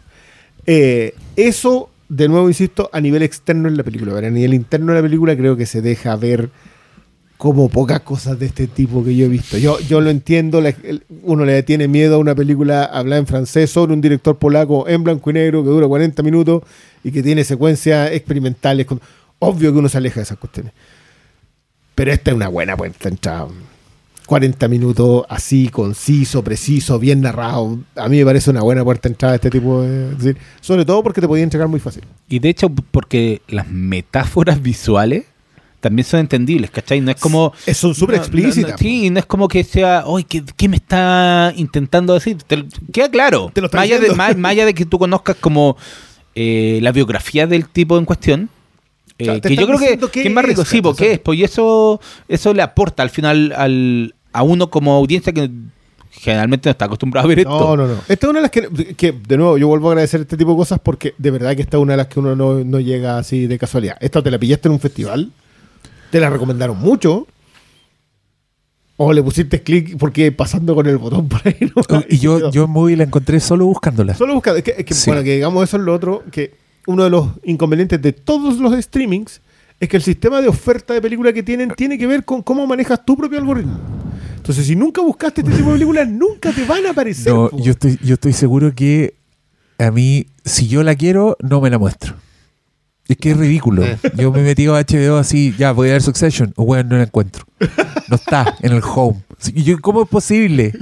[0.67, 4.13] Eh, eso, de nuevo, insisto, a nivel externo en la película.
[4.15, 6.51] Pero a nivel interno de la película creo que se deja ver
[7.43, 9.59] como pocas cosas de este tipo que yo he visto.
[9.59, 10.63] Yo, yo lo entiendo,
[11.25, 15.03] uno le tiene miedo a una película hablada en francés sobre un director polaco en
[15.03, 16.63] blanco y negro que dura 40 minutos
[17.03, 18.87] y que tiene secuencias experimentales.
[19.41, 20.73] obvio que uno se aleja de esas cuestiones.
[21.97, 23.49] Pero esta es una buena puerta entrada.
[24.27, 27.77] 40 minutos así, conciso, preciso, bien narrado.
[27.97, 30.15] A mí me parece una buena puerta de entrada este tipo de...
[30.15, 32.05] decir, sobre todo porque te podía entregar muy fácil.
[32.29, 35.25] Y de hecho, porque las metáforas visuales
[35.83, 37.01] también son entendibles, ¿cachai?
[37.03, 37.53] No es como...
[37.67, 40.43] Es- son súper no, explícitas, no, no, sí, no es como que sea, oye, ¿qué,
[40.57, 42.39] qué me está intentando decir?
[42.47, 43.51] Te queda claro.
[43.53, 45.77] Te lo más, allá de, más, más allá de que tú conozcas como
[46.35, 48.49] eh, la biografía del tipo en cuestión.
[49.19, 52.55] eh, que yo creo que, es más rico, sí, porque es, pues, y eso, eso
[52.55, 55.51] le aporta al final al, a uno como audiencia que
[56.11, 57.51] generalmente no está acostumbrado a ver esto.
[57.59, 57.95] No, no, no.
[58.09, 60.51] Esta es una de las que, que, de nuevo, yo vuelvo a agradecer este tipo
[60.53, 62.81] de cosas porque de verdad que esta es una de las que uno no, no
[62.81, 63.97] llega así de casualidad.
[64.01, 65.33] Esta te la pillaste en un festival,
[66.13, 67.27] te la recomendaron mucho,
[68.99, 71.57] o le pusiste clic porque pasando con el botón por ahí.
[71.75, 72.03] ¿no?
[72.07, 74.15] Y yo, yo en movie la encontré solo buscándola.
[74.15, 75.09] Solo busca, es que, es que, Sí.
[75.11, 76.53] bueno, que digamos eso es lo otro, que
[76.87, 79.41] uno de los inconvenientes de todos los streamings
[79.81, 82.67] es que el sistema de oferta de película que tienen tiene que ver con cómo
[82.67, 83.81] manejas tu propio algoritmo.
[84.37, 87.33] Entonces, si nunca buscaste este tipo de películas, nunca te van a aparecer.
[87.33, 89.15] No, yo estoy, yo estoy seguro que
[89.79, 92.15] a mí, si yo la quiero, no me la muestro.
[93.09, 93.85] Es que es ridículo.
[94.17, 96.53] Yo me metí a HBO así, ya voy a ver Succession.
[96.57, 97.45] O bueno, no la encuentro.
[98.09, 99.23] No está en el home.
[99.55, 100.73] Y yo, ¿Cómo es posible?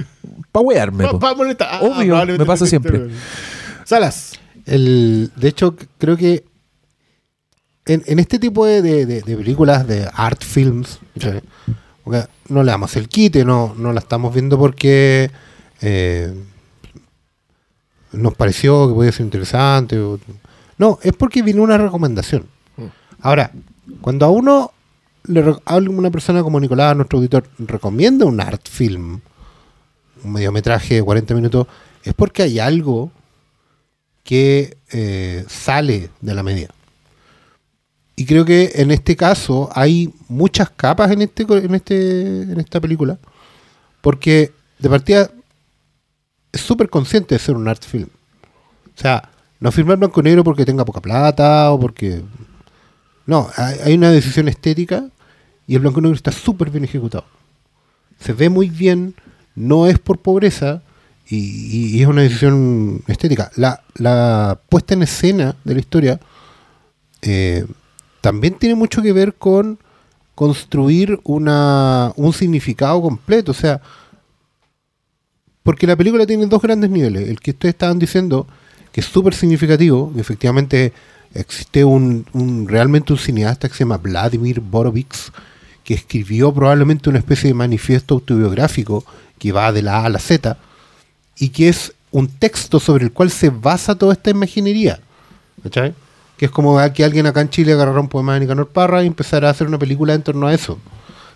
[0.51, 1.03] Para wearme.
[1.05, 1.19] Pa- po.
[1.19, 1.67] pa- molestar.
[1.71, 3.09] Ah, Obvio, me pasa siempre.
[3.85, 4.33] Salas.
[4.65, 6.45] El, de hecho, creo que
[7.87, 10.99] en, en este tipo de, de- de- de películas, de art films,
[12.49, 15.31] no le damos el quite, no, no la estamos viendo porque
[15.81, 16.33] eh,
[18.11, 19.97] nos pareció que podía ser interesante.
[19.99, 20.19] o-
[20.81, 22.47] no, es porque vino una recomendación.
[23.19, 23.51] Ahora,
[24.01, 24.71] cuando a uno,
[25.25, 29.21] le, a una persona como Nicolás, nuestro auditor, recomienda un art film,
[30.23, 31.67] un mediometraje de 40 minutos,
[32.03, 33.11] es porque hay algo
[34.23, 36.69] que eh, sale de la media.
[38.15, 42.79] Y creo que en este caso hay muchas capas en este en este en esta
[42.79, 43.19] película
[44.01, 45.31] porque de partida
[46.51, 48.09] es súper consciente de ser un art film.
[48.97, 49.31] O sea,
[49.61, 52.21] no firmar blanco y negro porque tenga poca plata o porque
[53.25, 55.05] no, hay, una decisión estética
[55.67, 57.23] y el blanco y negro está súper bien ejecutado.
[58.19, 59.15] Se ve muy bien,
[59.55, 60.81] no es por pobreza
[61.29, 63.51] y, y- y es una decisión estética.
[63.55, 66.19] La, la puesta en escena de la historia
[67.21, 67.65] eh,
[68.19, 69.77] también tiene mucho que ver con
[70.33, 73.51] construir una, un significado completo.
[73.51, 73.79] O sea,
[75.63, 77.29] porque la película tiene dos grandes niveles.
[77.29, 78.47] El que ustedes estaban diciendo,
[78.91, 80.93] que es súper significativo, efectivamente
[81.33, 82.25] existe un,
[82.67, 85.31] realmente un cineasta que se llama Vladimir Borovix,
[85.83, 89.05] que escribió probablemente una especie de manifiesto autobiográfico
[89.39, 90.57] que va de la A a la Z,
[91.37, 94.99] y que es un texto sobre el cual se basa toda esta imaginería.
[95.63, 95.93] ¿Cachai?
[96.37, 99.07] Que es como que alguien acá en Chile agarrara un poema de Nicanor Parra y
[99.07, 100.77] empezara a hacer una película en torno a eso.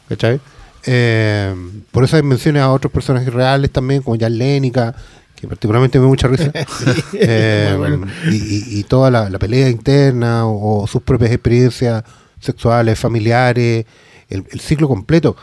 [0.09, 0.39] ¿Cachai?
[0.85, 1.55] Eh,
[1.91, 4.95] por eso hay menciones a otros personajes reales también, como Jan Lénica,
[5.35, 6.51] que particularmente me mucha risa.
[7.13, 8.07] Eh, bueno.
[8.31, 12.03] y, toda la, la pelea interna o, o sus propias experiencias
[12.39, 13.85] sexuales, familiares,
[14.29, 15.35] el, el ciclo completo.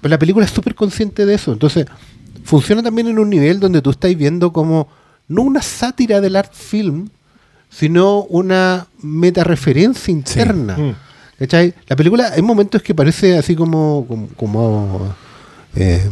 [0.00, 1.52] Pero la película es súper consciente de eso.
[1.52, 1.86] Entonces,
[2.44, 4.88] funciona también en un nivel donde tú estás viendo como
[5.28, 7.08] no una sátira del art film,
[7.68, 10.76] sino una meta-referencia interna.
[10.76, 10.94] Mm.
[11.38, 11.74] ¿Cachai?
[11.86, 14.06] La película, hay momentos que parece así como.
[14.08, 15.14] como, como,
[15.74, 16.08] eh,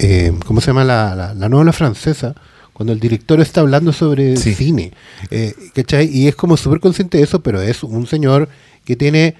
[0.00, 2.34] eh, ¿Cómo se llama la, la, la novela francesa?
[2.72, 4.54] Cuando el director está hablando sobre Sí.
[4.54, 4.92] cine.
[5.30, 6.08] Eh, ¿Cachai?
[6.08, 8.48] Y es como súper consciente de eso, pero es un señor
[8.84, 9.34] que tiene.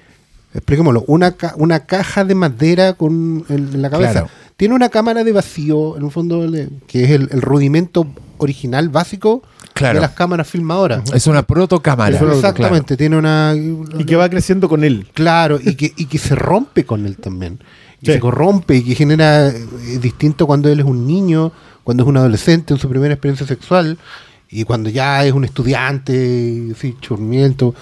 [0.52, 4.12] Expliquémoslo, una, ca- una caja de madera con en, en la cabeza.
[4.12, 4.28] Claro.
[4.56, 6.44] Tiene una cámara de vacío, en el fondo,
[6.88, 8.06] que es el, el rudimento
[8.38, 9.42] original básico
[9.74, 9.94] Claro.
[9.94, 11.10] de las cámaras filmadoras.
[11.14, 12.18] Es una protocámara.
[12.18, 12.34] Claro.
[12.34, 13.54] exactamente, tiene una.
[13.96, 15.06] Y que va creciendo con él.
[15.14, 17.60] Claro, y que, y que se rompe con él también.
[18.02, 18.12] Y Sí.
[18.12, 19.66] se corrompe y que genera eh,
[20.00, 21.52] distinto cuando él es un niño,
[21.84, 23.98] cuando es un adolescente en su primera experiencia sexual
[24.50, 27.74] y cuando ya es un estudiante, sí, churmiento.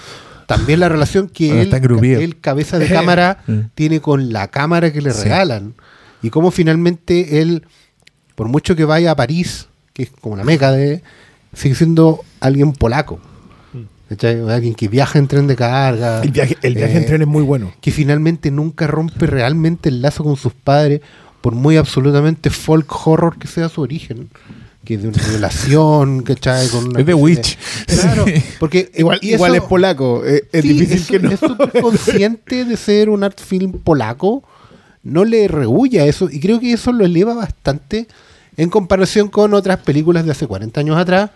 [0.46, 3.58] También la relación que Cuando él, él, cabeza de cámara, Mm.
[3.74, 5.24] tiene con la cámara que le Sí.
[5.24, 5.74] regalan.
[6.22, 7.64] Y cómo finalmente él,
[8.34, 11.02] por mucho que vaya a París, que es como la meca de,
[11.54, 13.20] sigue siendo alguien polaco.
[14.10, 16.22] Alguien que viaja en tren de carga.
[16.22, 17.72] El viaje, el viaje eh, en tren es muy bueno.
[17.80, 21.00] que finalmente nunca rompe realmente el lazo con sus padres,
[21.40, 24.28] por muy absolutamente folk horror que sea su origen.
[24.84, 26.68] Que es de una relación, ¿cachai?
[26.68, 27.58] Con una Es de Witch.
[27.86, 28.24] Claro,
[28.58, 30.22] porque Igual, igual es polaco.
[30.24, 31.30] eh, Es, sí, difícil eso- que no.
[31.30, 34.42] Es súper consciente de ser un art film polaco.
[35.02, 36.28] No le rehuye a eso.
[36.30, 38.06] Y creo que eso lo eleva bastante
[38.56, 41.30] en comparación con otras películas de hace 40 años atrás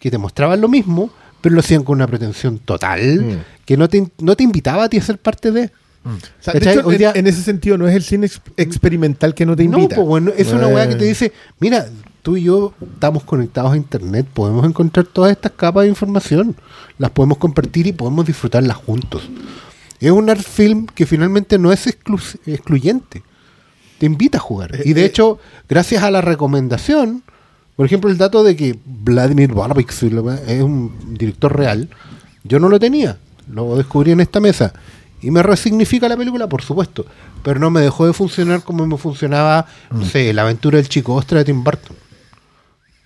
[0.00, 3.36] que te mostraban lo mismo, pero lo hacían con una pretensión total Mm.
[3.64, 5.70] que no te, no te invitaba a ti a ser parte de.
[6.04, 6.10] O
[6.40, 6.78] sea, de ¿Cachai?
[6.78, 9.54] hecho, Hoy en, día- en ese sentido, no es el cine ex- experimental que no
[9.56, 9.96] te No, invita.
[9.96, 11.86] pues bueno, es una weá que te Eh, dice, mira,
[12.22, 16.56] tú y yo estamos conectados a internet, podemos encontrar todas estas capas de información,
[16.98, 19.28] las podemos compartir y podemos disfrutarlas juntos.
[20.00, 23.22] Es un art film que finalmente no es exclu- excluyente.
[23.98, 24.78] Te invita a jugar.
[24.84, 25.38] Y de eh, hecho,
[25.68, 27.22] gracias a la recomendación,
[27.78, 31.88] por ejemplo, el dato de que Vladimir Barbix es un director real,
[32.42, 33.18] yo no lo tenía.
[33.52, 34.72] Lo descubrí en esta mesa.
[35.22, 37.06] Y me resignifica la película, por supuesto.
[37.44, 41.14] Pero no me dejó de funcionar como me funcionaba, no sé, la aventura del chico
[41.14, 41.96] ostra de Tim Burton.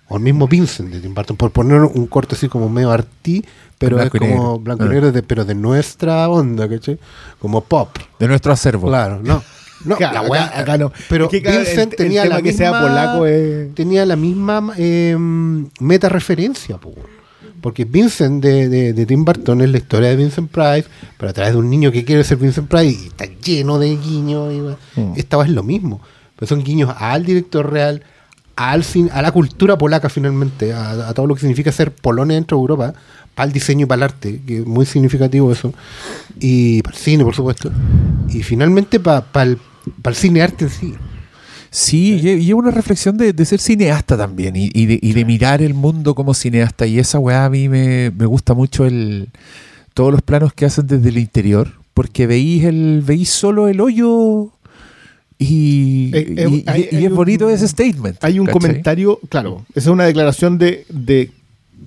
[0.07, 3.45] O el mismo Vincent de Tim Burton, por poner un corte así como medio artí,
[3.77, 6.97] pero Blanco es como blanco y negro, de- pero de nuestra onda, ¿cachai?
[7.39, 7.89] Como pop.
[8.19, 8.87] De nuestro acervo.
[8.87, 9.43] Claro, no.
[9.85, 10.91] No, la acá- weá- acá no.
[11.09, 14.73] Pero Es que, Vincent el- tenía la que misma, sea polaco es- tenía la misma
[14.77, 15.15] eh,
[15.79, 16.93] meta referencia, po,
[17.61, 20.85] porque Vincent de, de- de Tim Burton es la historia de Vincent Price,
[21.17, 23.95] pero a través de un niño que quiere ser Vincent Price y está lleno de
[23.97, 24.53] guiños.
[24.53, 24.99] y.
[24.99, 25.13] Mm.
[25.15, 26.01] Esta vez es lo mismo,
[26.35, 28.03] pero son guiños al director real,
[28.55, 32.57] al a la cultura polaca finalmente, a, a todo lo que significa ser Polonia dentro
[32.57, 32.93] de Europa,
[33.35, 35.73] para el diseño y para el arte, que es muy significativo eso,
[36.39, 37.71] y para el cine, por supuesto,
[38.29, 39.57] y finalmente para el,
[40.01, 40.93] para el cine arte en sí.
[41.75, 45.25] Sí, lle- lleva una reflexión de, de ser cineasta también y, y de, y de
[45.25, 46.85] mirar el mundo como cineasta.
[46.85, 49.29] Y esa weá a mí me, me gusta mucho el
[49.95, 54.51] todos los planos que hacen desde el interior, porque veís el veís solo el hoyo
[55.39, 58.23] y, Eh, eh, y- y- hay- y hay es un- bonito ese statement.
[58.23, 58.61] Hay un ¿cachai?
[58.61, 61.31] comentario, claro, esa es una declaración de, de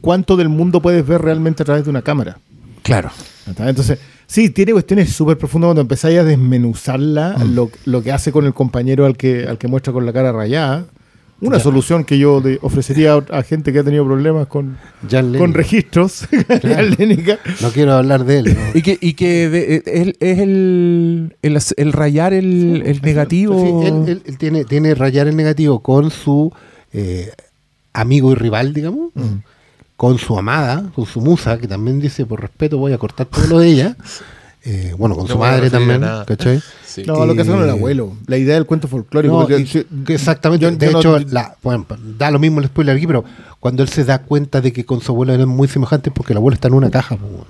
[0.01, 2.39] cuánto del mundo puedes ver realmente a través de una cámara.
[2.83, 3.11] Claro.
[3.59, 7.55] Entonces, sí, tiene cuestiones súper profundas cuando empezáis a desmenuzarla, Mm.
[7.55, 10.33] lo, lo que hace con el compañero al que, al que muestra con la cara
[10.33, 10.87] rayada.
[11.39, 14.79] Una solución que yo de- ofrecería a, a gente que ha tenido problemas con,
[15.39, 16.27] con registros.
[17.61, 18.55] No quiero hablar de él.
[18.55, 18.61] ¿no?
[18.79, 23.83] Y que, y que de- eh, él- es el, el, el rayar el, el negativo.
[23.83, 26.53] Sí, él, él- él tiene, tiene rayar el negativo con su
[26.93, 27.31] eh,
[27.93, 29.41] amigo y rival, digamos, Mm.
[29.97, 33.47] Con su amada, con su musa, que también dice, por respeto voy a cortar todo
[33.47, 33.97] lo de ella.
[34.69, 36.25] Eh, bueno, con No su madre también, nada.
[36.25, 36.61] ¿cachai?
[36.85, 37.05] Sí.
[37.07, 38.17] No, lo que hace con el Eh, abuelo.
[38.27, 39.47] La idea del cuento folclórico.
[39.49, 40.65] No, y- exactamente.
[40.65, 41.87] yo- de yo no- hecho, la- bueno,
[42.19, 43.25] da lo mismo el spoiler aquí, pero
[43.61, 46.39] cuando él se da cuenta de que con su abuelo eran muy semejantes porque el
[46.39, 47.17] abuelo está en una caja.
[47.17, 47.47] pues, bueno.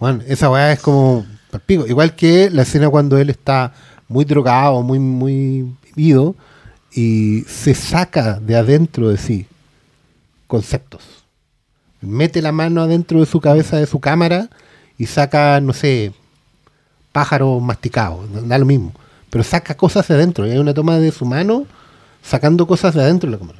[0.00, 1.86] Bueno, esa weá es como palpico.
[1.86, 3.74] Igual que la escena cuando él está
[4.08, 6.34] muy drogado, muy, muy vivido
[6.94, 9.46] y se saca de adentro de sí
[10.46, 11.02] conceptos.
[12.06, 14.48] Mete la mano adentro de su cabeza, de su cámara
[14.98, 16.12] y saca, no sé,
[17.12, 18.92] pájaros masticados, da lo mismo.
[19.30, 20.46] Pero saca cosas de adentro.
[20.46, 21.66] Y hay una toma de su mano
[22.22, 23.58] sacando cosas de adentro de la cámara.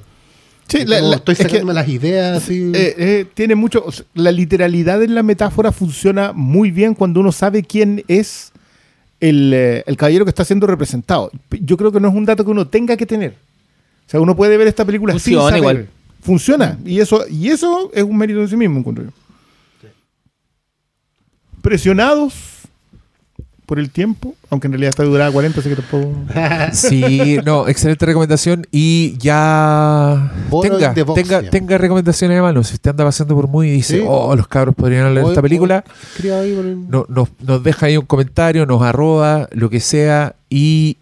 [0.69, 2.73] Sí, la- estoy es que- sacándome las ideas así.
[2.75, 3.85] Eh, eh, tiene mucho.
[3.85, 8.53] o sea, la literalidad en la metáfora funciona muy bien cuando uno sabe quién es
[9.21, 11.31] el, eh, el caballero que está siendo representado.
[11.61, 13.31] Yo creo que no es un dato que uno tenga que tener.
[14.07, 15.59] O sea, uno puede ver esta película sin Funciona saber.
[15.61, 15.89] igual.
[16.27, 16.79] Funciona.
[16.85, 19.11] Y eso, y eso es un mérito en sí mismo, encuentro yo.
[21.63, 22.35] Presionados
[23.65, 26.15] por el tiempo, aunque en realidad está durada 40, así que tampoco.
[26.73, 28.65] Sí, no, excelente recomendación.
[28.71, 30.33] Y ya.
[30.49, 31.51] Bono tenga, de Vox, tenga, ya.
[31.51, 32.63] tenga recomendaciones de mano.
[32.63, 34.05] Si usted anda pasando por muy y dice, Sí.
[34.07, 37.87] oh, los cabros podrían hablar de Hoy- esta película, escriba ahí no- nos, nos deja
[37.87, 40.37] ahí un comentario, nos arroba, lo que sea.
[40.49, 40.99] Y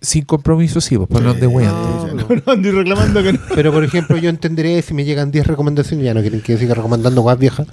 [0.00, 2.08] sin compromiso, sí, pues, no weando.
[2.14, 3.40] no, No, no, ando reclamando que no.
[3.54, 6.58] Pero por ejemplo, yo entenderé si me llegan 10 recomendaciones, ya no quieren que yo
[6.58, 7.66] siga recomendando guas viejas.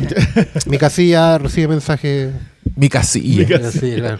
[0.66, 2.30] Mi casilla recibe mensaje.
[2.76, 3.38] Mi casilla.
[3.38, 3.70] Mi casilla.
[3.72, 4.18] Sí, claro.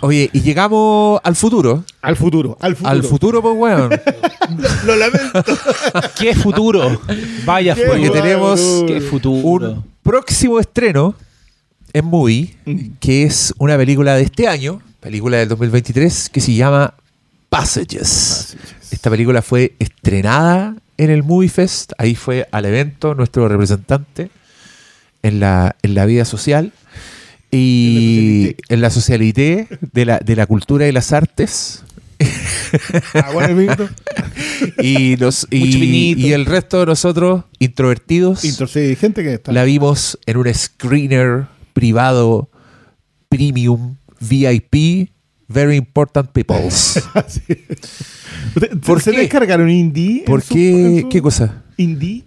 [0.00, 1.84] Oye, y llegamos al futuro.
[2.00, 2.90] Al futuro, al futuro.
[2.90, 3.90] Al futuro, pues, weón.
[4.86, 5.44] Lo lamento.
[6.18, 7.00] ¿Qué futuro?
[7.44, 7.92] Vaya futuro.
[7.92, 9.70] Porque tenemos ¿Qué futuro?
[9.72, 11.14] un próximo estreno
[11.92, 12.56] en Movie,
[12.98, 16.94] que es una película de este año, película del 2023, que se llama
[17.48, 18.56] Passages.
[18.92, 24.30] Esta película fue estrenada en el Movie Fest, ahí fue al evento nuestro representante
[25.24, 26.72] en la, en la vida social
[27.50, 31.82] y en la socialité de la, de la cultura y las artes.
[33.14, 33.32] Ah.
[34.78, 38.42] Y, los, y, y el resto de nosotros, introvertidos,
[38.96, 39.50] gente que está.
[39.50, 42.48] la vimos en un screener privado,
[43.28, 45.10] premium, VIP,
[45.48, 47.02] very important peoples.
[47.28, 47.42] Sí.
[48.56, 49.18] ¿Usted- ¿Por ¿Se qué?
[49.20, 50.24] descargaron Indie?
[50.26, 51.00] ¿Por qué?
[51.02, 51.62] su- ¿Qué cosa?
[51.76, 52.24] Indie.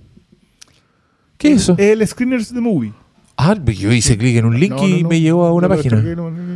[1.37, 1.75] ¿Qué es eso?
[1.77, 2.93] El Screeners de Movie.
[3.37, 6.01] Ah, yo hice clic en un link No, y no, me llevó a una página.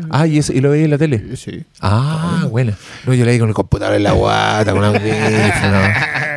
[0.09, 1.35] Ah, y, eso, y lo veía en la tele.
[1.35, 1.65] Sí.
[1.81, 2.77] Ah, buena.
[3.05, 5.77] No, yo la vi con el computador en la guata, con audífono.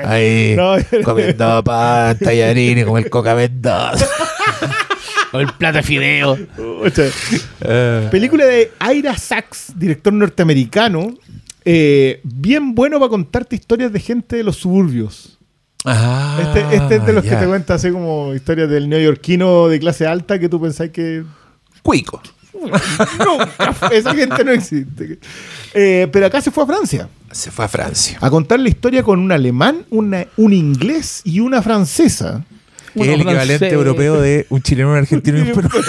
[0.05, 0.57] Ahí,
[1.05, 4.05] comiendo pan, tallarines, como el coca Mendoza.
[5.33, 6.39] O el plato de fideo.
[6.83, 7.05] Ocha.
[7.65, 11.15] Eh, Película de Ira Sachs, director norteamericano.
[11.65, 15.39] eh, bien bueno para contarte historias de gente de los suburbios.
[15.85, 19.79] ah, Este, este es de los que te cuenta así como historias del neoyorquino de
[19.79, 21.23] clase alta que tú pensás que
[21.83, 22.21] Cuico.
[22.63, 23.73] Nunca.
[23.73, 25.19] fue- Esa gente no existe.
[25.75, 27.09] Eh, pero acá se fue a Francia.
[27.31, 28.19] Se fue a Francia.
[28.21, 32.45] A contar la historia con un alemán, una- un inglés y una francesa.
[32.95, 35.73] Que es el equivalente europeo de un chileno, un argentino y un peruano.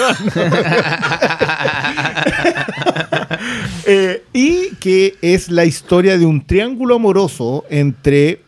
[3.86, 8.40] Eh, y que es la historia de un triángulo amoroso entre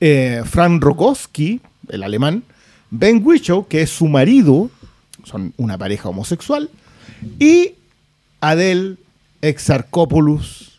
[0.00, 1.60] eh, Fran Rokowski,
[1.90, 2.44] el alemán,
[2.90, 4.70] Ben Whishaw, que es su marido,
[5.24, 6.70] son una pareja homosexual,
[7.38, 7.74] y
[8.40, 8.96] Adele
[9.42, 10.69] Exarchopoulos.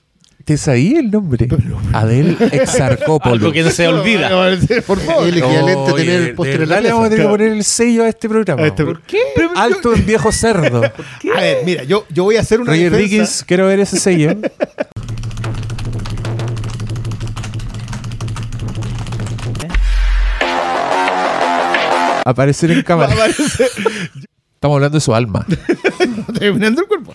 [0.46, 1.48] ¿Te sabía el nombre?
[1.94, 3.34] Adel Exarcópolis.
[3.42, 4.30] Algo que no se olvida.
[4.88, 5.28] Por favor.
[5.28, 7.52] El equivalente a tener el de en la verdad le vamos a tener que poner
[7.52, 8.64] el sello a este programa.
[8.64, 9.20] A este- ¿Por qué?
[9.56, 10.82] Alto en viejo cerdo.
[11.36, 13.10] A ver, mira, yo, yo voy a hacer una Roger defensa.
[13.10, 14.32] Dickens, quiero ver ese sello.
[22.26, 23.14] Aparecer en Va a cámara.
[23.14, 23.70] aparecer-
[24.56, 25.46] Estamos hablando de su alma.
[26.40, 27.14] terminando el cuerpo.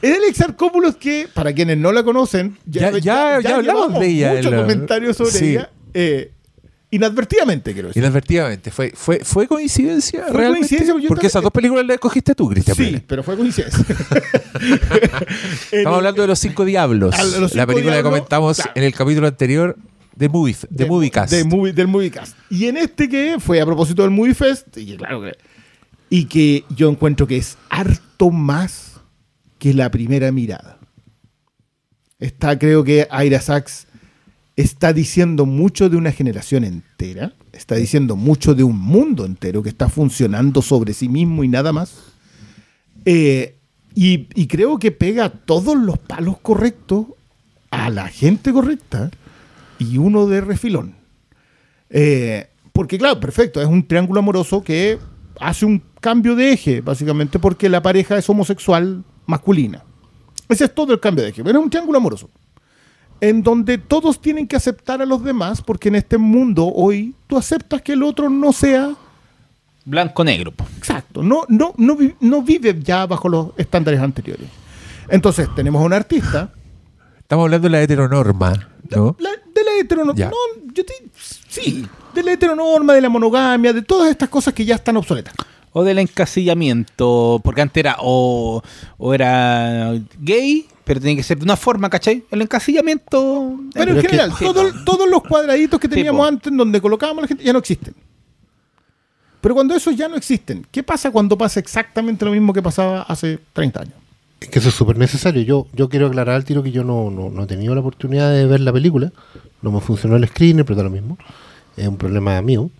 [0.00, 4.06] Es el Exarchopoulos que, para quienes no la conocen, Ya- ya- ya hablamos llevamos de
[4.08, 5.44] ella Muchos comentarios sobre Sí.
[5.50, 5.70] ella.
[5.94, 6.32] eh,
[6.90, 8.02] inadvertidamente, quiero decir.
[8.02, 8.70] Inadvertidamente.
[8.70, 10.68] ¿Fue, fue, fue coincidencia Fue realmente?
[10.68, 12.76] coincidencia, porque esas dos películas las escogiste tú, Cristian.
[12.76, 13.02] Sí, Pérez.
[13.06, 13.84] pero fue coincidencia.
[15.72, 17.14] Estamos hablando de Los Cinco Diablos.
[17.14, 18.72] A los la película que comentamos claro.
[18.74, 19.76] en el capítulo anterior
[20.14, 21.32] de, movie, de, Moviecast.
[21.32, 22.36] de movie- del Moviecast.
[22.50, 25.36] Y en este que fue a propósito del Movie Fest, y claro que,
[26.10, 28.87] y que yo encuentro que es harto más
[29.58, 30.78] que la primera mirada.
[32.18, 33.86] Está, creo que Aira Sachs
[34.56, 39.68] está diciendo mucho de una generación entera, está diciendo mucho de un mundo entero que
[39.68, 41.94] está funcionando sobre sí mismo y nada más.
[43.04, 43.56] Eh,
[43.94, 47.06] y, y creo que pega todos los palos correctos
[47.70, 49.10] a la gente correcta
[49.78, 50.94] y uno de refilón.
[51.90, 54.98] Eh, porque claro, perfecto, es un triángulo amoroso que
[55.40, 59.84] hace un cambio de eje, básicamente porque la pareja es homosexual masculina.
[60.48, 62.28] Ese es todo el cambio de eje, es un triángulo amoroso.
[63.20, 67.36] En donde todos tienen que aceptar a los demás, porque en este mundo hoy tú
[67.36, 68.94] aceptas que el otro no sea
[69.84, 70.52] Blanco-negro.
[70.76, 74.48] Exacto, no, no, no, no vive ya bajo los estándares anteriores.
[75.08, 76.52] Entonces, tenemos a un artista,
[77.20, 79.14] Estamos hablando de la heteronorma, ¿no?
[79.18, 83.82] la- de la heteronorma, no, yo te- sí, de la heteronorma, de la monogamia, de
[83.82, 85.34] todas estas cosas que ya están obsoletas.
[85.72, 88.62] O del encasillamiento, porque antes era o,
[88.96, 92.24] o era gay, pero tenía que ser de una forma, ¿cachai?
[92.30, 93.58] El encasillamiento...
[93.74, 96.26] Pero, en que- general, todo- todos los cuadraditos que teníamos po.
[96.26, 97.94] antes, en donde colocábamos a la gente, ya no existen.
[99.40, 103.02] Pero cuando esos ya no existen, ¿qué pasa cuando pasa exactamente lo mismo que pasaba
[103.02, 103.94] hace 30 años?
[104.40, 105.42] Es que eso es súper necesario.
[105.42, 108.32] Yo, yo quiero aclarar al tiro que yo no, no, no he tenido la oportunidad
[108.32, 109.12] de ver la película.
[109.62, 111.18] No me funcionó el screener, pero da lo mismo.
[111.76, 112.70] Es un problema mío.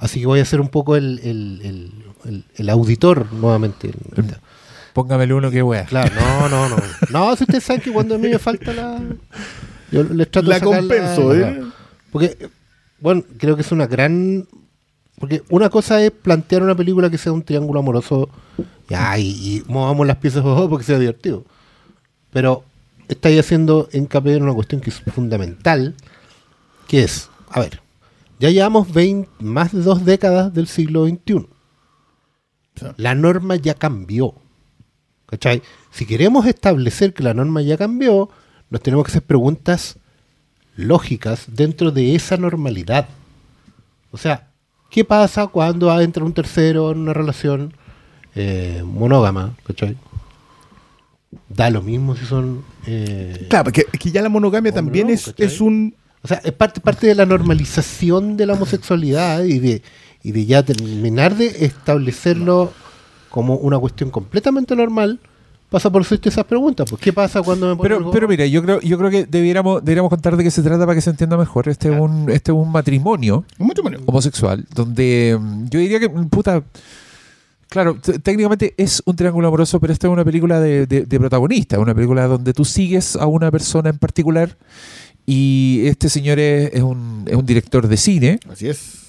[0.00, 3.90] Así que voy a ser un poco el, el, el, el- el auditor nuevamente.
[4.92, 5.84] Póngamele uno que wea.
[5.86, 6.76] Claro, no, no, no.
[7.10, 9.00] No, si ustedes saben que cuando a mí me falta la...
[9.90, 11.62] Yo les trato La de sacar compenso, ¿eh?
[12.12, 12.48] Porque,
[13.00, 14.46] bueno, creo que es una gran...
[15.18, 18.28] Porque una cosa es plantear una película que sea un triángulo amoroso
[18.88, 21.44] ya, y, y movamos las piezas oh, porque sea divertido.
[22.32, 22.64] Pero
[23.08, 25.94] estáis haciendo hincapié en una cuestión que es fundamental,
[26.88, 27.80] que es, a ver,
[28.40, 31.46] ya llevamos 20 más de dos décadas del siglo XXI.
[32.96, 34.34] La norma ya cambió.
[35.26, 35.62] ¿Cachai?
[35.90, 38.28] Si queremos establecer que la norma ya cambió,
[38.70, 39.96] nos tenemos que hacer preguntas
[40.76, 43.08] lógicas dentro de esa normalidad.
[44.10, 44.48] O sea,
[44.90, 47.74] ¿qué pasa cuando entra un tercero en una relación
[48.34, 49.56] eh, monógama?
[49.66, 49.96] ¿Cachai?
[51.48, 52.64] Da lo mismo si son...
[52.86, 55.94] eh, Claro, es que ya la monogamia también no, es, es un...
[56.22, 59.82] O sea, es parte, parte de la normalización de la homosexualidad y de,
[60.24, 62.72] y de ya terminar de establecerlo
[63.30, 65.20] como una cuestión completamente normal,
[65.70, 66.86] pasa por hacerte esas preguntas.
[66.88, 69.84] Pues, ¿Qué pasa cuando me Pero, algo- pero mira, yo creo, yo creo que debiéramos,
[69.84, 71.68] debiéramos contar de qué se trata para que se entienda mejor.
[71.68, 74.00] Este es un, este es un matrimonio un matrimonio.
[74.06, 76.62] homosexual, donde mm, yo diría que, mm, puta,
[77.68, 81.78] claro, técnicamente es un triángulo amoroso, pero esta es una película de, de, de protagonista,
[81.80, 84.56] una película donde tú sigues a una persona en particular
[85.26, 88.38] y este señor es, es un, es un director de cine.
[88.48, 89.00] Así es.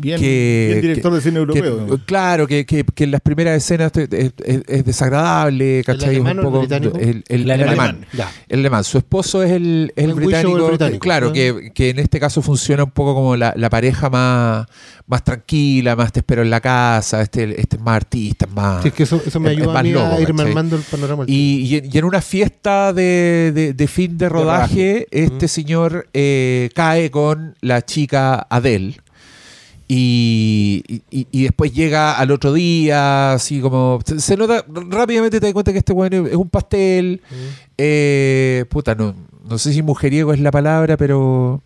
[0.00, 1.86] Bien, Que- bien director que- de cine europeo.
[1.86, 4.08] que- claro, que, que, que en las primeras escenas es,
[4.44, 6.14] es- es desagradable, ¿cachai?
[6.16, 6.96] Es alemán o el británico?
[6.98, 7.68] el, el- El el alemán.
[7.80, 8.06] alemán.
[8.12, 8.30] Ya.
[8.48, 8.84] El alemán.
[8.84, 10.66] Su esposo es el, es el El el británico.
[10.68, 11.00] británico.
[11.00, 11.32] Claro, Ah.
[11.32, 14.66] que, que en este caso funciona un poco como la, la pareja más,
[15.08, 18.82] más tranquila, más te espero en la casa, este, este es más artista, es más...
[18.82, 20.48] Sí, es que eso, eso me es- es ayuda a mí loco, a irme ¿cachai?
[20.50, 21.24] armando el panorama.
[21.26, 25.48] Y, y en, y en una fiesta de, de- de fin de rodaje, este Mm.
[25.48, 28.96] señor eh, cae con la chica Adele.
[29.92, 33.98] Y, y- y después llega al otro día, así como.
[34.04, 37.20] Se, se nota, rápidamente te das cuenta que este weón es un pastel.
[37.76, 39.16] Eh, puta, no,
[39.48, 41.60] no sé si mujeriego es la palabra, pero.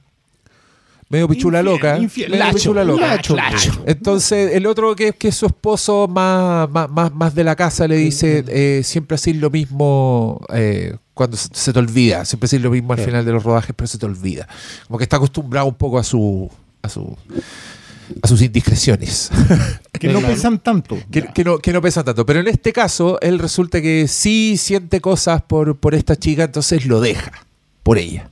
[1.10, 1.98] Medio pichula Infiel, loca.
[1.98, 3.06] infiel, medio lacho, pichula loca.
[3.08, 3.82] lacho, lacho.
[3.86, 7.86] Entonces, el otro que, que es su esposo más, más, más, más de la casa
[7.86, 12.24] le dice: eh, siempre así lo mismo eh, cuando se, se te olvida.
[12.24, 13.04] Siempre así lo mismo al Sí.
[13.04, 14.48] final de los rodajes, pero se te olvida.
[14.86, 16.50] Como que está acostumbrado un poco a su.
[16.80, 17.14] a su
[18.22, 19.30] a sus indiscreciones.
[19.98, 20.98] Que no pesan tanto.
[21.10, 22.26] que, que no, que no pesan tanto.
[22.26, 26.84] Pero en este caso, él resulta que sí siente cosas por, por esta chica, entonces
[26.84, 27.30] lo deja
[27.82, 28.28] por ella.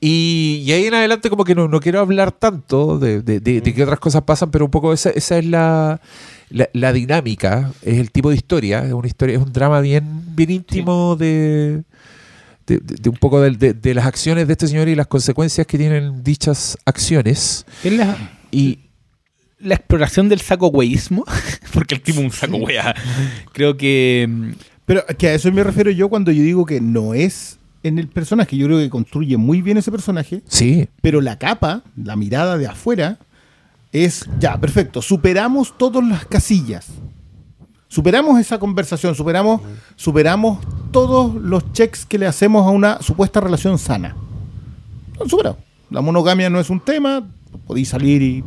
[0.00, 3.60] Y, y ahí en adelante como que no, no quiero hablar tanto de, de, de-
[3.60, 6.00] de qué otras cosas pasan, pero un poco esa, esa es la,
[6.50, 10.04] la, la dinámica, es el tipo de historia, es una historia, es un drama bien,
[10.34, 11.84] bien íntimo de,
[12.66, 15.06] de, de- de un poco de, de- de las acciones de este señor y las
[15.06, 17.64] consecuencias que tienen dichas acciones.
[17.84, 18.16] Es la,
[18.50, 18.80] Y
[19.64, 21.24] la exploración del saco güeyismo,
[21.72, 22.94] porque el tipo es un saco wea.
[23.52, 24.50] Creo que mm,
[24.86, 28.08] Pero que a eso me refiero yo cuando yo digo que no es en el
[28.08, 28.56] personaje.
[28.56, 32.66] Yo creo que construye muy bien ese personaje, sí, pero la capa, la mirada de
[32.66, 33.18] afuera,
[33.92, 35.00] es ya, perfecto.
[35.00, 36.88] Superamos todas las casillas.
[37.86, 39.60] Superamos esa conversación, superamos,
[39.94, 40.58] superamos
[40.90, 44.16] todos los checks que le hacemos a una supuesta relación sana.
[45.28, 45.58] Superado.
[45.90, 47.24] La monogamia no es un tema,
[47.68, 48.44] podéis salir y,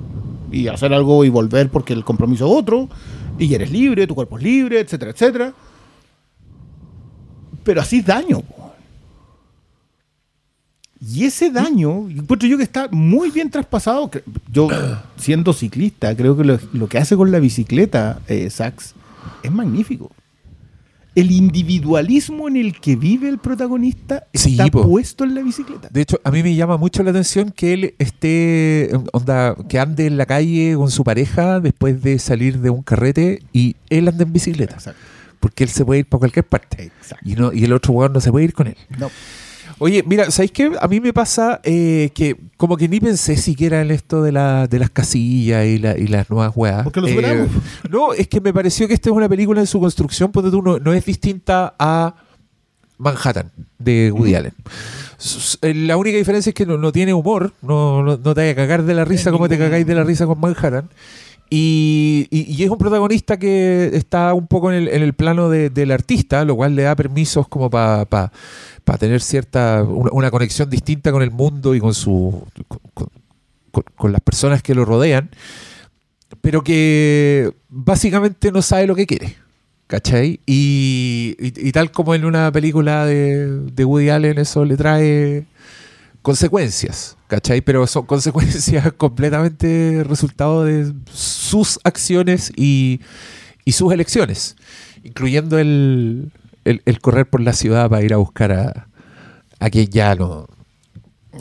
[0.51, 2.89] y hacer algo y volver porque el compromiso es otro,
[3.37, 5.53] y eres libre, tu cuerpo es libre, etcétera, etcétera.
[7.63, 8.43] Pero así daño.
[10.99, 14.09] Y ese daño, encuentro yo que está muy bien traspasado.
[14.51, 14.67] Yo,
[15.17, 18.95] siendo ciclista, creo que lo, lo que hace con la bicicleta, eh, Sax,
[19.43, 20.11] es magnífico.
[21.17, 25.89] El individualismo en el que vive el protagonista está puesto en la bicicleta.
[25.91, 30.05] De hecho, a mí me llama mucho la atención que él esté, onda, que ande
[30.05, 34.25] en la calle con su pareja después de salir de un carrete y él anda
[34.25, 34.75] en bicicleta.
[34.75, 35.01] Exacto.
[35.39, 36.83] Porque él se puede ir para cualquier parte.
[36.83, 37.27] Exacto.
[37.27, 38.77] Y, no, y el otro jugador no se puede ir con él.
[38.99, 39.09] No.
[39.79, 40.71] Oye, mira, ¿sabéis qué?
[40.81, 44.65] A mí me pasa eh, que como que ni pensé siquiera en esto de, la,
[44.67, 46.83] de las casillas y, la- y las nuevas weas.
[46.83, 47.47] Porque lo Eh, superamos.
[47.89, 50.61] no, es que me pareció que esta es una película en su construcción, porque tú
[50.63, 52.15] no, no es distinta a
[52.97, 54.53] Manhattan de Woody Allen.
[55.61, 58.51] Eh, La única diferencia es que no, no tiene humor, no, no, no te vaya
[58.51, 60.89] a cagar de la risa como te cagáis de la risa con Manhattan.
[61.49, 62.27] Y,
[62.59, 66.75] es un protagonista que está un poco en el, plano de- del artista, lo cual
[66.75, 68.31] le da permisos como para
[68.99, 72.43] tener cierta, una, conexión distinta con el mundo y con su
[73.95, 75.29] con, las personas que lo rodean,
[76.41, 79.35] pero que básicamente no sabe lo que quiere.
[79.87, 80.41] ¿Cachai?
[80.45, 85.45] Y, tal como en una película de Woody Allen, eso le trae
[86.27, 87.61] consecuencias, ¿cachai?
[87.61, 92.99] Pero son consecuencias completamente resultado de sus acciones y,
[93.63, 94.57] y sus elecciones,
[95.05, 96.33] incluyendo el,
[96.65, 98.89] el- el correr por la ciudad para ir a buscar a,
[99.61, 100.47] a quien ya no,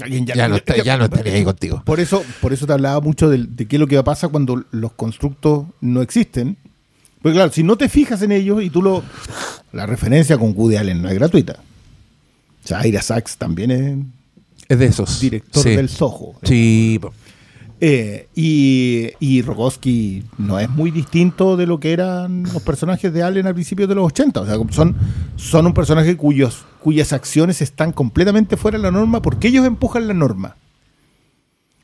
[0.01, 1.83] Alguien ya, no está, ya no ni ahí contigo.
[1.85, 4.93] Por eso, por eso te hablaba mucho de, qué es lo que pasa cuando los
[4.93, 6.57] constructos no existen.
[7.23, 9.03] Porque claro, si no te fijas en ellos y tú lo...
[9.73, 11.55] La referencia con Woody Allen no es gratuita.
[12.65, 13.97] O sea, Ira Sachs también es
[14.68, 15.20] Es de esos.
[15.20, 15.70] director Sí.
[15.70, 16.34] del Soho.
[16.43, 17.01] Sí.
[17.78, 23.22] Eh, y, y Rogowski no es muy distinto de lo que eran los personajes de
[23.22, 24.40] Allen al principio de los 80.
[24.40, 24.97] O sea, son,
[25.36, 30.09] son un personaje cuyos, cuyas acciones están completamente fuera de la norma porque ellos empujan
[30.09, 30.56] la norma.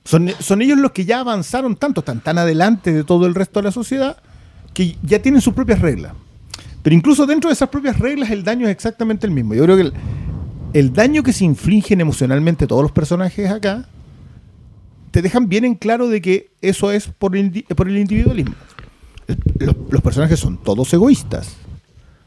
[0.04, 3.60] Son, son ellos los que ya avanzaron tanto, están tan adelante de todo el resto
[3.60, 4.16] de la sociedad,
[4.74, 6.14] que ya tienen sus propias reglas.
[6.82, 9.54] Pero incluso dentro de esas propias reglas el daño es exactamente el mismo.
[9.54, 9.92] Yo creo que el,
[10.73, 13.89] el daño que se infligen emocionalmente todos los personajes acá
[15.11, 18.55] te dejan bien en claro de que eso es por, indi- por el individualismo.
[19.28, 21.57] El- Los, los personajes son todos egoístas.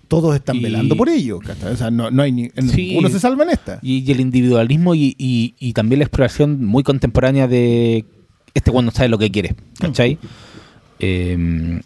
[0.08, 1.40] Todos están Y- velando por ello.
[1.40, 1.74] ¿cachai?
[1.74, 2.90] O sea, no, no hay ni, Sí.
[2.90, 3.80] ninguno se salva en esta.
[3.82, 8.06] Y, y el individualismo y, también la exploración muy contemporánea de
[8.54, 10.20] este cuando sabe lo que quiere, ¿cachai?
[11.00, 11.82] Eh,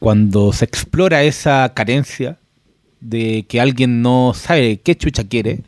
[0.00, 2.38] cuando se explora esa carencia
[3.04, 5.60] de que alguien no sabe qué chucha quiere,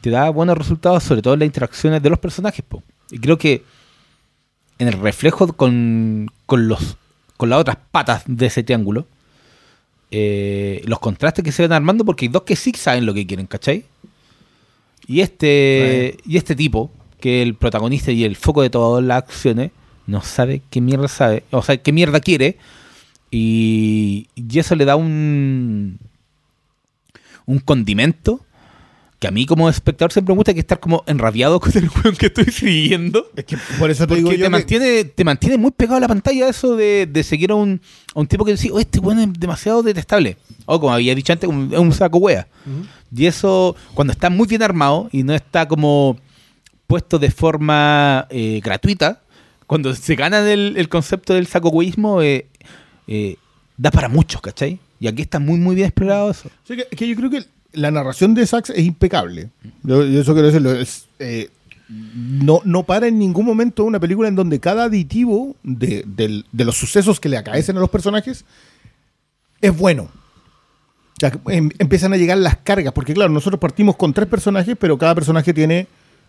[0.00, 2.64] te da buenos resultados, sobre todo en las interacciones de los personajes.
[2.66, 2.82] po.
[3.10, 3.64] Y creo que
[4.78, 6.96] en el reflejo con, con los
[7.36, 9.06] con las otras patas de ese triángulo,
[10.10, 13.26] eh, los contrastes que se van armando, porque hay dos que sí saben lo que
[13.26, 13.84] quieren, ¿cachai?
[15.06, 19.24] Y este, y este tipo, que es el protagonista y el foco de todas las
[19.24, 19.72] acciones,
[20.06, 22.56] no sabe qué mierda sabe, o sea, qué mierda quiere,
[23.30, 25.98] y, y eso le da un,
[27.46, 28.40] un condimento
[29.20, 32.16] que a mí como espectador siempre me gusta que estar como enrabiado con el juego
[32.18, 33.26] que estoy siguiendo.
[33.36, 36.00] Es que por eso te Porque digo te, que- mantiene, te mantiene muy pegado a
[36.00, 37.80] la pantalla eso de, de seguir a un,
[38.14, 40.36] a un tipo que dice, oh, este weón es demasiado detestable.
[40.66, 42.46] O como había dicho antes, un- es un saco wea.
[43.16, 46.18] Y eso, cuando está muy bien armado y no está como
[46.86, 49.22] puesto de forma eh, gratuita,
[49.66, 52.46] cuando se gana el, el concepto del saco weísmo, eh,
[53.06, 53.36] eh,
[53.78, 54.80] da para muchos, ¿cachai?
[55.00, 56.50] Y aquí está muy, muy bien explorado eso.
[56.66, 59.50] Sí, que, yo creo que la narración de Sax es impecable.
[59.82, 60.72] Yo, eso quiero decirlo.
[60.72, 61.50] Es, eh,
[61.88, 66.04] no, no para en ningún momento una película en donde cada aditivo de,
[66.52, 68.44] los sucesos que le acaecen a los personajes
[69.60, 70.08] es bueno.
[71.48, 75.14] Em- empiezan a llegar las cargas, porque claro, nosotros partimos con tres personajes, pero cada
[75.14, 75.86] personaje tiene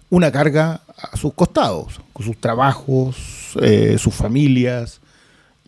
[0.09, 0.81] una carga
[1.11, 5.01] a sus costados, con sus trabajos, eh, sus familias,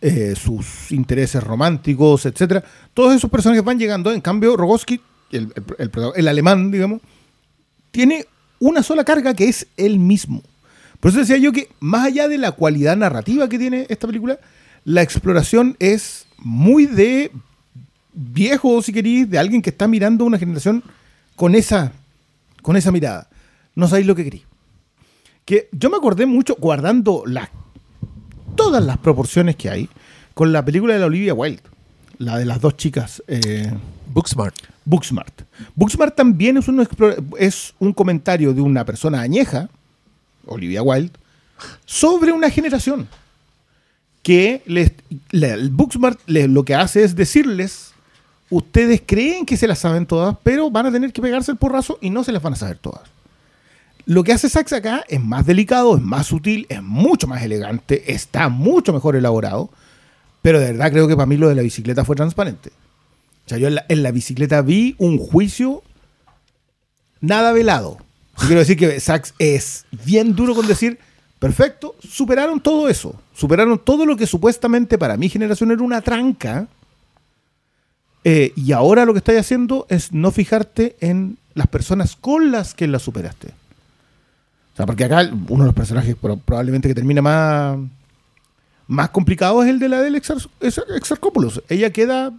[0.00, 2.62] eh, sus intereses románticos, etcétera.
[2.94, 4.12] Todos esos personajes van llegando.
[4.12, 5.00] En cambio, Rogoski,
[5.30, 5.52] el,
[6.14, 7.00] el alemán, digamos,
[7.90, 8.26] tiene
[8.60, 10.42] una sola carga que es él mismo.
[11.00, 14.38] Por eso decía yo que, más allá de la cualidad narrativa que tiene esta película,
[14.84, 17.30] la exploración es muy de
[18.12, 20.82] viejo, si queréis, de alguien que está mirando una generación
[21.36, 21.92] con esa,
[22.62, 23.28] con esa mirada.
[23.74, 24.44] No sabéis lo que queréis.
[25.44, 27.48] Que yo me acordé mucho, guardando las
[28.58, 29.88] todas las proporciones que hay
[30.34, 31.62] con la película de la Olivia Wilde,
[32.18, 33.72] la de las dos chicas, eh,
[34.12, 34.54] Booksmart.
[34.84, 35.42] Booksmart.
[35.74, 36.86] Booksmart también es un,
[37.38, 39.68] es un comentario de una persona añeja,
[40.46, 41.12] Olivia Wilde,
[41.86, 43.06] sobre una generación
[44.22, 44.92] que les,
[45.30, 47.92] le- el Booksmart le- lo que hace es decirles,
[48.50, 51.98] ustedes creen que se las saben todas, pero van a tener que pegarse el porrazo
[52.00, 53.02] y no se las van a saber todas.
[54.08, 58.10] Lo que hace Sachs acá es más delicado, es más sutil, es mucho más elegante,
[58.10, 59.68] está mucho mejor elaborado,
[60.40, 62.70] pero de verdad creo que para mí lo de la bicicleta fue transparente.
[63.44, 65.82] O sea, yo en la, bicicleta vi un juicio
[67.20, 67.98] nada velado.
[68.38, 70.98] Yo quiero decir que Sachs es bien duro con decir,
[71.38, 73.14] perfecto, superaron todo eso.
[73.34, 76.66] Superaron todo lo que supuestamente para mi generación era una tranca.
[78.24, 82.72] eh, y ahora lo que estáis haciendo es no fijarte en las personas con las
[82.72, 83.52] que la superaste.
[84.78, 87.78] Sea, porque acá uno de los personajes pro- probablemente que termina más,
[88.86, 90.48] más complicado es el de la del Exar-.
[91.68, 92.32] Ella queda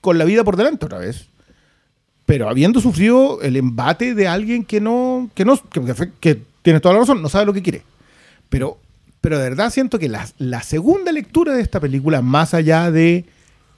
[0.00, 1.26] con la vida por delante otra vez.
[2.24, 5.60] Pero habiendo sufrido el embate de alguien que no, que no,
[6.18, 7.84] que tiene toda la razón, no sabe lo que quiere.
[8.48, 8.78] Pero,
[9.20, 13.26] pero de verdad siento que la, la segunda lectura de esta película, más allá de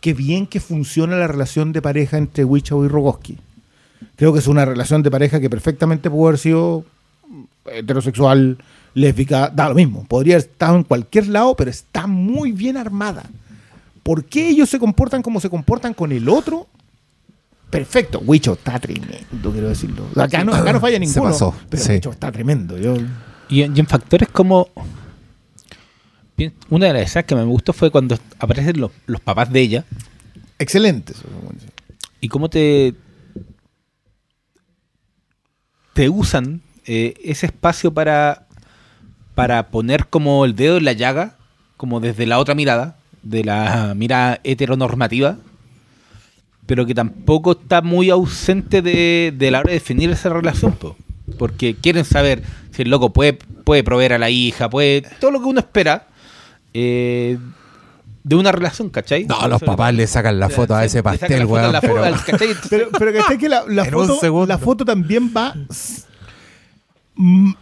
[0.00, 3.36] qué bien que funciona la relación de pareja entre Wichow y Rogoski,
[4.16, 6.86] creo que es una relación de pareja que perfectamente pudo haber sido
[7.66, 8.58] heterosexual,
[8.94, 10.04] lésbica, da lo mismo.
[10.04, 13.24] Podría haber estado en cualquier lado, pero está muy bien armada.
[14.02, 16.66] ¿Por qué ellos se comportan como se comportan con el otro?
[17.70, 18.20] Perfecto.
[18.24, 20.06] Wicho está tremendo, quiero decirlo.
[20.16, 21.24] Acá no, acá no falla Se ninguno.
[21.24, 21.92] pasó, Pero sí.
[21.92, 22.78] Wicho está tremendo.
[22.78, 22.96] Yo,
[23.50, 24.68] Y, en- y en factores como.
[26.70, 29.84] Una de las escenas que me gustó fue cuando aparecen los, los papás de ella
[30.58, 31.12] excelente.
[31.12, 31.24] eso,
[32.20, 32.94] y cómo te.
[35.92, 38.46] te usan eh, ese espacio para.
[39.34, 41.36] para poner como el dedo en la llaga,
[41.76, 45.36] como desde la otra mirada, de la mirada heteronormativa,
[46.66, 50.96] pero que tampoco está muy ausente de, de la hora de definir esa relación, po.
[51.38, 52.42] porque quieren saber
[52.72, 55.02] si el loco puede, puede proveer a la hija, puede.
[55.20, 56.06] todo lo que uno espera
[56.74, 57.38] eh,
[58.24, 59.24] de una relación, ¿cachai?
[59.24, 61.72] No, los papás le sacan la foto a ese pastel, weón.
[61.80, 61.94] pero-
[62.68, 63.62] Pero, pero que la,
[64.06, 64.46] foto, segundo.
[64.46, 65.54] la foto también va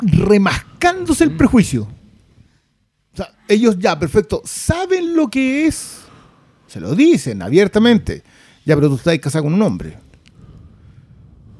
[0.00, 1.82] remascándose el prejuicio.
[3.12, 5.98] O sea, ellos ya, perfecto, saben lo que es.
[6.66, 8.22] Se lo dicen abiertamente.
[8.64, 9.96] Ya, pero tú estás casado con un hombre.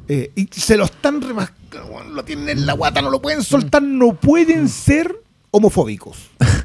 [0.09, 3.83] Eh, y se lo están remascando, lo tienen en la guata, no lo pueden soltar,
[3.83, 5.15] no pueden ser
[5.51, 6.19] homofóbicos.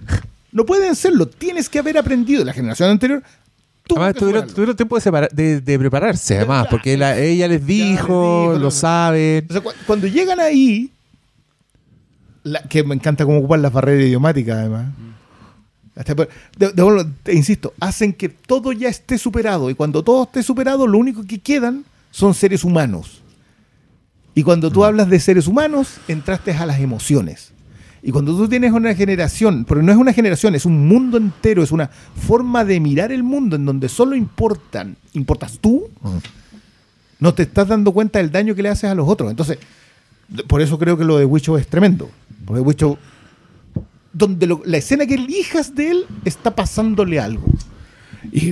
[0.53, 2.43] No pueden serlo, tienes que haber aprendido.
[2.43, 3.23] La generación anterior.
[3.89, 8.59] Además, tuvieron, tiempo de, de, de prepararse, además, porque la- ella les dijo, dijo, lo
[8.59, 8.69] no.
[8.71, 9.47] saben.
[9.49, 10.91] O sea, cu- cuando llegan ahí,
[12.43, 14.87] la- que me encanta cómo ocupan las barreras idiomáticas, además.
[16.57, 19.69] De- de- te insisto, hacen que todo ya esté superado.
[19.69, 23.21] Y cuando todo esté superado, lo único que quedan son seres humanos.
[24.33, 27.51] Y cuando tú hablas de seres humanos, entraste a las emociones.
[28.01, 31.61] Y cuando tú tienes una generación, pero no es una generación, es un mundo entero,
[31.61, 35.87] es una forma de mirar el mundo en donde solo importan, importas tú,
[37.19, 39.29] no te estás dando cuenta del daño que le haces a los otros.
[39.29, 39.59] Entonces,
[40.29, 42.09] de- por eso creo que lo de Wicho es tremendo.
[42.45, 42.97] Porque Wicho,
[44.13, 47.45] donde lo- la escena que elijas de él está pasándole algo.
[48.31, 48.49] Y,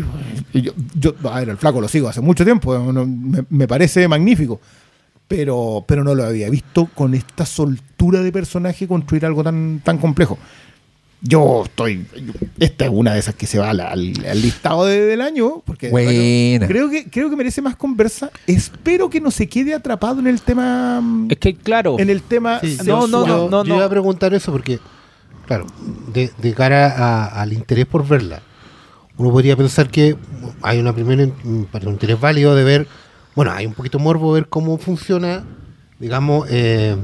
[0.54, 4.08] yo, yo- a ver, el flaco lo sigo hace mucho tiempo, no- me, me parece
[4.08, 4.60] magnífico.
[5.28, 10.00] pero, pero no lo había visto con esta soltura de personaje construir algo tan, tan
[10.00, 10.40] complejo.
[11.22, 12.06] Yo estoy.
[12.60, 15.62] esta es una de esas que se va al, al- al listado de- del año.
[15.66, 16.66] Porque Buena.
[16.68, 18.32] creo que, creo que merece más conversa.
[18.48, 21.02] Espero que no se quede atrapado en el tema.
[21.30, 22.60] Es que, claro, En el tema.
[22.62, 23.76] Sí, No, no, no, no, yo no.
[23.76, 24.80] iba a preguntar eso porque,
[25.46, 25.68] claro,
[26.14, 28.42] de, de cara a- al interés por verla,
[29.18, 30.16] uno podría pensar que
[30.62, 31.28] hay una primera
[31.72, 32.88] para un interés válido de ver,
[33.36, 35.44] bueno, hay un poquito morbo ver cómo funciona,
[36.00, 36.96] digamos, eh,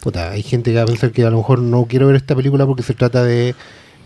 [0.00, 2.34] puta, hay gente que va a pensar que a lo mejor no quiero ver esta
[2.34, 3.54] película porque se trata de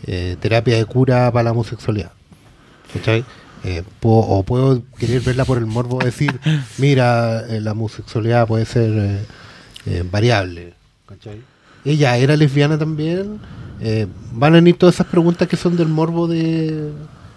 [0.07, 2.11] eh, terapia de cura para la homosexualidad.
[2.93, 3.25] ¿Cachai?
[3.65, 6.39] Eh, puedo- o puedo querer verla por el morbo de decir,
[6.79, 9.21] mira, eh, la homosexualidad puede ser
[10.11, 10.75] variable.
[11.07, 11.41] ¿cachai?
[11.85, 13.41] Ella era lesbiana también.
[13.81, 16.91] Eh, van a venir todas esas preguntas que son del morbo de...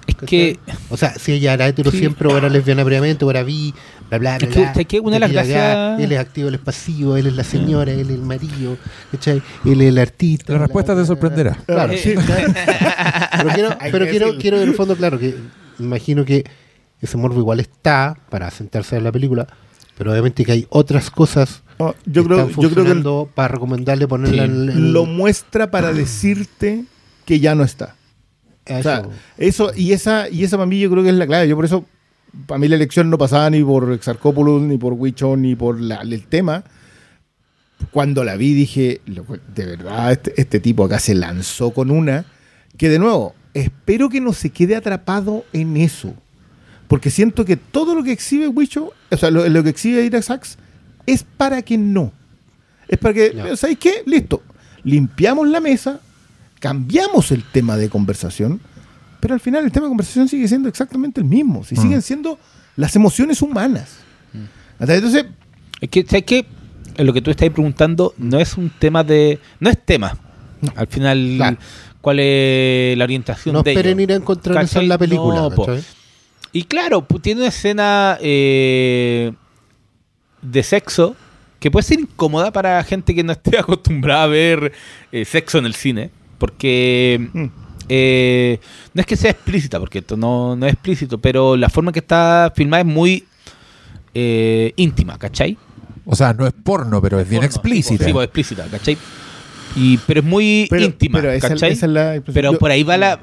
[0.08, 0.60] Es que-
[0.90, 2.00] O sea, si ella era hetero Sí.
[2.00, 3.74] siempre, o era lesbiana previamente, o era bi,
[4.10, 4.48] bla, bla, bla.
[4.48, 4.72] Es que- bla.
[4.76, 7.28] es que una de las Aquí, allá, gracias- Él es activo, él es pasivo, él
[7.28, 8.78] es la señora, él es el marido,
[9.12, 9.42] ¿cachai?
[9.66, 10.54] Él es el artista.
[10.54, 11.58] La respuesta bla, te sorprenderá.
[11.66, 12.14] Claro, Eh, sí.
[12.16, 14.42] pero quiero, Hay pero quiero, decirlo.
[14.42, 15.36] quiero en el fondo, claro, que
[15.80, 16.44] imagino que
[17.02, 19.48] ese morbo igual está para sentarse a ver la película,
[19.98, 23.30] pero obviamente que hay otras cosas no, yo, que creo, están yo creo que funcionando
[23.36, 24.50] para recomendarle ponerla Sí.
[24.52, 26.86] en, en- lo muestra para decirte
[27.26, 27.96] que ya no está.
[28.70, 29.12] a O sea, eso.
[29.38, 31.48] eso, y esa, y esa para mí yo creo que es la clave.
[31.48, 31.86] Yo por eso,
[32.46, 36.02] para mí la elección no pasaba ni por Exarchopoulos, ni por Wichon, ni por la-
[36.02, 36.64] el tema.
[37.92, 42.26] Cuando la vi dije, "Loco, de verdad, este, este tipo acá se lanzó con una,
[42.78, 46.14] que de nuevo, espero que no se quede atrapado en eso.
[46.88, 50.22] Porque siento que todo lo que exhibe Wicho, o sea, lo, lo que exhibe Ira
[50.22, 50.58] Sachs,
[51.06, 52.12] es para que no.
[52.88, 53.56] Es para que, Ya.
[53.58, 54.04] ¿sabéis qué?
[54.06, 54.42] Listo.
[54.84, 56.00] Limpiamos la mesa,
[56.60, 58.62] cambiamos el tema de conversación,
[59.20, 61.64] pero al final el tema de conversación sigue siendo exactamente el mismo.
[61.64, 61.82] Si Mm.
[61.82, 62.40] siguen siendo
[62.76, 63.98] las emociones humanas.
[64.80, 65.26] Entonces,
[65.82, 66.46] Es que, ¿sabes qué?
[66.98, 69.40] Lo que tú estás preguntando no es un tema de.
[69.60, 70.18] No es tema.
[70.76, 71.58] Al final, Claro.
[72.02, 74.02] ¿cuál es la orientación no de esperen ello?
[74.04, 75.50] ir a encontrar eso en la película.
[75.56, 75.66] No.
[76.52, 79.34] Y claro, tiene una escena eh,
[80.42, 81.16] de sexo
[81.60, 84.72] que puede ser incómoda para gente que no esté acostumbrada a ver
[85.12, 86.10] eh, sexo en el cine.
[86.40, 87.46] Porque Mm.
[87.90, 88.60] Eh,
[88.94, 92.00] no es que sea explícita, porque esto no, no es explícito, pero la forma que
[92.00, 93.24] está filmada es muy
[94.14, 95.58] eh, íntima, ¿cachai?
[96.06, 98.06] O sea, no es porno, pero es bien Porno, explícita.
[98.06, 98.98] Sí, pues, explícita, ¿cachai?
[99.76, 101.74] Y, pero es muy pero, íntima, pero esa, ¿cachai?
[101.74, 102.22] esa es la.
[102.34, 103.20] Pero Yo- por ahí va la.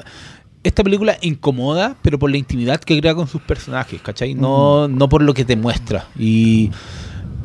[0.62, 4.34] Esta película incomoda, pero por la intimidad que crea con sus personajes, ¿cachai?
[4.34, 6.06] No, no por lo que te muestra.
[6.18, 6.70] Y,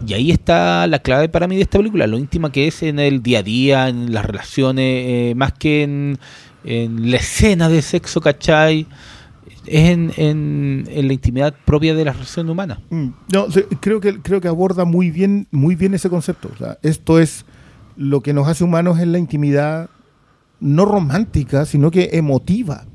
[0.08, 2.98] y ahí está la clave para mí de esta película, lo íntima que es en
[2.98, 6.18] el día a día, en las relaciones, eh, más que en,
[6.64, 8.88] en la escena de sexo, ¿cachai?
[9.66, 12.82] Es en, en- en la intimidad propia de la relación humana.
[12.90, 13.48] Mm, No,
[13.80, 16.50] creo que creo que aborda muy bien, muy bien ese concepto.
[16.54, 17.46] O sea, esto es
[17.96, 19.90] lo que nos hace humanos en la intimidad
[20.60, 22.86] no romántica, sino que emotiva.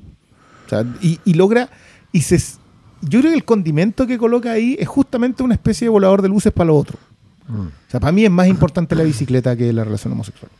[0.66, 1.68] O sea, y, y logra
[2.12, 2.38] y se
[3.02, 6.28] yo creo que el condimento que coloca ahí es justamente una especie de volador de
[6.30, 6.98] luces para lo otro.
[7.48, 7.60] Mm.
[7.66, 10.50] O sea, para mí es más importante la bicicleta que la relación homosexual.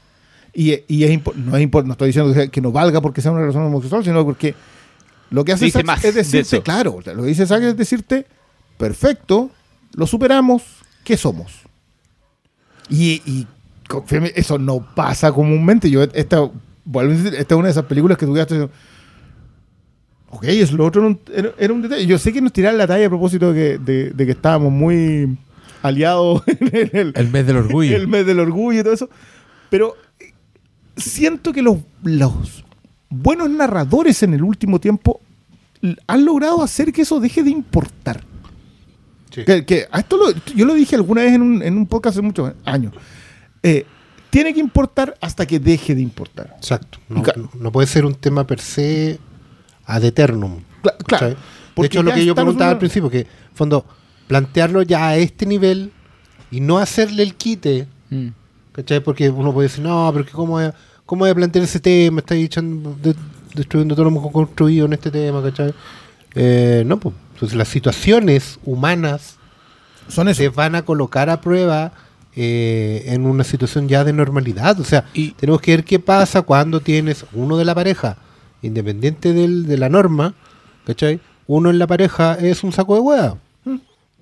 [0.55, 3.41] Y, y es no, es no estoy diciendo que, que no valga porque sea una
[3.41, 4.55] relación homosexual, sino porque
[5.31, 8.27] lo que hace Sachs más es de decirte, claro, lo que dice Sachs es decirte,
[8.79, 9.51] perfecto,
[9.95, 10.63] lo superamos,
[11.03, 11.53] ¿qué somos?
[12.89, 13.47] Y, y
[13.89, 15.91] confíame, eso no pasa comúnmente.
[15.91, 16.49] Yo, esta,
[16.85, 18.75] vuelvo a decir, esta es una de esas películas que tú quedaste diciendo,
[20.31, 22.07] Ok, es lo otro era un, era- era un detalle.
[22.07, 24.73] Yo sé que nos tiraron la talla a propósito de que, de- de que estábamos
[24.73, 25.37] muy
[25.83, 27.95] aliados en el, El mes del orgullo.
[27.97, 29.09] el mes del orgullo y todo eso.
[29.71, 29.95] Pero
[30.97, 32.65] siento que los, los
[33.11, 35.21] buenos narradores en el último tiempo
[36.07, 38.23] han logrado hacer que eso deje de importar.
[39.31, 39.45] Sí.
[39.45, 42.17] Que, que a esto lo- yo lo dije alguna vez en un, en un podcast
[42.17, 42.93] hace muchos años.
[43.63, 43.85] Eh,
[44.31, 46.55] tiene que importar hasta que deje de importar.
[46.57, 46.99] Exacto.
[47.59, 49.19] No, puede ser un tema per se
[49.87, 50.61] ad eternum.
[50.83, 51.37] Cla- claro.
[51.77, 53.85] De hecho, lo que yo preguntaba al principio, que, en fondo,
[54.29, 55.93] plantearlo ya a este nivel
[56.51, 58.29] y no hacerle el quite, Mm.
[58.75, 59.01] ¿Cachai?
[59.01, 60.75] Porque uno puede decir, no, pero ¿cómo voy a,
[61.07, 62.19] cómo voy a plantear ese tema?
[62.21, 63.15] Estáis echando, de-
[63.55, 65.73] destruyendo todo lo que hemos construido en este tema, ¿cachai?
[66.35, 67.15] Eh, no, pues.
[67.35, 69.37] Entonces, las situaciones humanas
[70.09, 70.39] Son eso.
[70.43, 71.93] se van a colocar a prueba
[72.37, 74.79] eh, en una situación ya de normalidad.
[74.81, 78.17] O sea, Y- tenemos que ver qué pasa cuando tienes uno de la pareja,
[78.63, 80.35] independiente del, de la norma,
[80.87, 81.21] ¿cachai?
[81.47, 83.37] Uno en la pareja es un saco de hueá,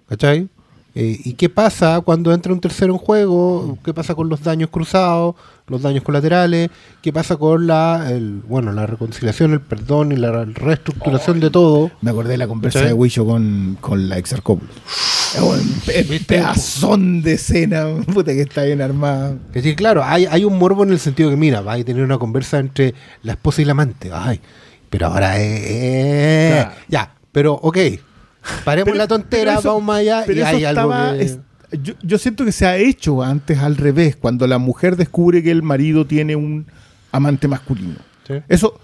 [0.08, 0.48] ¿cachai?
[0.94, 3.78] Eh, ¿Y qué pasa cuando entra un tercero en juego?
[3.82, 5.34] ¿Qué pasa con los daños cruzados,
[5.66, 6.68] los daños colaterales?
[7.00, 11.90] ¿Qué pasa con la, el, bueno, la reconciliación, el perdón y la reestructuración de todo?
[12.02, 14.70] Me acordé de la conversa de Wisho con, con la Exarcópolis.
[15.34, 19.36] Es un pe- pedazón de escena, puta que está bien armada.
[19.48, 22.02] Es decir, claro, hay, hay un morbo en el sentido que, mira, va a tener
[22.04, 22.92] una conversa entre
[23.22, 24.10] la esposa y la amante.
[24.12, 24.40] Ay,
[24.90, 26.70] pero ahora eh, eh, Claro.
[26.88, 27.78] Ya, pero ok.
[28.64, 31.12] Paremos Pero- la tontera, eso- vamos más allá Pero y eso hay algo estaba.
[31.16, 31.38] que- es-
[31.82, 35.50] yo, yo siento que se ha hecho antes al revés, cuando la mujer descubre que
[35.50, 36.66] el marido tiene un
[37.12, 37.96] amante masculino.
[38.26, 38.34] Sí.
[38.48, 38.78] Eso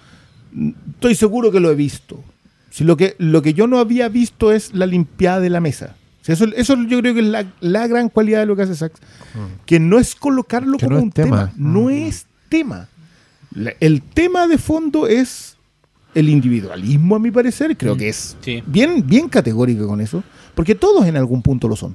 [0.52, 2.22] mm, estoy seguro que lo he visto.
[2.70, 5.96] Si lo, que, lo que yo no había visto es la limpiada de la mesa.
[6.22, 8.74] Si eso, eso yo creo que es la, la gran cualidad de lo que hace
[8.74, 9.00] Sachs.
[9.66, 11.50] Que no es colocarlo Que como no es un tema.
[11.50, 11.52] tema.
[11.56, 12.88] No es tema.
[13.54, 15.56] La- el tema de fondo es
[16.18, 17.76] el individualismo, a mi parecer.
[17.76, 18.62] Creo que es Sí.
[18.66, 20.22] bien, bien categórico con eso.
[20.54, 21.94] Porque todos en algún punto lo son.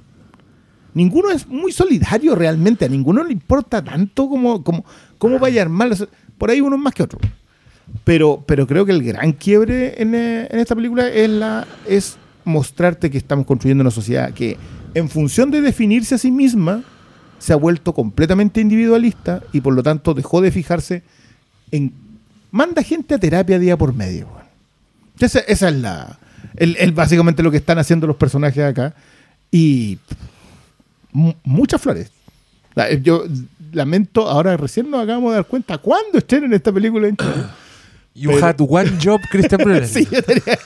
[0.94, 2.86] Ninguno es muy solidario realmente.
[2.86, 4.86] A ninguno le importa tanto como, como,
[5.18, 5.90] cómo vaya a armar.
[6.38, 7.20] Por ahí uno más que otro.
[8.04, 12.18] Pero, pero creo que el gran quiebre en, eh, en esta película es, la, es
[12.46, 14.58] mostrarte que estamos construyendo una sociedad que,
[14.94, 16.84] en función de definirse a sí misma,
[17.40, 21.04] se ha vuelto completamente individualista y por lo tanto dejó de fijarse
[21.72, 21.92] en.
[22.54, 24.28] Manda gente a terapia día por medio.
[25.20, 26.20] Esa, esa es la.
[26.56, 28.94] El, el- básicamente lo que están haciendo los personajes acá.
[29.52, 29.98] Y.
[31.12, 32.12] mu- muchas flores.
[32.76, 33.26] La- Yo
[33.72, 37.34] lamento, ahora recién nos acabamos de dar cuenta cuándo estrenen esta película en Chile.
[38.16, 39.60] You Pero- had one job, Christian.
[39.88, 40.60] Sí, yo tenía-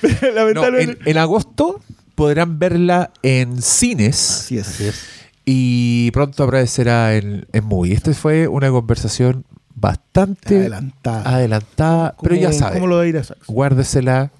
[0.00, 1.02] Pero No, lamentablemente.
[1.04, 1.80] en, en agosto
[2.16, 5.04] podrán verla en cines Así es.
[5.44, 7.92] y pronto aparecerá en, en Movie.
[7.94, 9.44] Esta fue una conversación
[9.78, 11.22] bastante Adelantada.
[11.36, 13.46] adelantada, pero ya ¿Cómo- sabe, ¿Cómo lo va a ir a Sax?
[13.46, 14.32] guárdesela,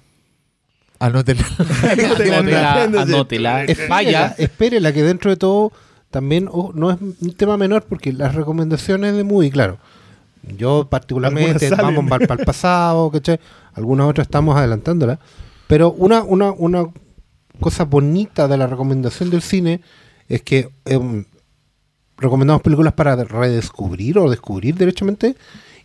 [0.99, 1.45] anótela.
[1.91, 3.63] Anótela, anótela.
[3.63, 5.71] Espérela, que dentro de todo
[6.09, 9.77] también oh, no es un tema menor porque las recomendaciones de Movie, claro.
[10.57, 13.39] Yo particularmente vamos para el pasado, ¿cachai?
[13.73, 15.19] Algunas otras estamos adelantándolas.
[15.67, 16.85] Pero una, una, una
[17.59, 19.81] cosa bonita de la recomendación del cine
[20.29, 21.25] es que em,
[22.17, 25.35] recomendamos películas para redescubrir o descubrir derechamente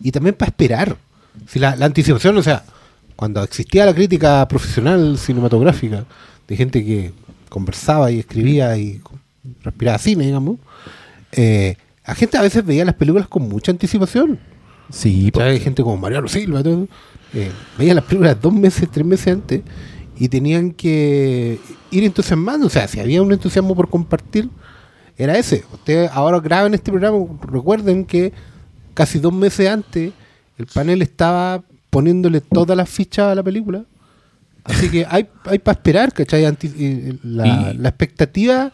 [0.00, 0.96] y también para esperar.
[1.46, 2.64] Si la, la anticipación, o sea,
[3.16, 6.04] cuando existía la crítica profesional cinematográfica
[6.48, 7.12] de gente que
[7.48, 9.00] conversaba y escribía y
[9.62, 10.58] respiraba cine, digamos,
[11.32, 11.76] eh,
[12.06, 14.38] la gente a veces veía las películas con mucha anticipación.
[14.90, 16.88] Sí, O sea, hay gente como Mariano Silva, todo,
[17.32, 19.62] eh, veía las películas dos meses, tres meses antes
[20.18, 21.58] y tenían que
[21.90, 22.66] ir entusiasmando.
[22.66, 24.48] O sea, si había un entusiasmo por compartir,
[25.16, 25.64] era ese.
[25.72, 28.32] Ustedes ahora graben este programa, recuerden que
[28.94, 30.12] casi dos meses antes
[30.58, 33.84] el panel estaba poniéndole todas las fichas a la película.
[34.64, 36.44] Así que hay, hay para esperar, ¿cachai?
[36.62, 38.70] Y la, expectativa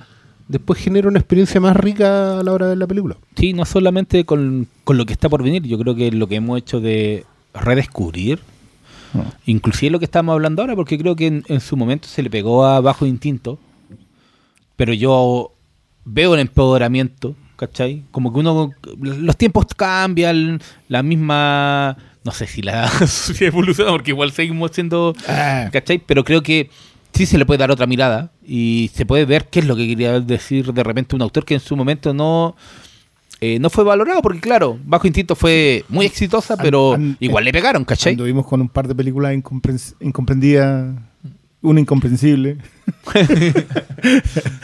[0.47, 3.16] después genera una experiencia más rica a la hora de ver la película.
[3.36, 6.36] Sí, no solamente con, con lo que está por venir, yo creo que lo que
[6.36, 7.24] hemos hecho de
[7.55, 8.40] redescubrir,
[9.47, 12.31] inclusive lo que estamos hablando ahora, porque creo que en, en su momento se le
[12.31, 13.59] pegó a Bajo Instinto,
[14.77, 15.52] pero yo
[16.09, 18.05] veo el empoderamiento, ¿cachai?
[18.10, 24.10] Como que uno, los tiempos cambian, la misma, no sé si la sociedad evoluciona, porque
[24.10, 25.98] igual seguimos siendo Ah, ¿Cachai?
[25.98, 26.70] Pero creo que
[27.12, 29.86] sí se le puede dar otra mirada y se puede ver qué es lo que
[29.86, 32.56] quería decir de repente un autor que en su momento no,
[33.40, 37.85] eh, no fue valorado, porque claro, Bajo Instinto fue muy exitosa, pero igual le pegaron,
[37.85, 38.12] ¿cachai?
[38.12, 39.35] Anduvimos con un par de películas
[40.01, 40.94] incomprendidas.
[41.62, 42.59] Una incomprensible.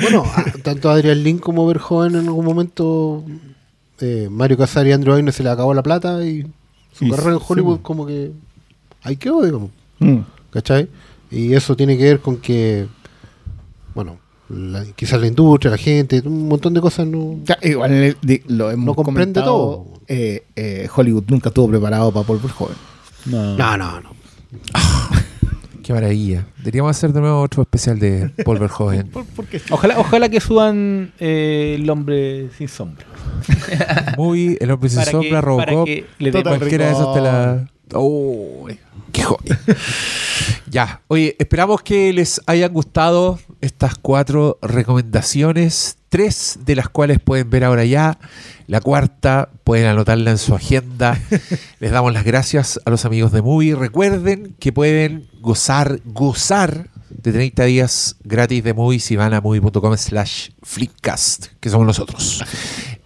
[0.00, 0.24] Bueno,
[0.62, 3.24] tanto a Adrián Link como Verhoeven en algún momento,
[4.00, 6.46] eh, Mario Casar y Andrew Aine se le acabó la plata y
[6.92, 7.82] su Y carrera en Hollywood sí.
[7.82, 8.32] como que
[9.02, 10.18] ahí quedó, digamos, Mm.
[10.50, 10.88] ¿cachai?
[11.30, 12.86] Y eso tiene que ver con que,
[13.94, 14.18] bueno,
[14.48, 17.40] la- quizás la industria, la gente, un montón de cosas no...
[17.44, 18.16] Ya, igual
[18.46, 19.86] lo hemos No comprende todo.
[20.06, 22.76] eh, eh, Hollywood nunca estuvo preparado para Paul Verhoeven.
[23.26, 23.56] No.
[23.56, 24.10] No, no, no.
[25.84, 26.46] qué maravilla.
[26.58, 29.10] Deberíamos hacer de nuevo otro especial de Paul Verhoeven.
[29.70, 33.04] Ojalá, ojalá que suban eh, El Hombre Sin Sombra.
[34.16, 35.84] Movie, El Hombre Sin Para que- Sombra, para Robocop.
[35.86, 37.68] que le Total demos- Cualquiera de esos te la.
[37.94, 38.66] ¡Oh!
[39.14, 39.60] ¡Qué joya!
[40.68, 47.48] ya, oye, esperamos que les hayan gustado estas cuatro recomendaciones, tres de las cuales pueden
[47.48, 48.18] ver ahora ya.
[48.66, 51.20] La cuarta pueden anotarla en su agenda.
[51.78, 53.76] Les damos las gracias a los amigos de Movie.
[53.76, 59.96] Recuerden que pueden gozar, gozar de 30 días gratis de Movie si van a movie.com
[59.96, 62.42] slash flipcast, que somos nosotros.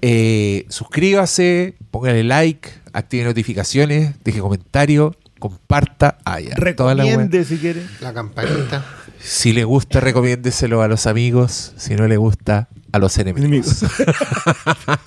[0.01, 6.55] Eh, suscríbase, póngale like, active notificaciones, deje comentario, comparta, allá.
[6.57, 7.87] Recomiende si quiere.
[8.01, 8.85] La campanita.
[9.21, 11.73] Si le gusta, recomiéndeselo a los amigos.
[11.77, 13.85] Si no le gusta, a los enemigos.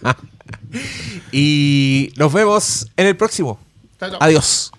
[1.31, 3.59] y nos vemos en el próximo.
[4.19, 4.71] Adiós.